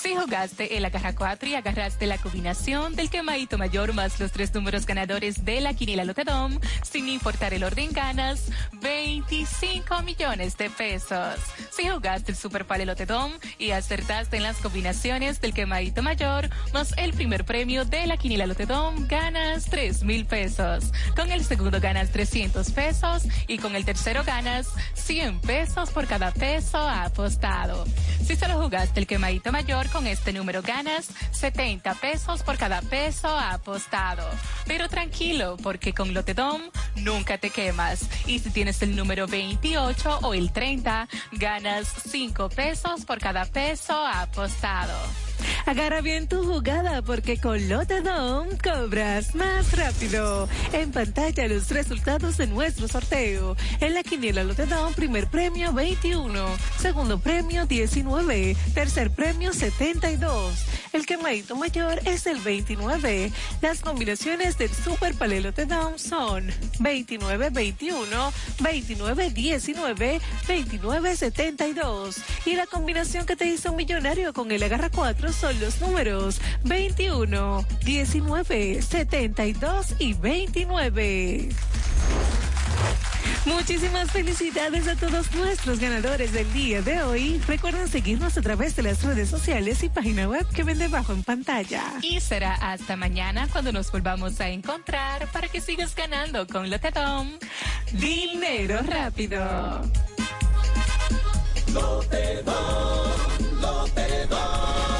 Si 0.00 0.14
jugaste 0.16 0.76
en 0.76 0.82
la 0.82 0.90
caja 0.90 1.14
4 1.14 1.46
y 1.46 1.54
agarraste 1.56 2.06
la 2.06 2.16
combinación 2.16 2.96
del 2.96 3.10
quemadito 3.10 3.58
mayor 3.58 3.92
más 3.92 4.18
los 4.18 4.32
tres 4.32 4.54
números 4.54 4.86
ganadores 4.86 5.44
de 5.44 5.60
la 5.60 5.74
quiniela 5.74 6.06
Lotedom, 6.06 6.58
sin 6.90 7.06
importar 7.10 7.52
el 7.52 7.62
orden 7.62 7.90
ganas 7.92 8.46
25 8.80 10.00
millones 10.02 10.56
de 10.56 10.70
pesos. 10.70 11.38
Si 11.70 11.86
jugaste 11.86 12.32
el 12.32 12.38
Super 12.38 12.64
Pale 12.64 12.86
Lotedom 12.86 13.30
y 13.58 13.72
acertaste 13.72 14.38
en 14.38 14.44
las 14.44 14.56
combinaciones 14.56 15.38
del 15.42 15.52
quemadito 15.52 16.02
mayor 16.02 16.48
más 16.72 16.94
el 16.96 17.12
primer 17.12 17.44
premio 17.44 17.84
de 17.84 18.06
la 18.06 18.16
quiniela 18.16 18.46
Lotedom, 18.46 19.06
ganas 19.06 19.66
3 19.66 20.04
mil 20.04 20.24
pesos. 20.24 20.92
Con 21.14 21.30
el 21.30 21.44
segundo 21.44 21.78
ganas 21.78 22.10
300 22.10 22.70
pesos 22.70 23.24
y 23.48 23.58
con 23.58 23.76
el 23.76 23.84
tercero 23.84 24.24
ganas 24.24 24.68
100 24.94 25.42
pesos 25.42 25.90
por 25.90 26.06
cada 26.06 26.32
peso 26.32 26.78
apostado. 26.78 27.84
Si 28.24 28.34
solo 28.34 28.54
jugaste 28.62 28.98
el 28.98 29.06
quemadito 29.06 29.52
mayor, 29.52 29.89
con 29.90 30.06
este 30.06 30.32
número 30.32 30.62
ganas 30.62 31.08
70 31.32 31.94
pesos 31.94 32.42
por 32.42 32.56
cada 32.56 32.82
peso 32.82 33.28
apostado. 33.28 34.28
Pero 34.66 34.88
tranquilo, 34.88 35.56
porque 35.62 35.92
con 35.92 36.14
Lotedom 36.14 36.62
nunca 36.96 37.38
te 37.38 37.50
quemas. 37.50 38.08
Y 38.26 38.38
si 38.38 38.50
tienes 38.50 38.82
el 38.82 38.96
número 38.96 39.26
28 39.26 40.20
o 40.22 40.34
el 40.34 40.52
30, 40.52 41.08
ganas 41.32 41.88
5 42.08 42.48
pesos 42.50 43.04
por 43.04 43.18
cada 43.18 43.44
peso 43.44 43.94
apostado. 44.06 45.29
Agarra 45.66 46.00
bien 46.00 46.28
tu 46.28 46.44
jugada 46.44 47.02
porque 47.02 47.38
con 47.38 47.68
Lotedom 47.68 48.48
cobras 48.62 49.34
más 49.34 49.76
rápido. 49.76 50.48
En 50.72 50.92
pantalla 50.92 51.46
los 51.48 51.70
resultados 51.70 52.36
de 52.36 52.46
nuestro 52.46 52.88
sorteo. 52.88 53.56
En 53.80 53.94
la 53.94 54.02
quiniela 54.02 54.44
Lotedom, 54.44 54.94
primer 54.94 55.28
premio 55.28 55.72
21, 55.72 56.46
segundo 56.78 57.20
premio 57.20 57.66
19, 57.66 58.56
tercer 58.74 59.10
premio 59.10 59.52
72. 59.52 60.66
El 60.92 61.06
quemadito 61.06 61.54
mayor 61.54 62.00
es 62.04 62.26
el 62.26 62.40
29. 62.40 63.30
Las 63.62 63.80
combinaciones 63.80 64.58
del 64.58 64.70
Super 64.70 65.14
Palelo 65.14 65.48
Lotedom 65.48 65.98
son 65.98 66.48
29-21, 66.80 68.32
29-19, 68.58 70.20
29-72. 70.48 72.16
Y 72.46 72.56
la 72.56 72.66
combinación 72.66 73.24
que 73.26 73.36
te 73.36 73.46
hizo 73.46 73.72
millonario 73.72 74.32
con 74.32 74.50
el 74.50 74.62
agarra 74.62 74.90
4 74.90 75.29
son 75.32 75.58
los 75.60 75.80
números 75.80 76.40
21, 76.64 77.66
19, 77.84 78.82
72 78.82 79.94
y 79.98 80.14
29. 80.14 81.48
Muchísimas 83.46 84.10
felicidades 84.10 84.86
a 84.86 84.96
todos 84.96 85.32
nuestros 85.32 85.80
ganadores 85.80 86.32
del 86.32 86.52
día 86.52 86.82
de 86.82 87.02
hoy. 87.02 87.40
Recuerden 87.46 87.88
seguirnos 87.88 88.36
a 88.36 88.42
través 88.42 88.76
de 88.76 88.82
las 88.82 89.02
redes 89.02 89.30
sociales 89.30 89.82
y 89.82 89.88
página 89.88 90.28
web 90.28 90.46
que 90.54 90.62
ven 90.62 90.78
debajo 90.78 91.12
en 91.12 91.22
pantalla. 91.22 91.82
Y 92.02 92.20
será 92.20 92.54
hasta 92.54 92.96
mañana 92.96 93.48
cuando 93.50 93.72
nos 93.72 93.90
volvamos 93.90 94.40
a 94.40 94.48
encontrar 94.48 95.26
para 95.32 95.48
que 95.48 95.60
sigas 95.60 95.94
ganando 95.94 96.46
con 96.46 96.68
Lotedom. 96.68 97.30
Dinero 97.92 98.80
rápido. 98.82 99.40
Lotedom, 101.72 102.50
Lotedom. 103.60 104.99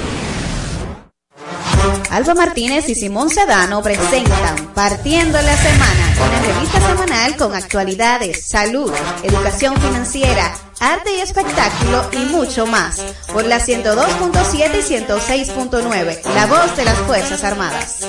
Alba 2.11 2.33
Martínez 2.33 2.89
y 2.89 2.95
Simón 2.95 3.29
Sedano 3.29 3.81
presentan 3.81 4.73
Partiendo 4.75 5.41
la 5.41 5.55
Semana, 5.55 6.13
una 6.27 6.41
revista 6.41 6.81
semanal 6.81 7.37
con 7.37 7.55
actualidades, 7.55 8.49
salud, 8.49 8.91
educación 9.23 9.79
financiera, 9.79 10.53
arte 10.81 11.15
y 11.15 11.21
espectáculo 11.21 12.09
y 12.11 12.17
mucho 12.25 12.67
más. 12.67 13.01
Por 13.31 13.45
la 13.45 13.61
102.7 13.61 14.71
y 14.77 15.05
106.9, 15.05 16.21
la 16.35 16.47
voz 16.47 16.75
de 16.75 16.83
las 16.83 16.97
Fuerzas 16.97 17.45
Armadas. 17.45 18.05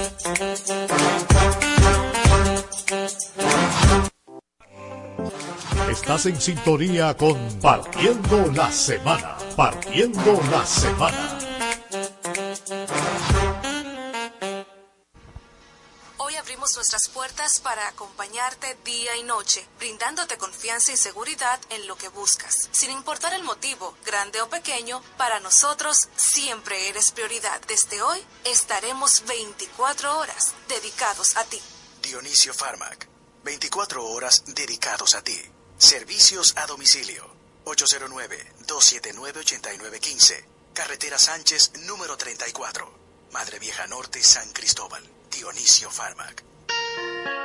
Estás 5.88 6.26
en 6.26 6.40
sintonía 6.40 7.16
con 7.16 7.38
Partiendo 7.60 8.50
la 8.52 8.72
Semana. 8.72 9.36
Partiendo 9.54 10.40
la 10.50 10.66
Semana. 10.66 11.41
Nuestras 16.92 17.14
puertas 17.14 17.60
para 17.60 17.88
acompañarte 17.88 18.76
día 18.84 19.16
y 19.16 19.22
noche, 19.22 19.66
brindándote 19.78 20.36
confianza 20.36 20.92
y 20.92 20.98
seguridad 20.98 21.58
en 21.70 21.86
lo 21.86 21.96
que 21.96 22.08
buscas. 22.08 22.68
Sin 22.70 22.90
importar 22.90 23.32
el 23.32 23.44
motivo, 23.44 23.96
grande 24.04 24.42
o 24.42 24.50
pequeño, 24.50 25.02
para 25.16 25.40
nosotros 25.40 26.10
siempre 26.16 26.90
eres 26.90 27.10
prioridad. 27.10 27.62
Desde 27.62 28.02
hoy 28.02 28.22
estaremos 28.44 29.24
24 29.26 30.18
horas 30.18 30.52
dedicados 30.68 31.34
a 31.38 31.44
ti. 31.44 31.58
Dionisio 32.02 32.52
Farmac. 32.52 33.08
24 33.42 34.04
horas 34.04 34.42
dedicados 34.48 35.14
a 35.14 35.24
ti. 35.24 35.40
Servicios 35.78 36.52
a 36.58 36.66
domicilio. 36.66 37.34
809-279-8915. 37.64 40.44
Carretera 40.74 41.18
Sánchez, 41.18 41.72
número 41.86 42.18
34. 42.18 43.00
Madre 43.30 43.58
Vieja 43.58 43.86
Norte, 43.86 44.22
San 44.22 44.52
Cristóbal. 44.52 45.02
Dionisio 45.30 45.90
Farmac. 45.90 46.51
Thank 46.94 47.26
you. 47.26 47.41